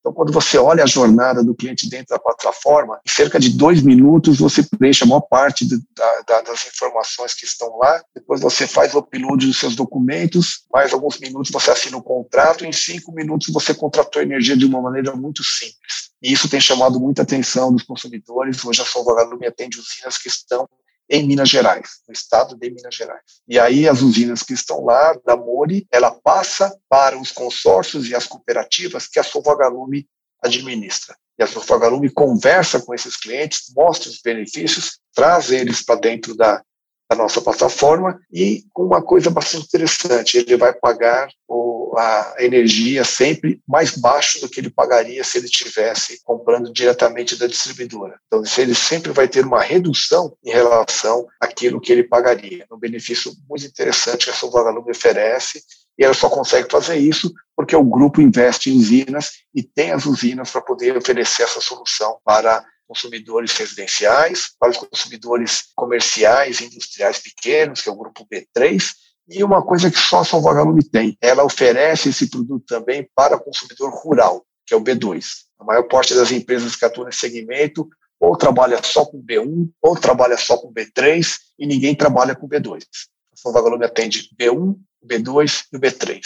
Então, 0.00 0.12
quando 0.12 0.32
você 0.32 0.56
olha 0.56 0.84
a 0.84 0.86
jornada 0.86 1.42
do 1.42 1.54
cliente 1.54 1.88
dentro 1.88 2.06
da 2.08 2.18
plataforma, 2.18 3.00
em 3.06 3.10
cerca 3.10 3.38
de 3.38 3.50
dois 3.50 3.82
minutos 3.82 4.38
você 4.38 4.62
preenche 4.62 5.04
a 5.04 5.06
maior 5.06 5.20
parte 5.20 5.66
de, 5.66 5.76
da, 5.94 6.20
da, 6.26 6.40
das 6.42 6.66
informações 6.66 7.34
que 7.34 7.44
estão 7.44 7.76
lá. 7.76 8.02
Depois 8.14 8.40
você 8.40 8.66
faz 8.66 8.94
o 8.94 9.00
upload 9.00 9.46
dos 9.46 9.58
seus 9.58 9.74
documentos. 9.74 10.62
Mais 10.72 10.94
alguns 10.94 11.18
minutos 11.18 11.50
você 11.50 11.70
assina 11.70 11.96
o 11.96 12.02
contrato. 12.02 12.64
Em 12.64 12.72
cinco 12.72 13.12
minutos 13.12 13.52
você 13.52 13.74
contratou 13.74 14.22
energia 14.22 14.56
de 14.56 14.64
uma 14.64 14.80
maneira 14.80 15.14
muito 15.14 15.42
simples. 15.44 16.08
E 16.22 16.32
isso 16.32 16.48
tem 16.48 16.60
chamado 16.60 16.98
muita 16.98 17.22
atenção 17.22 17.72
dos 17.72 17.82
consumidores. 17.82 18.64
Hoje 18.64 18.80
a 18.80 18.86
Solvagalume 18.86 19.46
atende 19.46 19.78
usinas 19.78 20.16
que 20.16 20.28
estão 20.28 20.68
em 21.08 21.26
Minas 21.26 21.48
Gerais, 21.48 22.00
no 22.06 22.12
estado 22.12 22.56
de 22.56 22.70
Minas 22.70 22.94
Gerais. 22.94 23.40
E 23.46 23.58
aí 23.58 23.88
as 23.88 24.02
usinas 24.02 24.42
que 24.42 24.52
estão 24.52 24.84
lá, 24.84 25.18
da 25.24 25.36
Mori, 25.36 25.86
ela 25.90 26.10
passa 26.10 26.76
para 26.88 27.18
os 27.18 27.32
consórcios 27.32 28.08
e 28.08 28.14
as 28.14 28.26
cooperativas 28.26 29.06
que 29.06 29.18
a 29.18 29.22
Sovagalume 29.22 30.06
administra. 30.42 31.16
E 31.38 31.42
a 31.42 31.46
Sovagalume 31.46 32.10
conversa 32.10 32.80
com 32.80 32.94
esses 32.94 33.16
clientes, 33.16 33.72
mostra 33.74 34.10
os 34.10 34.20
benefícios, 34.20 34.98
traz 35.14 35.50
eles 35.50 35.82
para 35.82 36.00
dentro 36.00 36.34
da, 36.36 36.62
da 37.08 37.16
nossa 37.16 37.40
plataforma 37.40 38.20
e 38.30 38.64
com 38.72 38.84
uma 38.84 39.02
coisa 39.02 39.30
bastante 39.30 39.64
interessante, 39.64 40.36
ele 40.36 40.56
vai 40.56 40.74
pagar 40.74 41.28
o, 41.48 41.94
a 41.96 42.36
energia 42.38 43.02
sempre 43.02 43.62
mais 43.66 43.96
baixo 43.96 44.40
do 44.40 44.48
que 44.48 44.60
ele 44.60 44.68
pagaria 44.68 45.24
se 45.24 45.38
ele 45.38 45.46
estivesse 45.46 46.20
comprando 46.22 46.70
diretamente 46.70 47.36
da 47.36 47.46
distribuidora. 47.46 48.20
Então, 48.26 48.42
ele 48.58 48.74
sempre 48.74 49.10
vai 49.10 49.26
ter 49.26 49.46
uma 49.46 49.62
redução 49.62 50.36
em 50.44 50.50
relação 50.50 51.26
àquilo 51.40 51.80
que 51.80 51.90
ele 51.90 52.04
pagaria. 52.04 52.66
Um 52.70 52.78
benefício 52.78 53.32
muito 53.48 53.64
interessante 53.64 54.26
que 54.26 54.30
a 54.30 54.34
Solvagalume 54.34 54.90
oferece 54.90 55.62
e 55.98 56.04
ela 56.04 56.14
só 56.14 56.28
consegue 56.28 56.68
fazer 56.70 56.96
isso 56.96 57.32
porque 57.56 57.74
o 57.74 57.82
grupo 57.82 58.20
investe 58.20 58.70
em 58.70 58.78
usinas 58.78 59.32
e 59.54 59.62
tem 59.62 59.92
as 59.92 60.04
usinas 60.04 60.50
para 60.50 60.60
poder 60.60 60.96
oferecer 60.96 61.42
essa 61.42 61.60
solução 61.60 62.18
para 62.24 62.64
consumidores 62.88 63.52
residenciais, 63.56 64.50
para 64.58 64.70
os 64.70 64.78
consumidores 64.78 65.64
comerciais 65.76 66.60
e 66.60 66.64
industriais 66.64 67.18
pequenos, 67.18 67.82
que 67.82 67.88
é 67.88 67.92
o 67.92 67.96
grupo 67.96 68.26
B3, 68.26 68.82
e 69.28 69.44
uma 69.44 69.62
coisa 69.62 69.90
que 69.90 69.98
só 69.98 70.20
a 70.20 70.24
Salvagalume 70.24 70.82
tem, 70.82 71.16
ela 71.20 71.44
oferece 71.44 72.08
esse 72.08 72.30
produto 72.30 72.64
também 72.66 73.06
para 73.14 73.36
o 73.36 73.40
consumidor 73.40 73.90
rural, 73.92 74.44
que 74.66 74.72
é 74.72 74.76
o 74.76 74.80
B2. 74.80 75.22
A 75.58 75.64
maior 75.64 75.82
parte 75.82 76.14
das 76.14 76.32
empresas 76.32 76.74
que 76.74 76.84
atuam 76.84 77.06
nesse 77.06 77.18
segmento 77.18 77.86
ou 78.18 78.36
trabalha 78.36 78.82
só 78.82 79.04
com 79.04 79.22
B1, 79.22 79.70
ou 79.82 79.96
trabalha 79.96 80.36
só 80.36 80.56
com 80.56 80.72
B3, 80.72 81.36
e 81.58 81.66
ninguém 81.66 81.94
trabalha 81.94 82.34
com 82.34 82.48
B2. 82.48 82.82
A 83.32 83.36
Salvagalume 83.36 83.84
atende 83.84 84.30
B1, 84.36 84.76
B2 85.04 85.64
e 85.72 85.76
o 85.76 85.80
B3. 85.80 86.20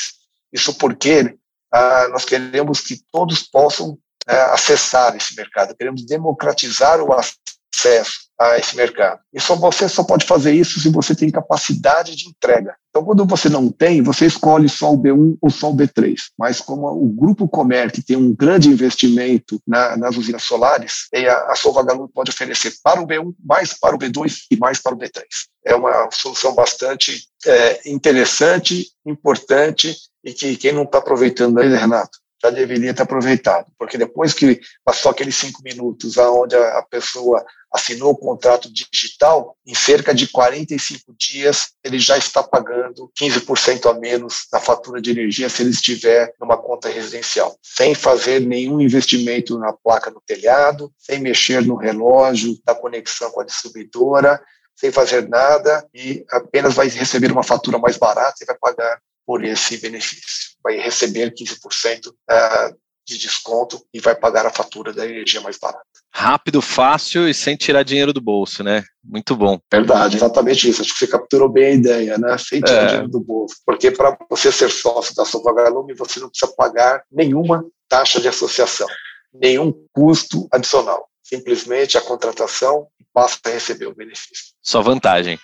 Isso 0.53 0.75
porque 0.75 1.37
ah, 1.73 2.09
nós 2.11 2.25
queremos 2.25 2.81
que 2.81 3.03
todos 3.11 3.43
possam 3.43 3.99
acessar 4.27 5.17
esse 5.17 5.35
mercado, 5.37 5.75
queremos 5.75 6.05
democratizar 6.05 7.01
o 7.01 7.13
acesso 7.13 8.23
a 8.39 8.59
esse 8.59 8.77
mercado. 8.77 9.21
E 9.33 9.41
só 9.41 9.55
você 9.55 9.89
só 9.89 10.03
pode 10.03 10.27
fazer 10.27 10.53
isso 10.53 10.81
se 10.81 10.89
você 10.89 11.15
tem 11.15 11.31
capacidade 11.31 12.17
de 12.17 12.29
entrega. 12.29 12.75
Então, 12.91 13.05
quando 13.05 13.25
você 13.25 13.49
não 13.49 13.71
tem, 13.71 14.03
você 14.03 14.27
escolhe 14.27 14.69
só 14.69 14.93
o 14.93 14.99
B1 14.99 15.39
ou 15.41 15.51
só 15.51 15.71
o 15.71 15.77
B3. 15.77 16.15
Mas 16.39 16.61
como 16.61 16.87
o 16.89 17.09
Grupo 17.09 17.49
Comer, 17.49 17.91
que 17.91 18.03
tem 18.03 18.17
um 18.17 18.35
grande 18.35 18.69
investimento 18.69 19.59
na, 19.67 19.97
nas 19.97 20.17
usinas 20.17 20.43
solares, 20.43 21.09
a, 21.15 21.53
a 21.53 21.55
Solvagalu 21.55 22.09
pode 22.09 22.31
oferecer 22.31 22.75
para 22.83 23.01
o 23.01 23.07
B1, 23.07 23.33
mais 23.43 23.79
para 23.79 23.97
o 23.97 23.99
B2 23.99 24.43
e 24.51 24.57
mais 24.57 24.79
para 24.81 24.95
o 24.95 24.99
B3. 24.99 25.23
É 25.65 25.75
uma 25.75 26.11
solução 26.11 26.55
bastante 26.55 27.27
é, 27.47 27.91
interessante, 27.91 28.89
importante 29.07 29.97
e 30.25 30.33
que 30.33 30.57
quem 30.57 30.73
não 30.73 30.83
está 30.83 30.99
aproveitando 30.99 31.59
aí, 31.59 31.69
Renato, 31.69 32.19
já 32.43 32.51
deveria 32.51 32.93
ter 32.93 33.03
aproveitado, 33.03 33.67
porque 33.79 33.97
depois 33.97 34.35
que 34.35 34.61
passou 34.85 35.11
aqueles 35.11 35.37
cinco 35.37 35.63
minutos 35.63 36.19
aonde 36.19 36.57
a 36.57 36.83
pessoa 36.91 37.45
assinou 37.73 38.11
o 38.11 38.17
contrato 38.17 38.69
digital, 38.71 39.57
em 39.67 39.75
cerca 39.75 40.15
de 40.15 40.29
45 40.29 41.15
dias 41.17 41.71
ele 41.83 41.99
já 41.99 42.19
está 42.19 42.43
pagando 42.43 43.11
15% 43.19 43.89
a 43.91 43.95
menos 43.95 44.47
na 44.53 44.61
fatura 44.61 45.01
de 45.01 45.11
energia 45.11 45.49
se 45.49 45.63
ele 45.63 45.71
estiver 45.71 46.35
numa 46.41 46.57
conta 46.59 46.89
residencial, 46.89 47.57
sem 47.63 47.95
fazer 47.95 48.41
nenhum 48.41 48.81
investimento 48.81 49.59
na 49.59 49.73
placa 49.73 50.11
no 50.11 50.21
telhado, 50.21 50.93
sem 50.99 51.21
mexer 51.21 51.65
no 51.65 51.77
relógio 51.77 52.59
da 52.65 52.75
conexão 52.75 53.31
com 53.31 53.41
a 53.41 53.45
distribuidora, 53.45 54.43
sem 54.75 54.91
fazer 54.91 55.29
nada 55.29 55.87
e 55.95 56.25
apenas 56.31 56.75
vai 56.75 56.89
receber 56.89 57.31
uma 57.31 57.43
fatura 57.43 57.79
mais 57.79 57.97
barata 57.97 58.43
e 58.43 58.47
vai 58.47 58.57
pagar 58.59 59.01
por 59.27 59.45
esse 59.45 59.79
benefício. 59.79 60.53
Vai 60.63 60.79
receber 60.79 61.33
15% 61.33 62.13
ah, 62.29 62.73
de 63.07 63.19
desconto 63.19 63.85
e 63.93 64.01
vai 64.01 64.15
pagar 64.15 64.47
a 64.47 64.53
fatura 64.53 64.93
da 64.93 65.05
energia 65.05 65.41
mais 65.41 65.59
barata. 65.59 65.83
Rápido, 66.15 66.61
fácil 66.61 67.29
e 67.29 67.35
sem 67.35 67.57
tirar 67.57 67.83
dinheiro 67.83 68.13
do 68.13 68.21
bolso, 68.21 68.63
né? 68.63 68.85
Muito 69.03 69.35
bom. 69.35 69.59
Verdade, 69.71 70.17
exatamente 70.17 70.69
isso. 70.69 70.83
Acho 70.83 70.93
que 70.93 70.99
você 70.99 71.07
capturou 71.07 71.49
bem 71.49 71.65
a 71.65 71.71
ideia, 71.71 72.19
né? 72.19 72.37
Sem 72.39 72.61
tirar 72.61 72.83
é. 72.83 72.87
dinheiro 72.87 73.09
do 73.09 73.21
bolso. 73.21 73.57
Porque 73.65 73.91
para 73.91 74.17
você 74.29 74.53
ser 74.53 74.71
sócio 74.71 75.15
da 75.15 75.25
Sovagalume, 75.25 75.95
você 75.95 76.21
não 76.21 76.29
precisa 76.29 76.53
pagar 76.57 77.03
nenhuma 77.11 77.65
taxa 77.89 78.21
de 78.21 78.29
associação, 78.29 78.89
nenhum 79.33 79.73
custo 79.93 80.47
adicional. 80.53 81.09
Simplesmente 81.23 81.97
a 81.97 82.03
contratação 82.03 82.87
passa 83.13 83.39
a 83.47 83.51
receber 83.51 83.87
o 83.87 83.95
benefício. 83.95 84.55
Só 84.63 84.81
vantagem. 84.81 85.39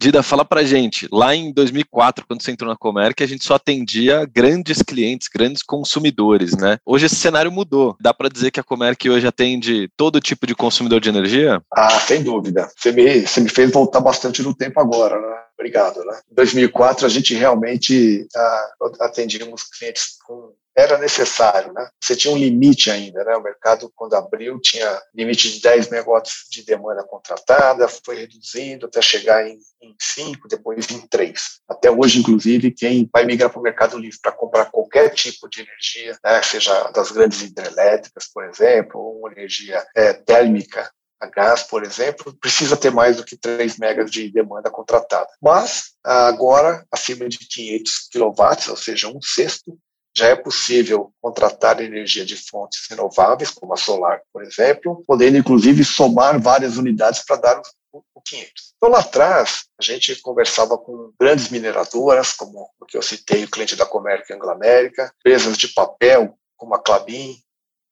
Dida, 0.00 0.22
fala 0.22 0.44
pra 0.44 0.64
gente, 0.64 1.08
lá 1.10 1.34
em 1.34 1.52
2004, 1.52 2.26
quando 2.26 2.42
você 2.42 2.50
entrou 2.50 2.70
na 2.70 2.76
Comerc, 2.76 3.22
a 3.22 3.26
gente 3.26 3.44
só 3.44 3.54
atendia 3.54 4.26
grandes 4.26 4.82
clientes, 4.82 5.28
grandes 5.32 5.62
consumidores, 5.62 6.56
né? 6.56 6.78
Hoje 6.84 7.06
esse 7.06 7.16
cenário 7.16 7.50
mudou. 7.50 7.96
Dá 8.00 8.12
para 8.12 8.28
dizer 8.28 8.50
que 8.50 8.60
a 8.60 8.64
Comerc 8.64 9.08
hoje 9.08 9.26
atende 9.26 9.88
todo 9.96 10.20
tipo 10.20 10.46
de 10.46 10.54
consumidor 10.54 11.00
de 11.00 11.08
energia? 11.08 11.62
Ah, 11.72 11.98
sem 12.00 12.22
dúvida. 12.22 12.68
Você 12.76 12.92
me, 12.92 13.26
você 13.26 13.40
me 13.40 13.48
fez 13.48 13.70
voltar 13.70 14.00
bastante 14.00 14.42
no 14.42 14.54
tempo 14.54 14.80
agora, 14.80 15.18
né? 15.20 15.36
Obrigado, 15.58 16.04
né? 16.04 16.20
Em 16.30 16.34
2004, 16.34 17.06
a 17.06 17.08
gente 17.08 17.34
realmente 17.34 18.26
ah, 18.36 18.70
atendíamos 19.00 19.64
clientes 19.64 20.16
com 20.26 20.52
era 20.76 20.98
necessário, 20.98 21.72
né? 21.72 21.88
Você 22.00 22.16
tinha 22.16 22.34
um 22.34 22.36
limite 22.36 22.90
ainda, 22.90 23.22
né? 23.24 23.36
O 23.36 23.42
mercado, 23.42 23.90
quando 23.94 24.14
abriu, 24.14 24.60
tinha 24.60 25.00
limite 25.14 25.52
de 25.52 25.60
10 25.60 25.88
megawatts 25.90 26.46
de 26.50 26.64
demanda 26.64 27.04
contratada, 27.04 27.88
foi 27.88 28.16
reduzindo 28.16 28.86
até 28.86 29.00
chegar 29.00 29.46
em, 29.46 29.58
em 29.80 29.94
5, 30.00 30.48
depois 30.48 30.90
em 30.90 31.06
3. 31.06 31.60
Até 31.68 31.90
hoje, 31.90 32.18
inclusive, 32.18 32.72
quem 32.72 33.08
vai 33.12 33.24
migrar 33.24 33.50
para 33.50 33.60
o 33.60 33.62
mercado 33.62 33.98
livre 33.98 34.18
para 34.20 34.32
comprar 34.32 34.66
qualquer 34.66 35.10
tipo 35.10 35.48
de 35.48 35.60
energia, 35.60 36.18
né? 36.24 36.42
seja 36.42 36.90
das 36.90 37.10
grandes 37.10 37.42
hidrelétricas, 37.42 38.26
por 38.32 38.44
exemplo, 38.44 39.00
ou 39.00 39.20
uma 39.20 39.32
energia 39.32 39.84
é, 39.94 40.12
térmica, 40.12 40.90
a 41.20 41.26
gás, 41.26 41.62
por 41.62 41.82
exemplo, 41.82 42.34
precisa 42.38 42.76
ter 42.76 42.90
mais 42.90 43.16
do 43.16 43.24
que 43.24 43.36
3 43.36 43.78
megas 43.78 44.10
de 44.10 44.30
demanda 44.30 44.70
contratada. 44.70 45.28
Mas, 45.40 45.92
agora, 46.02 46.84
acima 46.92 47.28
de 47.28 47.38
500 47.38 48.08
quilowatts, 48.10 48.68
ou 48.68 48.76
seja, 48.76 49.08
um 49.08 49.20
sexto, 49.22 49.78
já 50.16 50.28
é 50.28 50.36
possível 50.36 51.12
contratar 51.20 51.80
energia 51.80 52.24
de 52.24 52.36
fontes 52.36 52.86
renováveis, 52.88 53.50
como 53.50 53.72
a 53.74 53.76
solar, 53.76 54.20
por 54.32 54.42
exemplo, 54.42 55.02
podendo 55.06 55.36
inclusive 55.36 55.84
somar 55.84 56.40
várias 56.40 56.76
unidades 56.76 57.24
para 57.24 57.36
dar 57.36 57.62
o 57.92 58.20
500. 58.20 58.74
Então, 58.76 58.90
lá 58.90 59.00
atrás, 59.00 59.64
a 59.78 59.82
gente 59.82 60.20
conversava 60.20 60.76
com 60.78 61.12
grandes 61.18 61.48
mineradoras, 61.48 62.32
como 62.32 62.68
o 62.80 62.86
que 62.86 62.96
eu 62.96 63.02
citei, 63.02 63.44
o 63.44 63.50
cliente 63.50 63.76
da 63.76 63.86
Comerc 63.86 64.32
Anglo 64.32 64.50
América, 64.50 65.12
empresas 65.20 65.56
de 65.56 65.68
papel, 65.68 66.36
como 66.56 66.74
a 66.74 66.82
Clabin, 66.82 67.36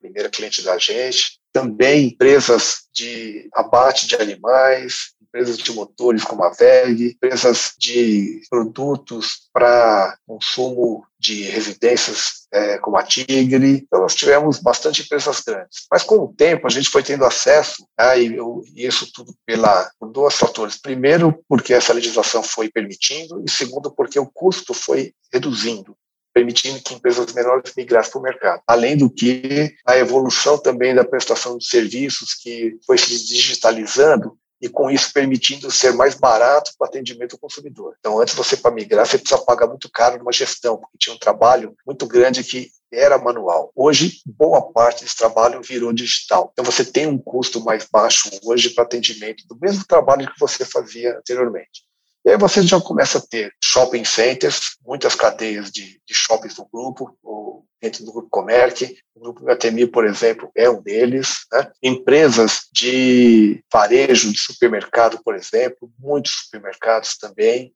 primeira 0.01 0.29
cliente 0.29 0.63
da 0.63 0.77
gente, 0.79 1.41
também 1.53 2.09
empresas 2.09 2.87
de 2.93 3.49
abate 3.55 4.07
de 4.07 4.17
animais, 4.17 5.13
empresas 5.23 5.57
de 5.57 5.73
motores 5.73 6.25
como 6.25 6.45
a 6.45 6.51
VEG, 6.51 7.13
empresas 7.13 7.73
de 7.79 8.43
produtos 8.51 9.49
para 9.53 10.17
consumo 10.27 11.07
de 11.19 11.45
residências 11.45 12.47
é, 12.53 12.77
como 12.79 12.99
a 12.99 13.03
Tigre. 13.03 13.83
Então, 13.87 14.01
nós 14.01 14.15
tivemos 14.15 14.59
bastante 14.59 15.03
empresas 15.03 15.41
grandes. 15.41 15.87
Mas, 15.91 16.03
com 16.03 16.17
o 16.17 16.35
tempo, 16.35 16.67
a 16.67 16.71
gente 16.71 16.91
foi 16.91 17.03
tendo 17.03 17.25
acesso, 17.25 17.87
né, 17.99 18.21
e, 18.21 18.37
eu, 18.37 18.63
e 18.75 18.87
isso 18.87 19.11
tudo 19.13 19.35
pela, 19.47 19.91
por 19.99 20.11
dois 20.11 20.35
fatores. 20.35 20.79
Primeiro, 20.79 21.43
porque 21.49 21.73
essa 21.73 21.95
legislação 21.95 22.43
foi 22.43 22.71
permitindo, 22.71 23.43
e 23.47 23.51
segundo, 23.51 23.91
porque 23.91 24.19
o 24.19 24.27
custo 24.27 24.75
foi 24.75 25.15
reduzindo 25.33 25.97
permitindo 26.33 26.81
que 26.83 26.95
empresas 26.95 27.33
menores 27.33 27.73
migrassem 27.77 28.13
para 28.13 28.21
o 28.21 28.23
mercado. 28.23 28.63
Além 28.67 28.97
do 28.97 29.11
que 29.11 29.75
a 29.87 29.97
evolução 29.97 30.59
também 30.59 30.95
da 30.95 31.05
prestação 31.05 31.59
de 31.59 31.67
serviços 31.67 32.35
que 32.35 32.77
foi 32.87 32.99
se 32.99 33.25
digitalizando 33.27 34.37
e 34.63 34.69
com 34.69 34.89
isso 34.89 35.13
permitindo 35.13 35.71
ser 35.73 35.93
mais 35.93 36.15
barato 36.15 36.71
para 36.79 36.87
o 36.87 36.89
atendimento 36.89 37.33
ao 37.33 37.39
consumidor. 37.39 37.97
Então, 37.99 38.21
antes 38.21 38.35
você 38.35 38.57
para 38.57 38.71
migrar, 38.71 39.05
você 39.05 39.19
precisa 39.19 39.43
pagar 39.43 39.67
muito 39.67 39.91
caro 39.91 40.19
numa 40.19 40.33
gestão, 40.33 40.79
porque 40.79 40.97
tinha 40.97 41.17
um 41.17 41.19
trabalho 41.19 41.75
muito 41.85 42.07
grande 42.07 42.45
que 42.45 42.71
era 42.93 43.19
manual. 43.19 43.73
Hoje, 43.75 44.19
boa 44.25 44.71
parte 44.73 45.03
desse 45.03 45.17
trabalho 45.17 45.61
virou 45.63 45.93
digital. 45.93 46.51
Então, 46.53 46.65
você 46.65 46.85
tem 46.85 47.09
um 47.09 47.19
custo 47.19 47.61
mais 47.65 47.89
baixo 47.91 48.31
hoje 48.45 48.71
para 48.71 48.85
atendimento 48.85 49.45
do 49.49 49.59
mesmo 49.61 49.85
trabalho 49.85 50.33
que 50.33 50.39
você 50.39 50.65
fazia 50.65 51.19
anteriormente. 51.19 51.83
E 52.25 52.31
aí 52.31 52.39
você 52.39 52.63
já 52.63 52.81
começa 52.81 53.19
a 53.19 53.21
ter 53.21 53.53
shopping 53.73 54.05
centers, 54.05 54.77
muitas 54.85 55.15
cadeias 55.15 55.71
de, 55.71 55.99
de 56.07 56.15
shoppings 56.15 56.55
do 56.55 56.69
grupo, 56.71 57.17
ou 57.23 57.65
dentro 57.81 58.05
do 58.05 58.13
grupo 58.13 58.29
Comerc, 58.31 58.97
o 59.15 59.21
grupo 59.21 59.45
Gatemi, 59.45 59.87
por 59.87 60.07
exemplo, 60.07 60.53
é 60.55 60.69
um 60.69 60.83
deles. 60.83 61.47
Né? 61.51 61.73
Empresas 61.83 62.69
de 62.71 63.65
varejo, 63.73 64.31
de 64.31 64.39
supermercado, 64.39 65.23
por 65.25 65.35
exemplo, 65.35 65.91
muitos 65.99 66.33
supermercados 66.45 67.17
também. 67.17 67.73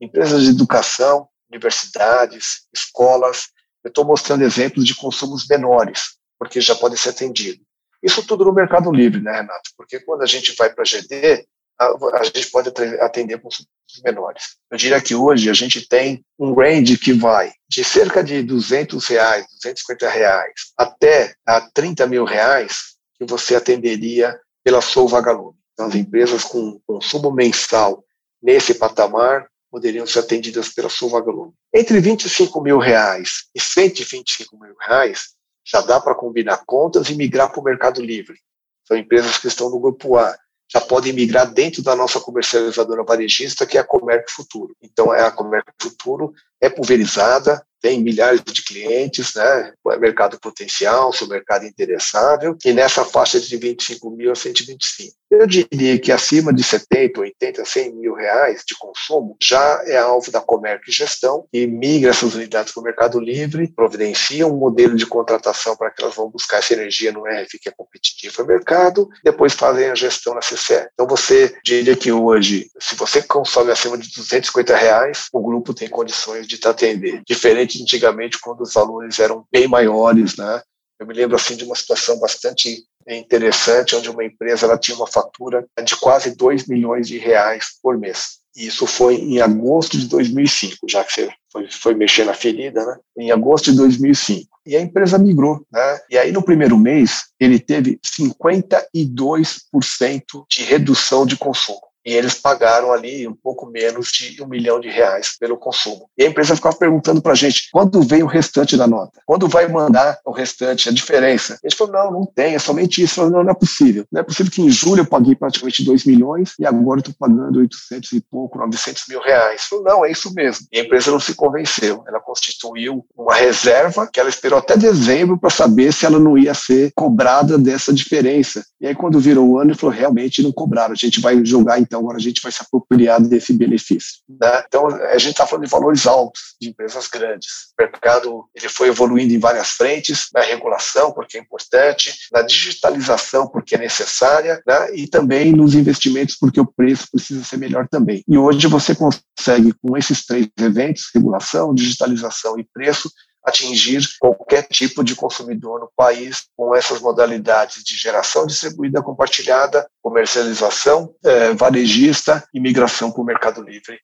Empresas 0.00 0.44
de 0.44 0.50
educação, 0.50 1.28
universidades, 1.50 2.68
escolas. 2.72 3.48
Eu 3.82 3.88
estou 3.88 4.04
mostrando 4.04 4.44
exemplos 4.44 4.86
de 4.86 4.94
consumos 4.94 5.46
menores, 5.48 6.16
porque 6.38 6.60
já 6.60 6.76
pode 6.76 6.96
ser 6.96 7.10
atendido. 7.10 7.60
Isso 8.02 8.24
tudo 8.24 8.44
no 8.44 8.54
Mercado 8.54 8.90
Livre, 8.92 9.20
né, 9.20 9.32
Renato? 9.32 9.70
Porque 9.76 10.00
quando 10.00 10.22
a 10.22 10.26
gente 10.26 10.54
vai 10.56 10.72
para 10.72 10.82
a 10.82 10.86
GD, 10.86 11.44
a, 11.80 12.22
gente 12.24 12.50
pode 12.50 12.68
atender 13.00 13.40
consumos 13.40 13.70
menores. 14.04 14.56
Eu 14.70 14.76
diria 14.76 15.00
que 15.00 15.14
hoje 15.14 15.48
a 15.48 15.54
gente 15.54 15.88
tem 15.88 16.22
um 16.38 16.52
range 16.52 16.98
que 16.98 17.12
vai 17.14 17.52
de 17.66 17.82
cerca 17.82 18.22
de 18.22 18.42
200 18.42 19.06
reais, 19.06 19.46
250 19.62 20.08
reais, 20.08 20.52
até 20.76 21.34
a 21.46 21.60
30 21.60 22.06
mil 22.06 22.24
reais 22.24 22.96
que 23.18 23.24
você 23.24 23.56
atenderia 23.56 24.38
pela 24.62 24.82
Sou 24.82 25.08
Vagalume. 25.08 25.56
Então, 25.72 25.86
as 25.86 25.94
empresas 25.94 26.44
com 26.44 26.78
consumo 26.86 27.32
mensal 27.32 28.04
nesse 28.42 28.74
patamar 28.74 29.48
poderiam 29.70 30.06
ser 30.06 30.18
atendidas 30.18 30.68
pela 30.68 30.90
Sou 30.90 31.08
Vagalume. 31.08 31.54
Entre 31.72 31.98
25 31.98 32.60
mil 32.60 32.78
reais 32.78 33.44
e 33.54 33.60
125 33.60 34.58
mil 34.58 34.74
reais, 34.86 35.30
já 35.64 35.80
dá 35.80 35.98
para 35.98 36.14
combinar 36.14 36.62
contas 36.66 37.08
e 37.08 37.14
migrar 37.14 37.50
para 37.50 37.60
o 37.60 37.64
Mercado 37.64 38.02
Livre. 38.02 38.38
São 38.86 38.96
empresas 38.96 39.38
que 39.38 39.46
estão 39.46 39.70
no 39.70 39.80
grupo 39.80 40.18
A 40.18 40.36
já 40.72 40.80
podem 40.80 41.12
migrar 41.12 41.52
dentro 41.52 41.82
da 41.82 41.96
nossa 41.96 42.20
comercializadora 42.20 43.02
varejista, 43.02 43.66
que 43.66 43.76
é 43.76 43.80
a 43.80 43.84
Comerc 43.84 44.30
Futuro. 44.30 44.74
Então, 44.80 45.12
é 45.12 45.22
a 45.22 45.30
Comerc 45.30 45.66
Futuro 45.80 46.32
é 46.60 46.68
pulverizada, 46.68 47.64
tem 47.80 48.00
milhares 48.00 48.42
de 48.44 48.62
clientes, 48.62 49.34
né? 49.34 49.72
mercado 49.98 50.38
potencial, 50.38 51.12
seu 51.12 51.26
mercado 51.26 51.64
interessável, 51.64 52.56
e 52.64 52.72
nessa 52.72 53.04
faixa 53.04 53.40
de 53.40 53.56
25 53.56 54.10
mil 54.10 54.30
a 54.30 54.34
125. 54.34 55.16
Eu 55.30 55.46
diria 55.46 55.96
que 55.98 56.10
acima 56.10 56.52
de 56.52 56.64
70, 56.64 57.20
80, 57.20 57.64
100 57.64 57.94
mil 57.94 58.14
reais 58.14 58.64
de 58.66 58.76
consumo 58.76 59.36
já 59.40 59.80
é 59.86 59.96
alvo 59.96 60.28
da 60.32 60.40
Comerc 60.40 60.90
Gestão, 60.90 61.46
e 61.52 61.68
migra 61.68 62.10
essas 62.10 62.34
unidades 62.34 62.72
para 62.72 62.80
o 62.80 62.84
Mercado 62.84 63.20
Livre, 63.20 63.72
providencia 63.72 64.44
um 64.44 64.56
modelo 64.56 64.96
de 64.96 65.06
contratação 65.06 65.76
para 65.76 65.90
que 65.92 66.02
elas 66.02 66.16
vão 66.16 66.28
buscar 66.28 66.58
essa 66.58 66.74
energia 66.74 67.12
no 67.12 67.24
RF 67.24 67.60
que 67.60 67.68
é 67.68 67.72
competitivo 67.76 68.42
no 68.42 68.48
mercado, 68.48 69.08
depois 69.22 69.52
fazem 69.52 69.88
a 69.88 69.94
gestão 69.94 70.34
na 70.34 70.40
CCE. 70.40 70.88
Então 70.92 71.06
você 71.06 71.56
diria 71.64 71.94
que 71.94 72.10
hoje, 72.10 72.68
se 72.80 72.96
você 72.96 73.22
consome 73.22 73.70
acima 73.70 73.96
de 73.96 74.08
250 74.08 74.76
reais, 74.76 75.26
o 75.32 75.40
grupo 75.40 75.72
tem 75.72 75.88
condições 75.88 76.48
de 76.48 76.58
te 76.58 76.66
atender. 76.66 77.22
Diferente 77.24 77.78
de 77.78 77.84
antigamente, 77.84 78.40
quando 78.40 78.62
os 78.62 78.72
valores 78.72 79.20
eram 79.20 79.44
bem 79.52 79.68
maiores, 79.68 80.36
né? 80.36 80.60
Eu 80.98 81.06
me 81.06 81.14
lembro 81.14 81.36
assim 81.36 81.56
de 81.56 81.64
uma 81.64 81.74
situação 81.74 82.18
bastante 82.18 82.84
interessante, 83.08 83.96
onde 83.96 84.10
uma 84.10 84.24
empresa 84.24 84.66
ela 84.66 84.78
tinha 84.78 84.96
uma 84.96 85.06
fatura 85.06 85.66
de 85.84 85.96
quase 85.96 86.36
2 86.36 86.66
milhões 86.66 87.08
de 87.08 87.18
reais 87.18 87.78
por 87.82 87.98
mês. 87.98 88.40
Isso 88.54 88.86
foi 88.86 89.16
em 89.16 89.40
agosto 89.40 89.96
de 89.96 90.06
2005, 90.08 90.86
já 90.88 91.04
que 91.04 91.12
você 91.12 91.30
foi, 91.52 91.70
foi 91.70 91.94
mexer 91.94 92.24
na 92.24 92.34
ferida, 92.34 92.84
né? 92.84 92.96
Em 93.16 93.30
agosto 93.30 93.70
de 93.70 93.76
2005. 93.76 94.48
E 94.66 94.76
a 94.76 94.80
empresa 94.80 95.18
migrou, 95.18 95.64
né? 95.72 96.00
E 96.10 96.18
aí 96.18 96.32
no 96.32 96.42
primeiro 96.42 96.76
mês 96.76 97.22
ele 97.38 97.58
teve 97.58 97.98
52% 98.04 100.44
de 100.48 100.62
redução 100.64 101.24
de 101.24 101.36
consumo 101.36 101.89
e 102.04 102.12
eles 102.14 102.34
pagaram 102.34 102.92
ali 102.92 103.26
um 103.26 103.34
pouco 103.34 103.66
menos 103.66 104.08
de 104.08 104.42
um 104.42 104.46
milhão 104.46 104.80
de 104.80 104.88
reais 104.88 105.36
pelo 105.38 105.56
consumo. 105.56 106.08
E 106.16 106.24
a 106.24 106.26
empresa 106.26 106.56
ficava 106.56 106.76
perguntando 106.76 107.20
para 107.20 107.32
a 107.32 107.36
gente, 107.36 107.68
quando 107.72 108.02
vem 108.02 108.22
o 108.22 108.26
restante 108.26 108.76
da 108.76 108.86
nota? 108.86 109.20
Quando 109.26 109.48
vai 109.48 109.68
mandar 109.68 110.18
o 110.24 110.32
restante, 110.32 110.88
a 110.88 110.92
diferença? 110.92 111.58
A 111.62 111.68
gente 111.68 111.76
falou, 111.76 111.92
não, 111.92 112.10
não 112.12 112.26
tem, 112.26 112.54
é 112.54 112.58
somente 112.58 113.02
isso. 113.02 113.16
Falei, 113.16 113.32
não, 113.32 113.44
não 113.44 113.50
é 113.50 113.54
possível. 113.54 114.04
Não 114.10 114.20
é 114.20 114.24
possível 114.24 114.52
que 114.52 114.62
em 114.62 114.70
julho 114.70 115.00
eu 115.00 115.06
paguei 115.06 115.34
praticamente 115.34 115.84
2 115.84 116.04
milhões 116.06 116.54
e 116.58 116.66
agora 116.66 117.00
estou 117.00 117.14
pagando 117.18 117.58
800 117.60 118.12
e 118.12 118.20
pouco, 118.20 118.58
900 118.58 119.04
mil 119.08 119.20
reais. 119.20 119.62
Falei, 119.62 119.84
não, 119.84 120.04
é 120.04 120.10
isso 120.10 120.32
mesmo. 120.34 120.66
E 120.72 120.80
a 120.80 120.82
empresa 120.82 121.10
não 121.10 121.20
se 121.20 121.34
convenceu. 121.34 122.02
Ela 122.06 122.20
constituiu 122.20 123.04
uma 123.16 123.34
reserva 123.34 124.08
que 124.10 124.18
ela 124.18 124.28
esperou 124.28 124.58
até 124.58 124.76
dezembro 124.76 125.38
para 125.38 125.50
saber 125.50 125.92
se 125.92 126.06
ela 126.06 126.18
não 126.18 126.36
ia 126.36 126.54
ser 126.54 126.92
cobrada 126.94 127.58
dessa 127.58 127.92
diferença. 127.92 128.64
E 128.80 128.86
aí, 128.86 128.94
quando 128.94 129.20
virou 129.20 129.48
o 129.48 129.58
ano, 129.58 129.70
ele 129.70 129.78
falou, 129.78 129.94
realmente 129.94 130.42
não 130.42 130.52
cobraram. 130.52 130.92
A 130.92 130.96
gente 130.96 131.20
vai 131.20 131.44
jogar 131.44 131.78
em 131.78 131.84
então 131.90 131.98
agora 131.98 132.18
a 132.18 132.20
gente 132.20 132.40
vai 132.40 132.52
se 132.52 132.62
apropriar 132.62 133.20
desse 133.20 133.52
benefício. 133.52 134.20
Né? 134.28 134.62
Então 134.68 134.86
a 134.86 135.18
gente 135.18 135.32
está 135.32 135.44
falando 135.44 135.64
de 135.64 135.70
valores 135.70 136.06
altos, 136.06 136.54
de 136.60 136.68
empresas 136.68 137.08
grandes. 137.08 137.48
O 137.76 137.82
mercado 137.82 138.48
ele 138.54 138.68
foi 138.68 138.86
evoluindo 138.86 139.34
em 139.34 139.40
várias 139.40 139.70
frentes, 139.70 140.28
na 140.32 140.40
regulação, 140.40 141.12
porque 141.12 141.36
é 141.36 141.40
importante, 141.40 142.14
na 142.32 142.42
digitalização, 142.42 143.48
porque 143.48 143.74
é 143.74 143.78
necessária, 143.78 144.62
né? 144.64 144.94
e 144.94 145.08
também 145.08 145.50
nos 145.50 145.74
investimentos, 145.74 146.36
porque 146.36 146.60
o 146.60 146.66
preço 146.66 147.08
precisa 147.10 147.42
ser 147.42 147.56
melhor 147.56 147.88
também. 147.88 148.22
E 148.28 148.38
hoje 148.38 148.68
você 148.68 148.94
consegue, 148.94 149.74
com 149.82 149.96
esses 149.96 150.24
três 150.24 150.48
eventos, 150.60 151.10
regulação, 151.12 151.74
digitalização 151.74 152.56
e 152.56 152.64
preço, 152.72 153.10
atingir 153.44 154.02
qualquer 154.18 154.62
tipo 154.64 155.02
de 155.02 155.14
consumidor 155.14 155.80
no 155.80 155.90
país 155.96 156.44
com 156.56 156.74
essas 156.74 157.00
modalidades 157.00 157.82
de 157.82 157.96
geração 157.96 158.46
distribuída 158.46 159.02
compartilhada, 159.02 159.88
comercialização 160.10 161.14
é, 161.24 161.54
varejista 161.54 162.44
e 162.52 162.58
migração 162.58 163.12
para 163.12 163.22
o 163.22 163.24
Mercado 163.24 163.62
Livre 163.62 163.96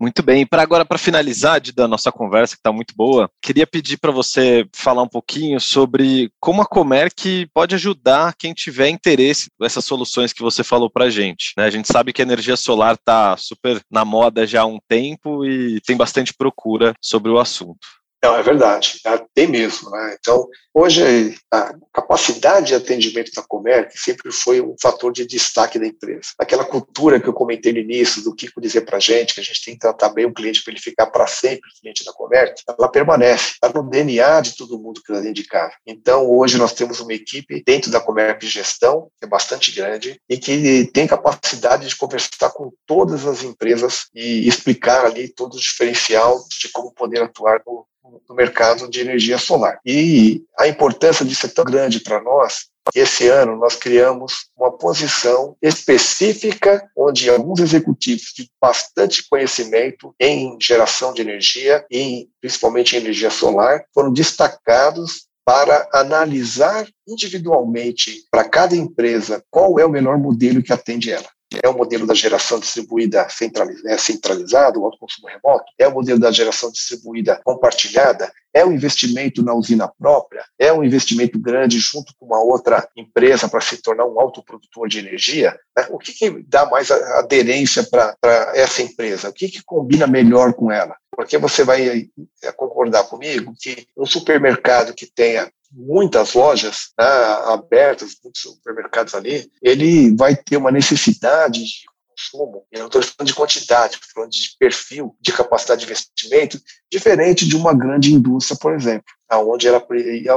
muito 0.00 0.22
bem. 0.22 0.42
E 0.42 0.46
para 0.46 0.62
agora, 0.62 0.84
para 0.84 0.96
finalizar 0.96 1.60
da 1.74 1.88
nossa 1.88 2.12
conversa, 2.12 2.54
que 2.54 2.60
está 2.60 2.70
muito 2.72 2.94
boa, 2.94 3.28
queria 3.42 3.66
pedir 3.66 3.96
para 3.98 4.12
você 4.12 4.64
falar 4.72 5.02
um 5.02 5.08
pouquinho 5.08 5.58
sobre 5.58 6.30
como 6.38 6.62
a 6.62 6.66
Comerc 6.66 7.48
pode 7.52 7.74
ajudar 7.74 8.34
quem 8.38 8.54
tiver 8.54 8.88
interesse 8.90 9.50
nessas 9.60 9.84
soluções 9.84 10.32
que 10.32 10.40
você 10.40 10.62
falou 10.62 10.88
para 10.88 11.06
a 11.06 11.10
gente. 11.10 11.52
Né? 11.56 11.64
A 11.64 11.70
gente 11.70 11.88
sabe 11.88 12.12
que 12.12 12.22
a 12.22 12.24
energia 12.24 12.56
solar 12.56 12.94
está 12.94 13.36
super 13.36 13.80
na 13.90 14.04
moda 14.04 14.46
já 14.46 14.62
há 14.62 14.66
um 14.66 14.78
tempo 14.88 15.44
e 15.44 15.80
tem 15.80 15.96
bastante 15.96 16.32
procura 16.32 16.94
sobre 17.02 17.32
o 17.32 17.40
assunto. 17.40 17.97
Não, 18.22 18.36
é 18.36 18.42
verdade, 18.42 19.00
é, 19.04 19.16
tem 19.32 19.46
mesmo. 19.46 19.90
Né? 19.90 20.16
Então, 20.18 20.48
hoje, 20.74 21.36
a 21.52 21.72
capacidade 21.92 22.68
de 22.68 22.74
atendimento 22.74 23.30
da 23.32 23.42
Comerc 23.42 23.96
sempre 23.96 24.32
foi 24.32 24.60
um 24.60 24.74
fator 24.80 25.12
de 25.12 25.24
destaque 25.24 25.78
da 25.78 25.86
empresa. 25.86 26.30
Aquela 26.36 26.64
cultura 26.64 27.20
que 27.20 27.28
eu 27.28 27.32
comentei 27.32 27.72
no 27.72 27.78
início, 27.78 28.22
do 28.22 28.34
Kiko 28.34 28.60
dizer 28.60 28.80
para 28.82 28.96
a 28.96 29.00
gente 29.00 29.34
que 29.34 29.40
a 29.40 29.44
gente 29.44 29.64
tem 29.64 29.74
que 29.74 29.80
tratar 29.80 30.08
bem 30.08 30.26
o 30.26 30.34
cliente 30.34 30.64
para 30.64 30.72
ele 30.72 30.80
ficar 30.80 31.06
para 31.06 31.28
sempre 31.28 31.70
cliente 31.80 32.04
da 32.04 32.12
Comerc, 32.12 32.60
ela 32.66 32.90
permanece, 32.90 33.52
está 33.52 33.68
no 33.72 33.88
DNA 33.88 34.40
de 34.40 34.56
todo 34.56 34.78
mundo 34.80 35.00
que 35.00 35.12
está 35.12 35.22
dentro 35.22 35.42
de 35.42 35.48
casa. 35.48 35.74
Então, 35.86 36.28
hoje 36.28 36.58
nós 36.58 36.72
temos 36.72 36.98
uma 36.98 37.12
equipe 37.12 37.62
dentro 37.64 37.90
da 37.90 38.00
Comerc 38.00 38.44
gestão, 38.46 39.08
que 39.18 39.26
é 39.26 39.28
bastante 39.28 39.70
grande, 39.70 40.20
e 40.28 40.36
que 40.36 40.90
tem 40.92 41.06
capacidade 41.06 41.86
de 41.86 41.96
conversar 41.96 42.50
com 42.50 42.72
todas 42.84 43.26
as 43.26 43.44
empresas 43.44 44.06
e 44.12 44.48
explicar 44.48 45.06
ali 45.06 45.28
todo 45.28 45.54
o 45.54 45.60
diferencial 45.60 46.44
de 46.60 46.68
como 46.70 46.92
poder 46.92 47.22
atuar 47.22 47.62
no 47.64 47.86
no 48.28 48.34
mercado 48.34 48.88
de 48.88 49.00
energia 49.00 49.38
solar. 49.38 49.78
E 49.84 50.42
a 50.58 50.66
importância 50.68 51.24
disso 51.24 51.46
é 51.46 51.48
tão 51.48 51.64
grande 51.64 52.00
para 52.00 52.22
nós 52.22 52.68
esse 52.94 53.28
ano 53.28 53.56
nós 53.56 53.76
criamos 53.76 54.48
uma 54.56 54.76
posição 54.76 55.56
específica 55.60 56.88
onde 56.96 57.28
alguns 57.28 57.60
executivos 57.60 58.32
de 58.34 58.50
bastante 58.60 59.28
conhecimento 59.28 60.14
em 60.18 60.56
geração 60.60 61.12
de 61.12 61.22
energia 61.22 61.84
e 61.90 62.28
principalmente 62.40 62.96
em 62.96 63.00
energia 63.00 63.30
solar 63.30 63.84
foram 63.92 64.12
destacados 64.12 65.26
para 65.44 65.88
analisar 65.92 66.86
individualmente 67.06 68.24
para 68.30 68.48
cada 68.48 68.76
empresa 68.76 69.42
qual 69.50 69.78
é 69.78 69.84
o 69.84 69.90
melhor 69.90 70.18
modelo 70.18 70.62
que 70.62 70.72
atende 70.72 71.10
ela 71.10 71.28
é 71.62 71.68
o 71.68 71.76
modelo 71.76 72.06
da 72.06 72.14
geração 72.14 72.58
distribuída 72.58 73.28
centralizada, 73.28 73.90
é 73.90 73.96
centralizado, 73.96 74.80
o 74.80 74.84
autoconsumo 74.84 75.28
remoto, 75.28 75.64
é 75.78 75.88
o 75.88 75.94
modelo 75.94 76.20
da 76.20 76.30
geração 76.30 76.70
distribuída 76.70 77.40
compartilhada, 77.42 78.30
é 78.52 78.64
o 78.64 78.72
investimento 78.72 79.42
na 79.42 79.54
usina 79.54 79.88
própria, 79.88 80.44
é 80.58 80.72
um 80.72 80.84
investimento 80.84 81.38
grande 81.38 81.78
junto 81.78 82.12
com 82.18 82.26
uma 82.26 82.42
outra 82.42 82.88
empresa 82.96 83.48
para 83.48 83.60
se 83.60 83.80
tornar 83.80 84.04
um 84.06 84.20
autoprodutor 84.20 84.88
de 84.88 84.98
energia. 84.98 85.58
Né? 85.76 85.86
O 85.90 85.98
que, 85.98 86.12
que, 86.12 86.44
dá 86.46 86.66
mais 86.66 86.90
aderência 86.90 87.82
para 87.84 88.16
essa 88.54 88.82
empresa? 88.82 89.28
O 89.28 89.32
que, 89.32 89.48
que 89.48 89.62
combina 89.62 90.06
melhor 90.06 90.52
com 90.52 90.70
ela? 90.70 90.96
Porque 91.10 91.38
você 91.38 91.64
vai 91.64 92.08
é, 92.42 92.52
concordar 92.52 93.04
comigo 93.04 93.54
que 93.58 93.86
um 93.96 94.06
supermercado 94.06 94.94
que 94.94 95.06
tenha 95.06 95.50
muitas 95.70 96.34
lojas 96.34 96.92
né, 96.98 97.06
abertas, 97.46 98.16
muitos 98.22 98.42
supermercados 98.42 99.14
ali, 99.14 99.50
ele 99.62 100.14
vai 100.16 100.34
ter 100.34 100.56
uma 100.56 100.70
necessidade 100.70 101.64
de 101.64 101.88
consumo, 102.18 102.66
eu 102.72 102.80
não 102.80 102.86
estou 102.86 103.02
falando 103.02 103.28
de 103.28 103.34
quantidade, 103.34 103.94
estou 103.94 104.10
falando 104.12 104.30
de 104.30 104.56
perfil, 104.58 105.16
de 105.20 105.32
capacidade 105.32 105.80
de 105.80 105.86
investimento, 105.86 106.60
diferente 106.90 107.46
de 107.46 107.56
uma 107.56 107.72
grande 107.72 108.12
indústria, 108.12 108.58
por 108.60 108.74
exemplo, 108.74 109.06
onde 109.30 109.68
ela 109.68 109.86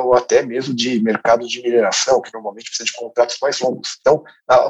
ou 0.04 0.14
até 0.14 0.44
mesmo 0.44 0.76
de 0.76 1.02
mercado 1.02 1.48
de 1.48 1.62
mineração, 1.62 2.22
que 2.22 2.34
normalmente 2.34 2.66
precisa 2.66 2.86
de 2.86 2.94
contratos 2.94 3.38
mais 3.42 3.60
longos. 3.60 3.98
Então, 4.00 4.24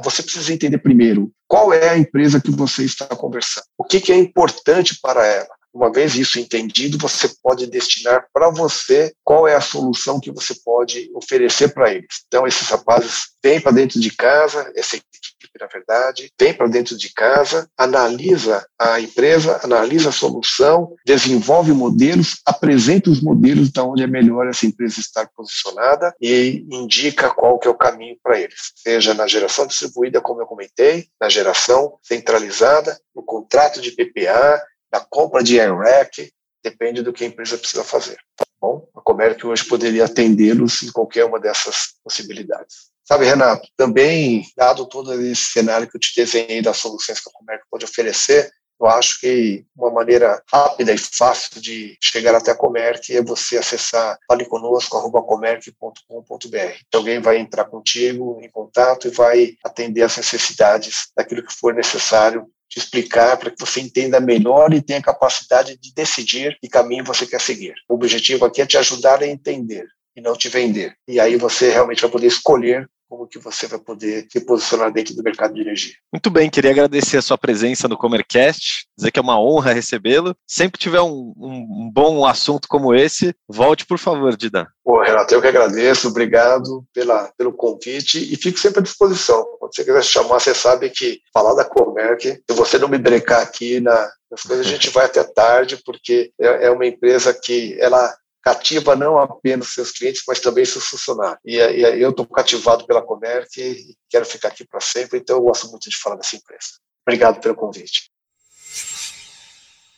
você 0.03 0.23
precisa 0.23 0.53
entender 0.53 0.77
primeiro 0.77 1.31
qual 1.47 1.73
é 1.73 1.89
a 1.89 1.97
empresa 1.97 2.39
que 2.39 2.51
você 2.51 2.85
está 2.85 3.07
conversando, 3.07 3.65
o 3.77 3.83
que, 3.83 3.99
que 3.99 4.11
é 4.11 4.17
importante 4.17 4.97
para 5.01 5.25
ela, 5.25 5.49
uma 5.73 5.91
vez 5.91 6.15
isso 6.15 6.39
entendido, 6.39 6.97
você 6.97 7.29
pode 7.41 7.65
destinar 7.67 8.27
para 8.33 8.49
você 8.49 9.13
qual 9.23 9.47
é 9.47 9.55
a 9.55 9.61
solução 9.61 10.19
que 10.19 10.31
você 10.31 10.53
pode 10.63 11.09
oferecer 11.13 11.73
para 11.73 11.93
eles. 11.93 12.23
Então, 12.27 12.45
esses 12.45 12.67
rapazes 12.67 13.31
vêm 13.43 13.59
para 13.59 13.71
dentro 13.71 13.99
de 13.99 14.11
casa, 14.15 14.71
essa 14.75 14.97
equipe, 14.97 15.11
na 15.59 15.67
verdade, 15.67 16.31
vem 16.39 16.53
para 16.53 16.67
dentro 16.67 16.97
de 16.97 17.13
casa, 17.13 17.67
analisa 17.77 18.65
a 18.79 18.99
empresa, 18.99 19.59
analisa 19.63 20.09
a 20.09 20.13
solução, 20.13 20.95
desenvolve 21.05 21.71
modelos, 21.71 22.39
apresenta 22.45 23.09
os 23.09 23.21
modelos 23.21 23.69
de 23.69 23.79
onde 23.79 24.03
é 24.03 24.07
melhor 24.07 24.47
essa 24.47 24.65
empresa 24.65 24.99
estar 24.99 25.29
posicionada 25.35 26.13
e 26.21 26.65
indica 26.69 27.29
qual 27.29 27.59
que 27.59 27.67
é 27.67 27.71
o 27.71 27.77
caminho 27.77 28.17
para 28.23 28.39
eles, 28.39 28.73
seja 28.75 29.13
na 29.13 29.27
geração 29.27 29.67
distribuída, 29.67 30.21
como 30.21 30.41
eu 30.41 30.45
comentei, 30.45 31.07
na 31.19 31.29
geração 31.29 31.97
centralizada, 32.03 32.97
no 33.15 33.23
contrato 33.23 33.81
de 33.81 33.91
PPA, 33.91 34.61
da 34.91 34.99
compra 34.99 35.43
de 35.43 35.59
AirRack, 35.59 36.31
depende 36.63 37.01
do 37.01 37.11
que 37.13 37.23
a 37.23 37.27
empresa 37.27 37.57
precisa 37.57 37.83
fazer. 37.83 38.17
Tá 38.35 38.45
bom? 38.59 38.87
A 38.95 39.01
Comerc 39.01 39.43
hoje 39.45 39.65
poderia 39.65 40.05
atendê-los 40.05 40.83
em 40.83 40.91
qualquer 40.91 41.25
uma 41.25 41.39
dessas 41.39 41.95
possibilidades. 42.03 42.91
Sabe, 43.03 43.25
Renato, 43.25 43.67
também, 43.75 44.45
dado 44.55 44.87
todo 44.87 45.19
esse 45.21 45.51
cenário 45.51 45.89
que 45.89 45.97
eu 45.97 46.01
te 46.01 46.13
desenhei 46.15 46.61
das 46.61 46.77
soluções 46.77 47.19
que 47.19 47.29
a 47.29 47.33
Comerc 47.33 47.63
pode 47.69 47.83
oferecer, 47.83 48.49
eu 48.79 48.87
acho 48.87 49.19
que 49.19 49.65
uma 49.75 49.91
maneira 49.91 50.41
rápida 50.51 50.91
e 50.91 50.97
fácil 50.97 51.61
de 51.61 51.95
chegar 52.01 52.33
até 52.33 52.49
a 52.49 52.55
Comerc 52.55 53.15
é 53.15 53.21
você 53.21 53.59
acessar 53.59 54.17
faleconosco.comerc.com.br. 54.27 56.79
Alguém 56.91 57.19
vai 57.19 57.37
entrar 57.37 57.65
contigo 57.65 58.39
em 58.41 58.49
contato 58.49 59.07
e 59.07 59.11
vai 59.11 59.55
atender 59.63 60.01
as 60.01 60.17
necessidades 60.17 61.11
daquilo 61.15 61.45
que 61.45 61.53
for 61.53 61.75
necessário 61.75 62.49
te 62.71 62.79
explicar 62.79 63.35
para 63.35 63.51
que 63.51 63.59
você 63.59 63.81
entenda 63.81 64.21
melhor 64.21 64.73
e 64.73 64.81
tenha 64.81 65.01
capacidade 65.01 65.77
de 65.77 65.93
decidir 65.93 66.57
que 66.61 66.69
caminho 66.69 67.03
você 67.03 67.27
quer 67.27 67.41
seguir. 67.41 67.73
O 67.87 67.95
objetivo 67.95 68.45
aqui 68.45 68.61
é 68.61 68.65
te 68.65 68.77
ajudar 68.77 69.21
a 69.21 69.27
entender 69.27 69.85
e 70.15 70.21
não 70.21 70.37
te 70.37 70.47
vender. 70.47 70.95
E 71.05 71.19
aí 71.19 71.35
você 71.35 71.69
realmente 71.69 72.01
vai 72.01 72.09
poder 72.09 72.27
escolher 72.27 72.89
como 73.11 73.27
que 73.27 73.37
você 73.37 73.67
vai 73.67 73.77
poder 73.77 74.25
se 74.31 74.39
posicionar 74.39 74.89
dentro 74.89 75.13
do 75.13 75.21
mercado 75.21 75.53
de 75.53 75.59
energia. 75.59 75.93
Muito 76.13 76.29
bem, 76.29 76.49
queria 76.49 76.71
agradecer 76.71 77.17
a 77.17 77.21
sua 77.21 77.37
presença 77.37 77.85
no 77.85 77.97
Comercast, 77.97 78.87
dizer 78.97 79.11
que 79.11 79.19
é 79.19 79.21
uma 79.21 79.37
honra 79.37 79.73
recebê-lo. 79.73 80.33
Sempre 80.47 80.79
tiver 80.79 81.01
um, 81.01 81.33
um, 81.37 81.91
bom 81.93 82.25
assunto 82.25 82.69
como 82.69 82.95
esse, 82.95 83.35
volte, 83.49 83.85
por 83.85 83.99
favor, 83.99 84.37
Didan. 84.37 84.65
Pô, 84.81 85.01
Renato, 85.01 85.33
eu 85.33 85.41
que 85.41 85.47
agradeço, 85.47 86.07
obrigado 86.07 86.85
pela, 86.93 87.29
pelo 87.37 87.51
convite 87.51 88.17
e 88.33 88.37
fico 88.37 88.57
sempre 88.57 88.79
à 88.79 88.83
disposição. 88.83 89.45
Quando 89.59 89.75
você 89.75 89.83
quiser 89.83 90.03
chamar, 90.05 90.39
você 90.39 90.55
sabe 90.55 90.89
que 90.89 91.19
falar 91.33 91.53
da 91.53 91.65
Comerc, 91.65 92.23
se 92.23 92.55
você 92.55 92.77
não 92.77 92.87
me 92.87 92.97
brecar 92.97 93.41
aqui 93.41 93.81
na, 93.81 94.09
nas 94.31 94.43
coisas, 94.43 94.65
a 94.65 94.69
gente 94.69 94.89
vai 94.89 95.05
até 95.05 95.21
tarde, 95.21 95.77
porque 95.85 96.31
é, 96.39 96.67
é 96.67 96.71
uma 96.71 96.85
empresa 96.85 97.33
que 97.33 97.75
ela 97.77 98.15
cativa 98.41 98.95
não 98.95 99.17
apenas 99.17 99.69
seus 99.69 99.91
clientes, 99.91 100.23
mas 100.27 100.39
também 100.39 100.65
seus 100.65 100.85
funcionários. 100.85 101.39
E, 101.45 101.57
e 101.57 102.01
eu 102.01 102.09
estou 102.09 102.25
cativado 102.25 102.85
pela 102.85 103.01
Comerc 103.01 103.57
e 103.57 103.95
quero 104.09 104.25
ficar 104.25 104.49
aqui 104.49 104.65
para 104.65 104.81
sempre, 104.81 105.19
então 105.19 105.37
eu 105.37 105.43
gosto 105.43 105.69
muito 105.69 105.89
de 105.89 105.97
falar 105.97 106.15
dessa 106.15 106.35
empresa. 106.35 106.67
Obrigado 107.05 107.39
pelo 107.39 107.55
convite. 107.55 108.11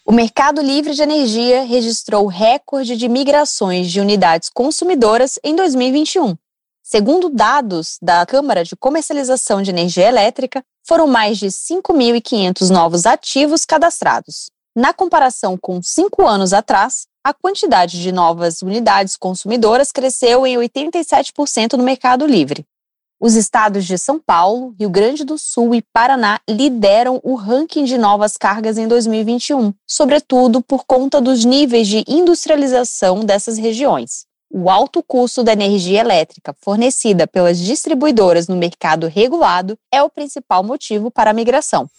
O 0.05 0.11
mercado 0.11 0.61
livre 0.61 0.93
de 0.93 1.01
energia 1.01 1.63
registrou 1.63 2.27
recorde 2.27 2.97
de 2.97 3.07
migrações 3.07 3.89
de 3.89 4.01
unidades 4.01 4.49
consumidoras 4.49 5.39
em 5.43 5.55
2021. 5.55 6.35
Segundo 6.83 7.29
dados 7.29 7.97
da 8.01 8.25
Câmara 8.25 8.65
de 8.65 8.75
Comercialização 8.75 9.61
de 9.61 9.71
Energia 9.71 10.05
Elétrica, 10.05 10.61
foram 10.85 11.07
mais 11.07 11.37
de 11.37 11.47
5.500 11.47 12.69
novos 12.69 13.05
ativos 13.05 13.63
cadastrados. 13.63 14.51
Na 14.75 14.93
comparação 14.93 15.57
com 15.57 15.81
cinco 15.81 16.27
anos 16.27 16.51
atrás, 16.51 17.07
a 17.23 17.33
quantidade 17.33 18.01
de 18.01 18.11
novas 18.11 18.61
unidades 18.61 19.15
consumidoras 19.15 19.91
cresceu 19.91 20.45
em 20.45 20.57
87% 20.57 21.73
no 21.73 21.83
mercado 21.83 22.25
livre. 22.25 22.65
Os 23.19 23.35
estados 23.35 23.85
de 23.85 23.97
São 23.97 24.19
Paulo, 24.19 24.75
Rio 24.77 24.89
Grande 24.89 25.23
do 25.23 25.37
Sul 25.37 25.73
e 25.73 25.81
Paraná 25.81 26.41
lideram 26.49 27.21
o 27.23 27.35
ranking 27.35 27.85
de 27.85 27.97
novas 27.97 28.35
cargas 28.35 28.77
em 28.77 28.85
2021, 28.85 29.73
sobretudo 29.87 30.61
por 30.61 30.83
conta 30.83 31.21
dos 31.21 31.45
níveis 31.45 31.87
de 31.87 32.03
industrialização 32.05 33.23
dessas 33.23 33.57
regiões. 33.57 34.25
O 34.51 34.69
alto 34.69 35.01
custo 35.01 35.41
da 35.41 35.53
energia 35.53 36.01
elétrica 36.01 36.53
fornecida 36.59 37.25
pelas 37.25 37.57
distribuidoras 37.57 38.49
no 38.49 38.57
mercado 38.57 39.07
regulado 39.07 39.79
é 39.89 40.03
o 40.03 40.09
principal 40.09 40.61
motivo 40.61 41.09
para 41.09 41.31
a 41.31 41.33
migração. 41.33 41.89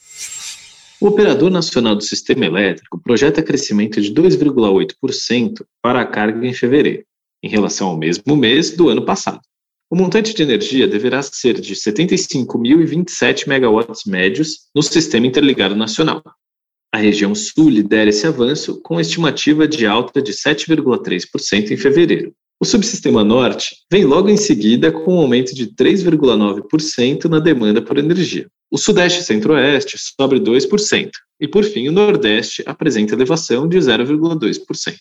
O 1.04 1.08
Operador 1.08 1.50
Nacional 1.50 1.94
do 1.94 2.02
Sistema 2.02 2.46
Elétrico 2.46 2.98
projeta 2.98 3.42
crescimento 3.42 4.00
de 4.00 4.10
2,8% 4.10 5.62
para 5.82 6.00
a 6.00 6.06
carga 6.06 6.46
em 6.46 6.54
fevereiro, 6.54 7.04
em 7.42 7.48
relação 7.50 7.88
ao 7.88 7.98
mesmo 7.98 8.34
mês 8.34 8.70
do 8.70 8.88
ano 8.88 9.04
passado. 9.04 9.42
O 9.90 9.96
montante 9.96 10.32
de 10.32 10.42
energia 10.42 10.88
deverá 10.88 11.20
ser 11.20 11.60
de 11.60 11.74
75.027 11.74 13.46
megawatts 13.46 14.04
médios 14.06 14.60
no 14.74 14.82
Sistema 14.82 15.26
Interligado 15.26 15.76
Nacional. 15.76 16.22
A 16.90 16.96
região 16.96 17.34
sul 17.34 17.68
lidera 17.68 18.08
esse 18.08 18.26
avanço 18.26 18.80
com 18.80 18.98
estimativa 18.98 19.68
de 19.68 19.86
alta 19.86 20.22
de 20.22 20.32
7,3% 20.32 21.70
em 21.70 21.76
fevereiro. 21.76 22.32
O 22.58 22.64
subsistema 22.64 23.22
norte 23.22 23.76
vem 23.92 24.06
logo 24.06 24.30
em 24.30 24.38
seguida 24.38 24.90
com 24.90 25.16
um 25.16 25.18
aumento 25.18 25.54
de 25.54 25.66
3,9% 25.66 27.26
na 27.26 27.40
demanda 27.40 27.82
por 27.82 27.98
energia. 27.98 28.48
O 28.70 28.78
sudeste 28.78 29.20
e 29.20 29.24
centro-oeste 29.24 29.96
sobe 29.98 30.40
2%, 30.40 31.10
e 31.40 31.46
por 31.46 31.64
fim 31.64 31.88
o 31.88 31.92
nordeste 31.92 32.62
apresenta 32.66 33.14
elevação 33.14 33.68
de 33.68 33.78
0,2%. 33.78 34.96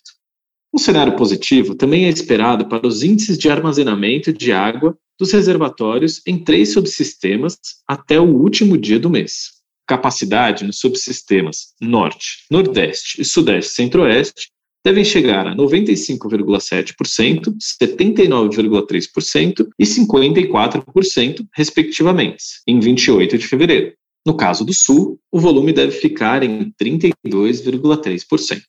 Um 0.74 0.80
cenário 0.80 1.16
positivo 1.16 1.76
também 1.76 2.05
é 2.05 2.09
esperado 2.09 2.68
para 2.68 2.88
os 2.88 3.03
índices 3.03 3.38
de 3.38 3.49
armazenamento 3.49 4.34
de 4.34 4.51
água 4.51 4.97
dos 5.20 5.32
reservatórios 5.32 6.22
em 6.26 6.43
três 6.43 6.74
subsistemas 6.74 7.57
até 7.88 8.20
o 8.20 8.24
último 8.24 8.78
dia 8.78 8.99
do 8.99 9.09
mês. 9.09 9.61
Capacidade 9.88 10.64
nos 10.64 10.80
subsistemas 10.80 11.74
Norte, 11.80 12.45
Nordeste 12.49 13.22
e 13.22 13.26
Sudeste 13.26 13.74
Centro-Oeste 13.74 14.52
devem 14.84 15.05
chegar 15.05 15.47
a 15.47 15.55
95,7%, 15.55 17.55
79,3% 17.81 19.69
e 19.79 19.86
54%, 19.86 21.47
respectivamente, 21.55 22.43
em 22.67 22.79
28 22.79 23.38
de 23.38 23.47
fevereiro. 23.47 23.93
No 24.25 24.36
caso 24.36 24.65
do 24.65 24.73
Sul, 24.73 25.19
o 25.31 25.39
volume 25.39 25.71
deve 25.73 25.91
ficar 25.91 26.43
em 26.43 26.73
32,3%. 26.81 28.61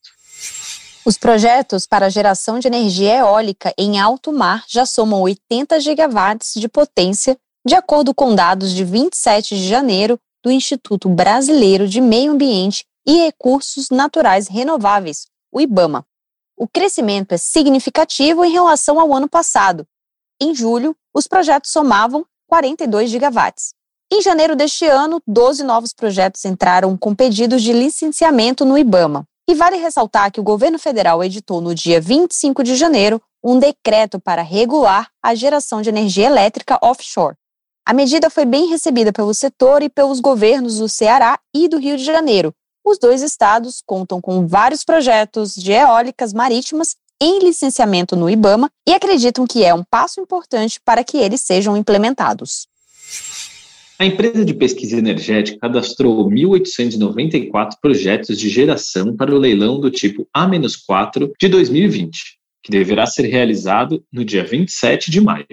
Os 1.04 1.18
projetos 1.18 1.86
para 1.86 2.08
geração 2.08 2.58
de 2.58 2.66
energia 2.66 3.18
eólica 3.18 3.74
em 3.76 4.00
alto 4.00 4.32
mar 4.32 4.64
já 4.68 4.86
somam 4.86 5.20
80 5.22 5.78
gigawatts 5.80 6.54
de 6.54 6.68
potência, 6.68 7.36
de 7.66 7.74
acordo 7.74 8.14
com 8.14 8.34
dados 8.34 8.72
de 8.72 8.84
27 8.84 9.56
de 9.56 9.68
janeiro 9.68 10.18
do 10.42 10.50
Instituto 10.50 11.08
Brasileiro 11.08 11.86
de 11.86 12.00
Meio 12.00 12.32
Ambiente 12.32 12.84
e 13.06 13.18
Recursos 13.18 13.90
Naturais 13.90 14.48
Renováveis, 14.48 15.26
o 15.54 15.60
IBAMA. 15.60 16.04
O 16.56 16.66
crescimento 16.66 17.32
é 17.32 17.36
significativo 17.36 18.44
em 18.44 18.50
relação 18.50 18.98
ao 18.98 19.14
ano 19.14 19.28
passado. 19.28 19.86
Em 20.40 20.52
julho, 20.52 20.96
os 21.14 21.28
projetos 21.28 21.70
somavam 21.70 22.26
42 22.48 23.08
gigawatts. 23.08 23.72
Em 24.12 24.20
janeiro 24.20 24.56
deste 24.56 24.84
ano, 24.84 25.22
12 25.26 25.62
novos 25.62 25.92
projetos 25.92 26.44
entraram 26.44 26.96
com 26.96 27.14
pedidos 27.14 27.62
de 27.62 27.72
licenciamento 27.72 28.64
no 28.64 28.76
IBAMA. 28.76 29.24
E 29.48 29.54
vale 29.54 29.76
ressaltar 29.76 30.32
que 30.32 30.40
o 30.40 30.44
governo 30.44 30.78
federal 30.78 31.22
editou 31.22 31.60
no 31.60 31.74
dia 31.74 32.00
25 32.00 32.64
de 32.64 32.74
janeiro 32.74 33.22
um 33.42 33.58
decreto 33.58 34.18
para 34.18 34.42
regular 34.42 35.10
a 35.22 35.34
geração 35.34 35.82
de 35.82 35.88
energia 35.88 36.26
elétrica 36.26 36.78
offshore. 36.82 37.36
A 37.86 37.92
medida 37.92 38.30
foi 38.30 38.46
bem 38.46 38.68
recebida 38.68 39.12
pelo 39.12 39.34
setor 39.34 39.82
e 39.82 39.90
pelos 39.90 40.18
governos 40.18 40.78
do 40.78 40.88
Ceará 40.88 41.38
e 41.54 41.68
do 41.68 41.78
Rio 41.78 41.96
de 41.96 42.04
Janeiro. 42.04 42.54
Os 42.84 42.98
dois 42.98 43.22
estados 43.22 43.82
contam 43.86 44.20
com 44.20 44.46
vários 44.46 44.84
projetos 44.84 45.54
de 45.54 45.72
eólicas 45.72 46.34
marítimas 46.34 46.94
em 47.20 47.38
licenciamento 47.38 48.14
no 48.14 48.28
IBAMA 48.28 48.70
e 48.86 48.92
acreditam 48.92 49.46
que 49.46 49.64
é 49.64 49.72
um 49.72 49.82
passo 49.82 50.20
importante 50.20 50.78
para 50.84 51.02
que 51.02 51.16
eles 51.16 51.40
sejam 51.40 51.76
implementados. 51.76 52.66
A 53.98 54.04
empresa 54.04 54.44
de 54.44 54.52
pesquisa 54.52 54.98
energética 54.98 55.60
cadastrou 55.60 56.28
1.894 56.28 57.76
projetos 57.80 58.38
de 58.38 58.50
geração 58.50 59.16
para 59.16 59.34
o 59.34 59.38
leilão 59.38 59.80
do 59.80 59.90
tipo 59.90 60.28
A-4 60.34 61.30
de 61.40 61.48
2020, 61.48 62.38
que 62.62 62.70
deverá 62.70 63.06
ser 63.06 63.26
realizado 63.26 64.04
no 64.12 64.24
dia 64.24 64.44
27 64.44 65.10
de 65.10 65.20
maio. 65.20 65.46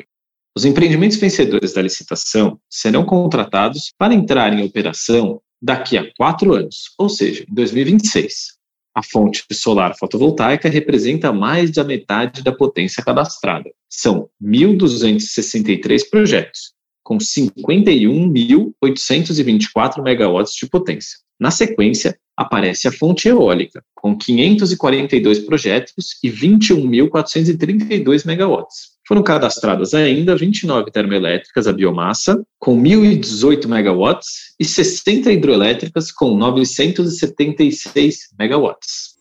Os 0.57 0.65
empreendimentos 0.65 1.17
vencedores 1.17 1.71
da 1.71 1.81
licitação 1.81 2.59
serão 2.69 3.05
contratados 3.05 3.93
para 3.97 4.13
entrar 4.13 4.51
em 4.51 4.65
operação 4.65 5.39
daqui 5.61 5.97
a 5.97 6.11
quatro 6.15 6.53
anos, 6.53 6.93
ou 6.97 7.07
seja, 7.07 7.45
em 7.49 7.53
2026. 7.53 8.59
A 8.93 9.01
fonte 9.01 9.45
solar 9.53 9.97
fotovoltaica 9.97 10.67
representa 10.67 11.31
mais 11.31 11.71
da 11.71 11.81
metade 11.83 12.43
da 12.43 12.51
potência 12.51 13.01
cadastrada. 13.03 13.71
São 13.89 14.29
1.263 14.43 16.09
projetos, 16.09 16.73
com 17.01 17.17
51.824 17.17 20.03
megawatts 20.03 20.55
de 20.55 20.67
potência. 20.67 21.19
Na 21.39 21.51
sequência, 21.51 22.19
aparece 22.35 22.87
a 22.87 22.91
fonte 22.91 23.27
eólica, 23.27 23.83
com 23.95 24.17
542 24.17 25.39
projetos 25.39 26.17
e 26.23 26.29
21.432 26.29 28.25
megawatts. 28.25 28.90
Foram 29.07 29.23
cadastradas 29.23 29.93
ainda 29.93 30.35
29 30.35 30.91
termoelétricas 30.91 31.67
a 31.67 31.73
biomassa, 31.73 32.41
com 32.59 32.79
1.018 32.79 33.67
megawatts, 33.67 34.53
e 34.59 34.65
60 34.65 35.31
hidroelétricas, 35.31 36.11
com 36.11 36.35
976 36.37 38.29
megawatts. 38.37 39.11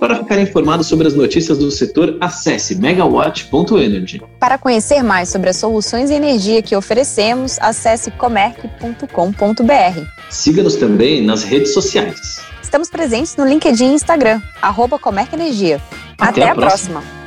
Para 0.00 0.16
ficar 0.16 0.38
informado 0.38 0.84
sobre 0.84 1.06
as 1.06 1.14
notícias 1.14 1.56
do 1.56 1.70
setor, 1.70 2.18
acesse 2.20 2.74
megawatt.energy. 2.74 4.20
Para 4.38 4.58
conhecer 4.58 5.02
mais 5.02 5.30
sobre 5.30 5.48
as 5.48 5.56
soluções 5.56 6.10
de 6.10 6.14
energia 6.14 6.60
que 6.60 6.76
oferecemos, 6.76 7.58
acesse 7.58 8.10
comerc.com.br. 8.10 9.06
Siga-nos 10.28 10.76
também 10.76 11.24
nas 11.24 11.42
redes 11.44 11.72
sociais. 11.72 12.38
Estamos 12.62 12.90
presentes 12.90 13.34
no 13.36 13.46
LinkedIn 13.46 13.92
e 13.92 13.94
Instagram, 13.94 14.42
arroba 14.60 14.98
Comerc 14.98 15.32
Energia. 15.32 15.80
Até, 16.18 16.42
Até 16.42 16.48
a, 16.48 16.52
a 16.52 16.54
próxima. 16.54 17.00
próxima. 17.00 17.23